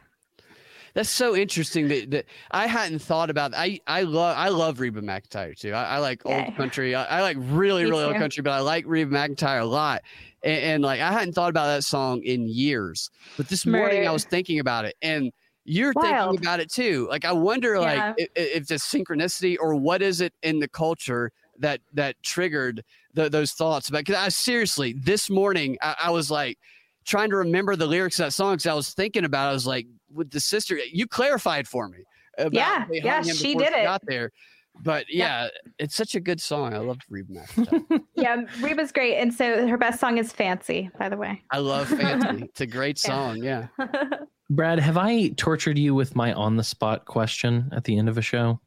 [0.95, 3.53] That's so interesting that, that I hadn't thought about.
[3.55, 5.71] I I love I love Reba McEntire too.
[5.71, 6.45] I, I like Okay.
[6.47, 6.95] old country.
[6.95, 10.01] I, I like really Me really old country, but I like Reba McEntire a lot.
[10.43, 14.11] And, and like I hadn't thought about that song in years, but this morning I
[14.11, 15.31] was thinking about it, and
[15.63, 16.31] you're Wild.
[16.31, 17.07] thinking about it too.
[17.09, 17.79] Like I wonder, Yeah.
[17.81, 22.83] like if, if it's synchronicity or what is it in the culture that that triggered
[23.13, 23.91] the, those thoughts.
[23.91, 26.57] But because I seriously this morning I, I was like
[27.09, 29.47] trying to remember the lyrics of that song because I was thinking about.
[29.47, 31.99] It, I was like, with the sister, you clarified for me.
[32.37, 33.83] About Yeah, yeah, hung him she before did it.
[33.83, 34.31] Got there,
[34.83, 36.73] but yeah, it's such a good song.
[36.73, 38.01] I love Reba McEntire.
[38.15, 39.17] yeah, Reba's great.
[39.17, 41.41] And so her best song is Fancy, by the way.
[41.51, 42.43] I love Fancy.
[42.49, 43.43] It's a great song.
[43.43, 43.67] Yeah.
[44.51, 48.17] Brad, have I tortured you with my on the spot question at the end of
[48.17, 48.59] a show?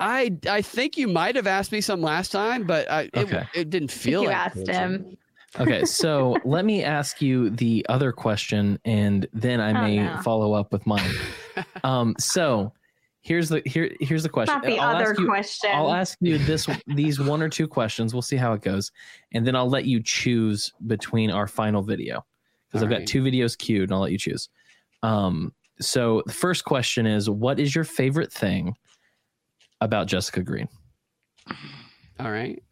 [0.00, 3.44] I I think you might have asked me some last time, but I, it, Okay.
[3.54, 4.72] it didn't I think feel you like asked torture.
[4.72, 5.16] him.
[5.58, 10.16] Okay, so let me ask you the other question, and then I Oh, may no.
[10.18, 11.10] follow up with mine.
[11.84, 12.74] Um, so
[13.22, 14.56] here's the here here's the question.
[14.56, 15.70] Not the I'll other ask you, question.
[15.72, 18.12] I'll ask you this these one or two questions.
[18.12, 18.92] We'll see how it goes,
[19.32, 22.26] and then I'll let you choose between our final video
[22.68, 24.50] because I've got two videos queued, and I'll let you choose.
[25.02, 28.76] Um, so the first question is, what is your favorite thing
[29.80, 30.68] about Jessica Green?
[32.20, 32.62] All right.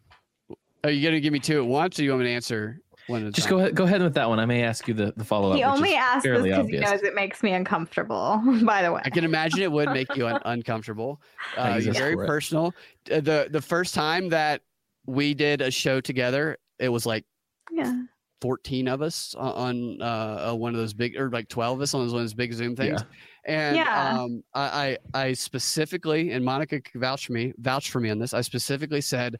[0.85, 2.79] Are you gonna give me two at once, or do you want me to answer
[3.07, 3.57] one at Just time?
[3.57, 3.75] go ahead.
[3.75, 4.39] Go ahead with that one.
[4.39, 5.57] I may ask you the, the follow up.
[5.57, 9.01] he only asked this because he knows it makes me uncomfortable, by the way.
[9.03, 11.21] I can imagine it would make you un- uncomfortable.
[11.57, 12.27] Uh, you're very for it.
[12.27, 12.75] personal.
[13.11, 14.61] Uh, the The first time that
[15.07, 17.25] we did a show together, it was like
[17.71, 18.01] Yeah.
[18.41, 21.93] 14 of us on on, uh, one of those big, or like 12 of us
[21.95, 23.01] on one of those big Zoom things.
[23.01, 23.07] yeah.
[23.47, 24.19] And Yeah.
[24.19, 28.19] um, I, I I specifically, and Monica could vouch for me, vouch for me on
[28.19, 28.33] this.
[28.35, 29.37] I specifically said,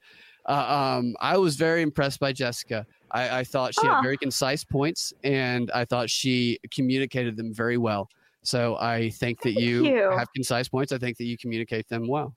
[0.47, 2.85] uh, um, I was very impressed by Jessica.
[3.11, 3.95] I, I thought she Ah.
[3.95, 8.09] had very concise points, and I thought she communicated them very well.
[8.43, 10.11] So I think that you, you.
[10.11, 10.91] have concise points.
[10.91, 12.35] I think that you communicate them well.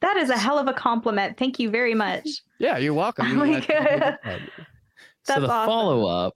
[0.00, 1.38] That is a hell of a compliment.
[1.38, 2.28] Thank you very much.
[2.58, 3.26] Yeah, you're welcome.
[3.30, 4.42] Oh my know, that's- God.
[5.24, 5.66] so the awesome.
[5.66, 6.34] follow up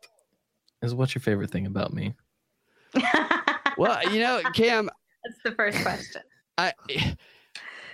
[0.83, 2.15] is what's your favorite thing about me?
[3.79, 4.89] Well, you know, Cam,
[5.23, 6.23] That's the first question.
[6.57, 6.73] I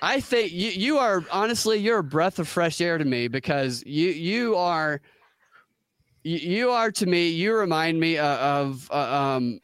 [0.03, 3.85] I think you you are honestly you're a breath of fresh air to me because
[3.87, 5.01] you you are
[6.25, 9.61] you, you are to me you remind me uh, of uh, um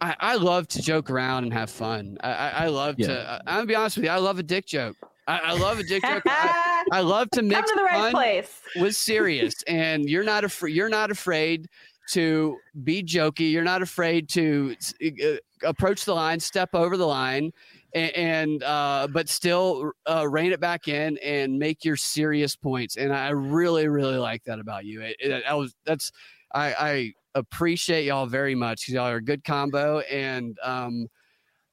[0.00, 2.18] I, I love to joke around and have fun.
[2.24, 3.06] I, I, love Yeah.
[3.06, 3.40] to.
[3.46, 4.10] I'm gonna be honest with you.
[4.10, 4.96] I love a dick joke.
[5.28, 6.24] I, I love a dick joke.
[6.26, 8.60] I, I love to Come mix to the right fun place.
[8.80, 11.68] was serious and you're not afraid you're not afraid
[12.10, 17.52] to be jokey you're not afraid to uh, approach the line step over the line
[17.94, 22.96] and, and uh, but still uh, rein it back in and make your serious points
[22.96, 26.10] and i really really like that about you it, it- I was that's
[26.54, 31.06] i i appreciate y'all very much 'cause y'all are a good combo and um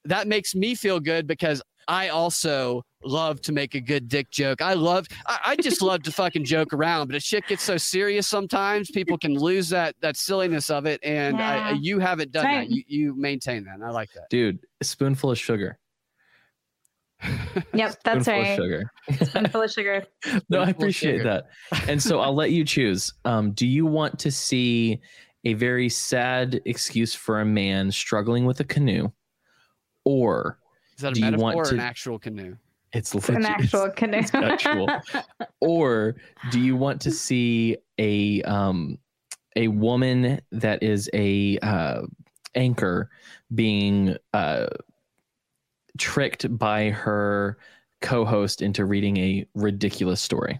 [0.05, 4.61] that makes me feel good because I also love to make a good dick joke.
[4.61, 7.77] I love, I, I just love to fucking joke around, but if shit gets so
[7.77, 10.99] serious sometimes, people can lose that that silliness of it.
[11.03, 12.69] And I, you haven't done Right.
[12.69, 12.75] that.
[12.75, 13.73] You, you maintain that.
[13.73, 14.29] And I like that.
[14.29, 15.79] Dude, a spoonful of sugar.
[17.73, 18.49] Yep, that's spoonful right.
[18.51, 18.91] Of sugar.
[19.25, 20.05] Spoonful of sugar.
[20.49, 21.43] no, I appreciate sugar.
[21.71, 21.89] that.
[21.89, 23.13] And so I'll let you choose.
[23.25, 24.99] Um, do you want to see
[25.45, 29.09] a very sad excuse for a man struggling with a canoe,
[30.05, 30.59] or
[30.95, 32.55] Is that a Do you want or an actual canoe?
[32.93, 34.17] it's An legit- actual canoe.
[34.17, 34.87] it's actual.
[35.61, 36.15] or
[36.51, 38.97] do you want to see a um
[39.55, 42.01] a woman that is a uh,
[42.55, 43.09] anchor
[43.53, 44.67] being uh,
[45.99, 47.59] tricked by her
[48.01, 50.59] co-host into reading a ridiculous story?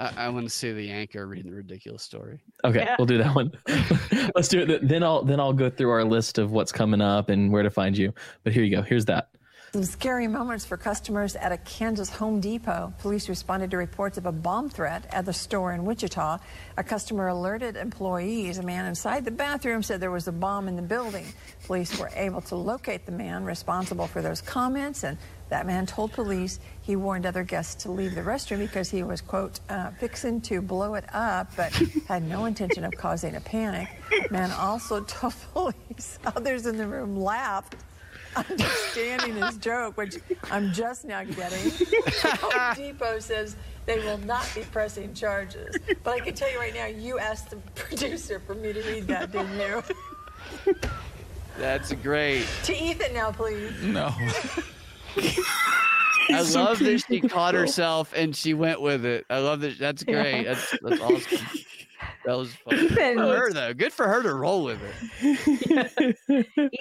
[0.00, 2.40] I, I want to see the anchor reading the ridiculous story.
[2.64, 2.96] Okay, Yeah.
[2.98, 3.52] we'll do that one.
[4.34, 4.86] Let's do it.
[4.88, 7.70] Then I'll then I'll go through our list of what's coming up and where to
[7.70, 8.12] find you.
[8.42, 8.82] But here you go.
[8.82, 9.30] Here's that.
[9.74, 12.92] Some scary moments for customers at a Kansas Home Depot.
[12.98, 16.40] Police responded to reports of a bomb threat at the store in Wichita.
[16.76, 18.58] A customer alerted employees.
[18.58, 21.24] A man inside the bathroom said there was a bomb in the building.
[21.64, 25.16] Police were able to locate the man responsible for those comments, and
[25.48, 29.22] that man told police he warned other guests to leave the restroom because he was,
[29.22, 31.72] quote, uh, fixing to blow it up, but
[32.08, 33.88] had no intention of causing a panic.
[34.30, 37.74] Man also told police others in the room laughed
[38.50, 40.16] understanding his joke, which
[40.50, 41.70] I'm just now getting.
[42.22, 45.76] Home Depot says they will not be pressing charges.
[46.02, 49.06] But I can tell you right now, you asked the producer for me to read
[49.08, 49.82] that, didn't you?
[51.58, 52.46] That's great.
[52.64, 53.72] to Ethan now, please.
[53.82, 54.14] No.
[56.30, 59.26] I love that she caught herself and she went with it.
[59.28, 59.78] I love that.
[59.78, 60.44] That's great.
[60.44, 61.38] That's that's awesome.
[62.24, 62.76] That was fun.
[62.76, 63.74] Good Ethan, for her though.
[63.74, 64.80] Good for her to roll with
[65.22, 66.16] it.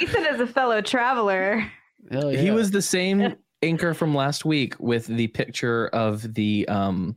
[0.01, 1.71] Ethan is a fellow traveler.
[2.11, 7.15] Hell He was the same anchor from last week with the picture of the um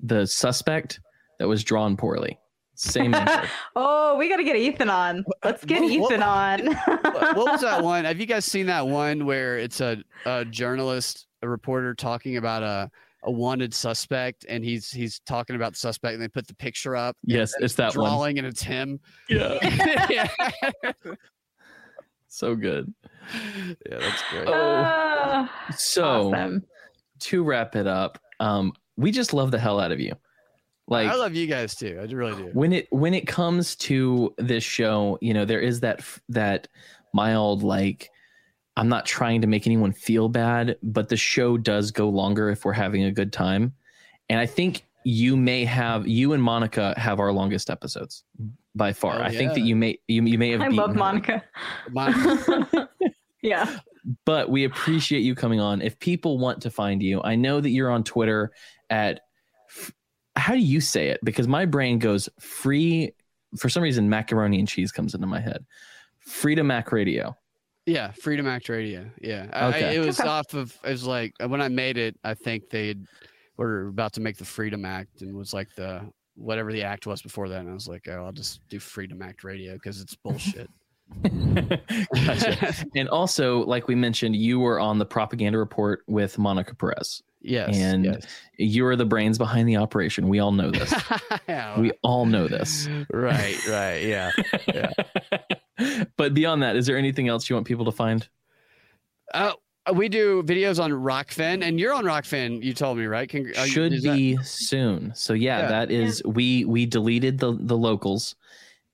[0.00, 1.00] the suspect
[1.38, 2.38] that was drawn poorly.
[2.74, 3.48] Same anchor.
[3.76, 5.24] Oh, we got to get Ethan on.
[5.44, 6.66] Let's get What- what- Ethan on.
[6.84, 8.04] what, what was that one?
[8.04, 12.62] Have you guys seen that one where it's a, a journalist, a reporter talking about
[12.62, 12.90] a,
[13.24, 16.96] a wanted suspect and he's he's talking about the suspect and they put the picture
[16.96, 17.16] up.
[17.24, 18.08] yes, it's that one.
[18.10, 18.98] drawing and it's him.
[19.28, 19.58] Yeah.
[20.10, 20.28] yeah.
[22.28, 22.92] So good.
[23.88, 24.48] yeah, that's great.
[24.48, 24.52] Oh.
[24.54, 26.64] Ah, So awesome.
[27.20, 30.14] to wrap it up, um, we just love the hell out of you.
[30.88, 31.98] Like I love you guys too.
[32.00, 32.50] I really do.
[32.52, 36.66] when it when it comes to this show you know there is that that
[37.14, 38.10] mild like
[38.76, 42.64] i'm not trying to make anyone feel bad but the show does go longer if
[42.64, 43.72] we're having a good time
[44.28, 48.24] and i think you may have you and monica have our longest episodes
[48.74, 50.90] by far Oh, i think that you may you, you may have I beaten love
[50.92, 51.42] her.
[51.88, 52.88] Monica.
[53.42, 53.78] Yeah.
[54.24, 55.82] but we appreciate you coming on.
[55.82, 58.52] If people want to find you, I know that you're on Twitter
[58.88, 59.20] at
[60.36, 61.18] how do you say it?
[61.24, 63.12] Because my brain goes free
[63.58, 65.66] for some reason macaroni and cheese comes into my head.
[66.20, 67.36] Freedom Mac Radio.
[67.86, 69.10] Yeah, Freedom Act Radio.
[69.20, 70.28] Yeah, I- I, it was Okay.
[70.28, 70.76] off of.
[70.84, 72.16] It was like when I made it.
[72.22, 72.94] I think they
[73.56, 77.20] were about to make the Freedom Act, and was like the whatever the act was
[77.22, 77.60] before that.
[77.60, 80.70] And I was like, oh, I'll just do Freedom Act Radio because it's bullshit.
[82.26, 82.74] Gotcha.
[82.96, 87.22] and also, like we mentioned, you were on the propaganda report with Monica Perez.
[87.40, 88.26] yes, And yes.
[88.58, 90.28] You are the brains behind the operation.
[90.28, 90.92] We all know this.
[91.48, 92.88] Yeah, we all know this.
[93.12, 94.30] right, right, yeah.
[96.16, 98.28] but beyond that, is there anything else you want people to find?
[99.34, 99.52] Uh,
[99.94, 102.62] we do videos on Rokfin, and you're on Rokfin.
[102.62, 103.28] You told me, right?
[103.28, 105.12] Congr- should is that- be soon.
[105.14, 105.68] So yeah, Yeah.
[105.68, 108.36] that is we we deleted the the locals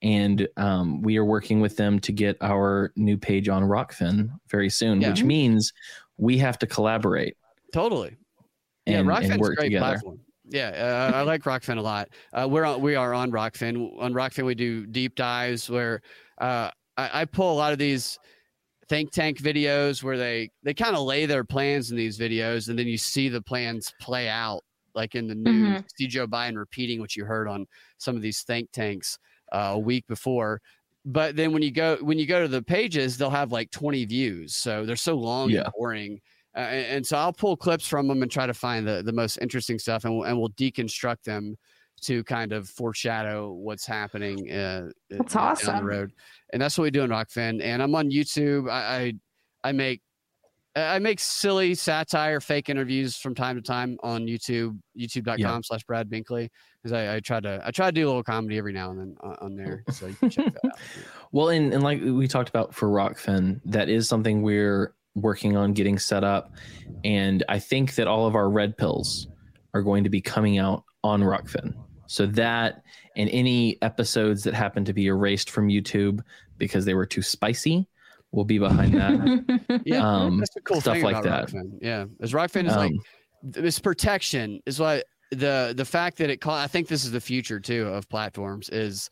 [0.01, 4.69] and um, we are working with them to get our new page on Rokfin very
[4.69, 5.09] soon, Yeah.
[5.09, 5.73] which means
[6.17, 7.35] we have to collaborate.
[7.73, 8.15] Totally.
[8.85, 9.85] Yeah, and, Rokfin's a great together.
[9.85, 10.19] platform.
[10.51, 12.09] Yeah, uh, I like Rokfin a lot.
[12.33, 13.91] Uh, we're on, we are on Rokfin.
[13.99, 16.01] On Rokfin, we do deep dives where
[16.39, 18.17] uh, I, I pull a lot of these
[18.87, 22.79] think tank videos where they they kind of lay their plans in these videos, and
[22.79, 24.63] then you see the plans play out,
[24.95, 25.83] like in the news.
[25.97, 27.67] See Joe Biden repeating what you heard on
[27.99, 29.19] some of these think tanks
[29.51, 30.61] uh, a week before.
[31.05, 34.05] But then when you go when you go to the pages, they'll have like 20
[34.05, 35.61] views, so they're so long Yeah.
[35.63, 36.21] and boring.
[36.55, 39.13] Uh, and, and so I'll pull clips from them and try to find the, the
[39.13, 41.55] most interesting stuff, and we'll, and we'll deconstruct them
[42.01, 44.51] to kind of foreshadow what's happening.
[44.51, 46.11] Uh, That's uh, down the road,
[46.51, 47.61] and that's what we do in Rokfin.
[47.63, 48.69] And I'm on YouTube.
[48.69, 49.13] I
[49.63, 50.01] I, I make
[50.75, 56.09] I make silly satire, fake interviews from time to time on YouTube, youtube.com slash Brad
[56.09, 56.49] Binkley.
[56.81, 58.99] Because I, I try to I try to do a little comedy every now and
[58.99, 59.83] then on, on there.
[59.91, 60.79] So you can check that out.
[61.31, 65.73] Well, and, and like we talked about for Rokfin, that is something we're working on
[65.73, 66.53] getting set up.
[67.03, 69.27] And I think that all of our red pills
[69.75, 71.73] are going to be coming out on Rokfin.
[72.07, 72.81] So that
[73.15, 76.21] and any episodes that happen to be erased from YouTube
[76.57, 77.87] because they were too spicy
[78.31, 79.81] will be behind that.
[79.85, 81.55] Yeah, Um, that's the cool stuff thing like about that.
[81.55, 81.77] Rokfin.
[81.81, 82.99] Yeah, as Rokfin is like Um,
[83.43, 87.59] this protection is what the the fact that it I think this is the future
[87.59, 89.09] too of platforms is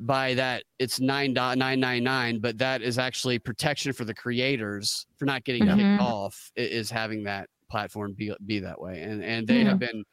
[0.00, 4.14] by that it's nine dot nine nine nine, but that is actually protection for the
[4.14, 5.76] creators for not getting Mhm.
[5.76, 9.00] kicked off is having that platform be be that way.
[9.02, 10.04] And and they have been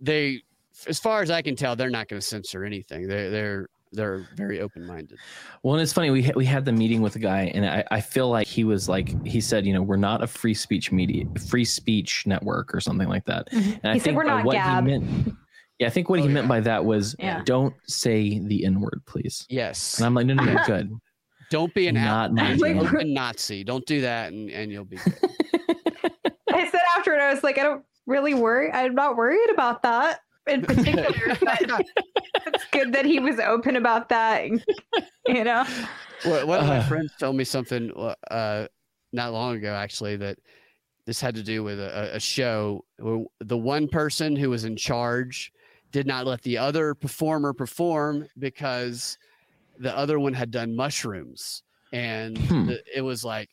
[0.00, 0.42] they
[0.86, 3.06] as far as I can tell, they're not going to censor anything.
[3.06, 5.18] They they're they're very open minded.
[5.62, 6.10] Well, and it's funny.
[6.10, 8.64] We ha- we had the meeting with the guy, and I, I feel like he
[8.64, 12.74] was like he said, you know, we're not a free speech media, free speech network
[12.74, 13.48] or something like that.
[13.52, 13.92] And I Mm-hmm.
[13.92, 14.84] He said think we're not what Gab.
[14.86, 15.34] he meant,
[15.78, 17.42] yeah, I think what Oh, he meant by that was Yeah.
[17.44, 19.46] don't say the N word, please.
[19.48, 19.98] Yes.
[19.98, 20.90] And I'm like, no, no, no, good.
[21.50, 23.12] Don't be an Not out, Like, jam.
[23.12, 23.64] Nazi.
[23.64, 25.18] Don't do that, and, and you'll be good.
[26.52, 28.70] I said after it, I was like, I don't really worry.
[28.70, 30.20] I'm not worried about that
[30.50, 31.84] in particular, but
[32.46, 34.48] it's good that he was open about that.
[35.26, 35.64] You know,
[36.24, 36.88] Well, one of my Uh.
[36.88, 37.90] friends told me something
[38.30, 38.66] uh,
[39.12, 40.38] not long ago, actually, that
[41.06, 42.84] this had to do with a, a show.
[42.98, 45.52] where The one person who was in charge
[45.92, 49.18] did not let the other performer perform because
[49.78, 51.62] the other one had done mushrooms,
[51.92, 52.66] and Hmm.
[52.66, 53.48] the, it was like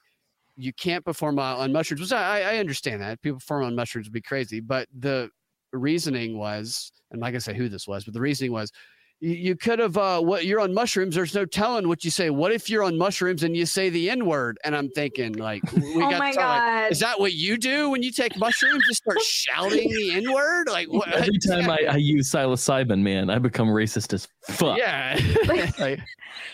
[0.56, 2.02] you can't perform on on mushrooms.
[2.02, 5.30] Which I, I understand that people perform on mushrooms would be crazy, but the
[5.78, 8.72] reasoning was, I'm not gonna say who this was, but the reasoning was
[9.20, 12.30] you, you could have uh what you're on mushrooms there's no telling what you say.
[12.30, 14.60] What if you're on mushrooms and you say the n word?
[14.64, 17.34] And i'm thinking like we oh got my to tell, like, god, is that what
[17.34, 18.84] you do when you take mushrooms?
[18.88, 20.68] Just start shouting the n word?
[20.70, 21.08] Like what?
[21.14, 24.78] Every time I, I use psilocybin, man, I become racist as fuck.
[24.78, 25.20] yeah.
[25.80, 26.00] Like,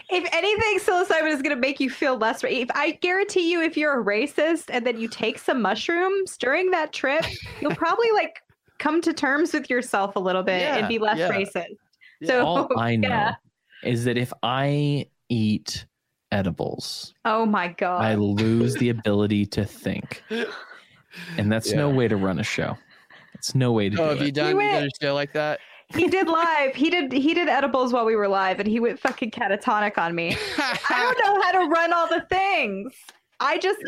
[0.10, 2.44] if anything, psilocybin is going to make you feel less.
[2.44, 6.38] ra- If I guarantee you, if you're a racist and then you take some mushrooms
[6.38, 7.26] during that trip,
[7.62, 8.43] you'll probably like
[8.84, 11.30] come to terms with yourself a little bit Yeah, and be less yeah.
[11.30, 11.78] racist.
[12.26, 13.36] So All I know yeah.
[13.84, 15.86] is that if I eat
[16.32, 18.04] edibles, Oh my god.
[18.04, 20.22] I lose the ability to think.
[21.38, 22.78] And that's no way to run a show.
[23.36, 25.32] It's no way to oh do have you done, You you done a show like
[25.34, 26.74] that he did live.
[26.76, 30.16] He did he did edibles while we were live and he went fucking catatonic on
[30.16, 30.36] me.
[30.58, 32.94] I don't know how to run all the things.
[33.44, 33.80] I just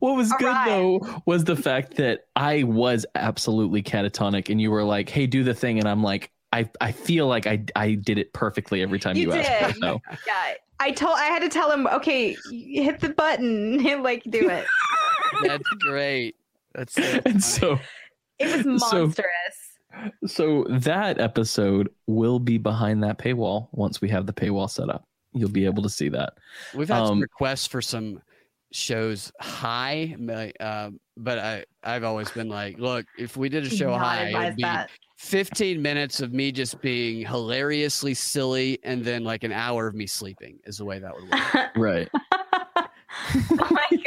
[0.00, 4.84] What was good though was the fact that I was absolutely catatonic and you were
[4.84, 5.78] like, hey, do the thing.
[5.78, 9.32] And I'm like, I, I feel like I, I did it perfectly every time you,
[9.32, 9.72] You asked me.
[9.72, 9.80] did.
[9.82, 14.22] So yeah, I told I had to tell him, okay, hit the button and like
[14.24, 14.64] do it.
[15.42, 16.36] that's great
[16.74, 17.78] that's so and so
[18.38, 19.26] It was So- monstrous.
[20.26, 25.06] so that episode will be behind that paywall once we have the paywall set up.
[25.32, 26.34] You'll be able to see that.
[26.74, 28.22] We've had Um, requests for some
[28.76, 30.14] shows high,
[30.60, 34.44] uh, but I I've always been like, look, if we did a show not high,
[34.46, 34.90] it'd be that.
[35.16, 40.06] 15 minutes of me just being hilariously silly, and then like an hour of me
[40.06, 41.70] sleeping is the way that would work.
[41.76, 42.08] Right.
[42.14, 44.00] oh my god.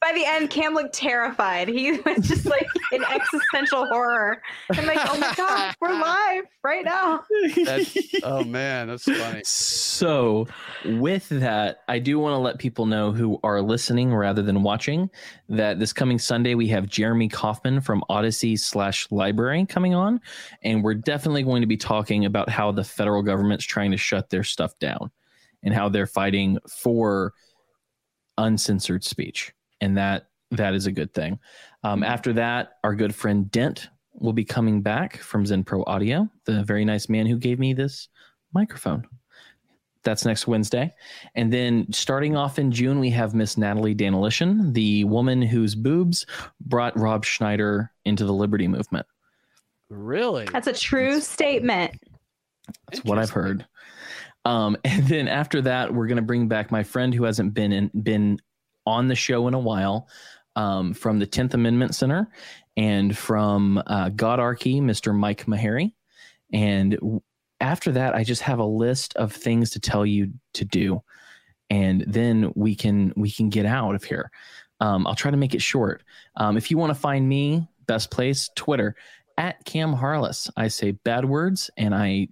[0.00, 1.68] By the end, Cam looked terrified.
[1.68, 4.40] He was just like in existential horror.
[4.72, 7.22] I'm like, oh my god, we're live right now.
[7.64, 9.42] That's, oh man, that's funny.
[9.44, 10.48] So,
[10.86, 15.10] with that, I do want to let people know who are listening rather than watching
[15.50, 20.20] that this coming Sunday we have Jeremy Kauffman from Odysee slash LBRY coming on,
[20.62, 24.30] and we're definitely going to be talking about how the federal government's trying to shut
[24.30, 25.10] their stuff down,
[25.62, 27.34] and how they're fighting for
[28.38, 31.38] uncensored speech, and that that is a good thing.
[31.84, 36.28] Um, after that, our good friend Dent will be coming back from Zen Pro Audio,
[36.44, 38.08] the very nice man who gave me this
[38.52, 39.06] microphone.
[40.02, 40.94] That's next Wednesday.
[41.34, 46.24] And then starting off in June, we have Miss Natalie Danelishen, the woman whose boobs
[46.60, 49.06] brought Rob Schneider into the Liberty movement.
[49.90, 50.46] Really?
[50.46, 52.00] That's a true statement.
[52.90, 53.66] That's what I've heard.
[54.46, 57.72] Um, and then after that, we're going to bring back my friend who hasn't been
[57.72, 58.40] in, been
[58.86, 60.08] on the show in a while
[60.56, 62.28] um, from the 10th Amendment Center
[62.76, 65.14] and from uh, Godarchy, Mr.
[65.14, 65.92] Mike Maharrey.
[66.52, 67.20] And
[67.60, 71.02] after that, I just have a list of things to tell you to do,
[71.68, 74.30] and then we can we can get out of here.
[74.80, 76.02] Um, I'll try to make it short.
[76.36, 78.96] Um, if you want to find me, best place Twitter
[79.36, 80.50] at Cam Harless.
[80.56, 82.28] I say bad words and I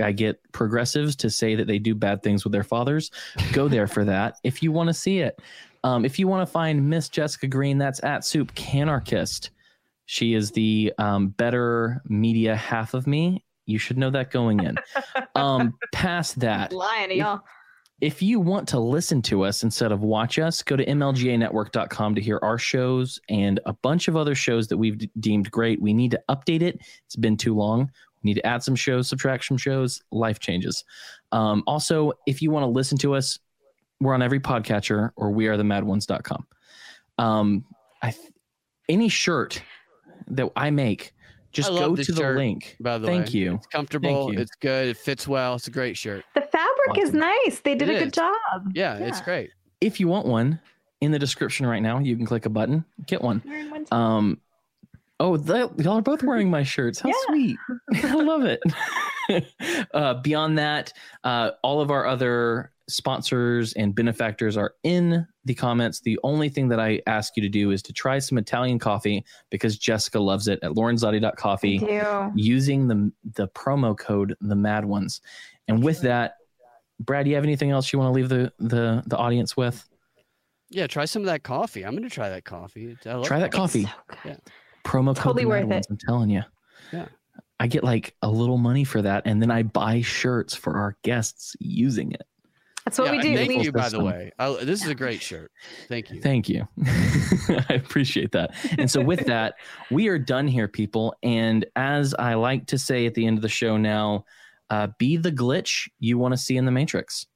[0.00, 3.10] I get progressives to say that they do bad things with their fathers.
[3.52, 5.40] Go there for that if you want to see it.
[5.84, 9.50] Um, if you want to find Miss Jessica Green, that's at Soup Canarchist.
[10.06, 13.44] She is the um, better media half of me.
[13.66, 14.76] You should know that going in.
[15.34, 17.40] Um, past that, Lying to y'all.
[18.00, 22.20] if you want to listen to us instead of watch us, go to mlganetwork.com to
[22.20, 25.80] hear our shows and a bunch of other shows that we've d- deemed great.
[25.80, 26.80] We need to update it.
[27.06, 27.90] It's been too long.
[28.24, 30.84] We need to add some shows, subtract some shows, life changes.
[31.30, 33.38] Um, also, if you want to listen to us,
[34.00, 36.46] we're on every podcatcher or wearethemadOnes.com.
[37.18, 37.64] Um,
[38.02, 38.32] I th-
[38.88, 39.62] any shirt
[40.28, 41.14] that I make,
[41.52, 42.76] just I go to the shirt, link.
[42.80, 43.54] By the Thank way, you.
[43.54, 44.32] It's comfortable.
[44.32, 44.38] you.
[44.38, 44.88] It's good.
[44.88, 45.54] It fits well.
[45.56, 46.24] It's a great shirt.
[46.34, 47.60] The fabric is nice.
[47.60, 48.04] They did It a is.
[48.04, 48.34] good job.
[48.74, 49.50] Yeah, it's great.
[49.80, 50.60] If you want one,
[51.00, 53.40] in the description right now, you can click a button, get one.
[53.70, 53.86] One.
[53.92, 54.40] Um,
[55.20, 57.00] oh, the, y'all are both wearing my shirts.
[57.00, 57.14] How Yeah.
[57.26, 57.56] sweet!
[58.04, 58.60] I love it.
[59.94, 60.92] uh, beyond that,
[61.24, 66.00] uh, all of our other sponsors and benefactors are in the comments.
[66.00, 69.24] The only thing that I ask you to do is to try some Italian coffee
[69.50, 72.32] because Jessica loves it at laurenzotti.coffee do.
[72.34, 75.20] using the the promo code the mad ones.
[75.68, 76.36] And with that,
[77.00, 79.86] Brad, do you have anything else you want to leave the the the audience with?
[80.70, 81.84] Yeah, try some of that coffee.
[81.84, 82.96] I'm gonna try that coffee.
[83.06, 83.84] I love Try that coffee.
[83.84, 83.90] So.
[84.24, 84.36] Yeah.
[84.84, 85.66] Promo Totally code the mad worth it.
[85.68, 86.42] ones, I'm telling you.
[86.92, 87.06] Yeah.
[87.60, 90.96] I get like a little money for that and then I buy shirts for our
[91.02, 92.22] guests using it.
[92.88, 93.36] That's what Yeah, we do.
[93.36, 94.32] Thank We, you, by the way.
[94.38, 95.52] I, this is a great shirt.
[95.88, 96.22] Thank you.
[96.22, 96.66] Thank you.
[97.68, 98.54] I appreciate that.
[98.78, 99.56] And so, with that,
[99.90, 101.14] we are done here, people.
[101.22, 104.24] And as I like to say at the end of the show now,
[104.70, 107.26] uh, be the glitch you want to see in the Matrix.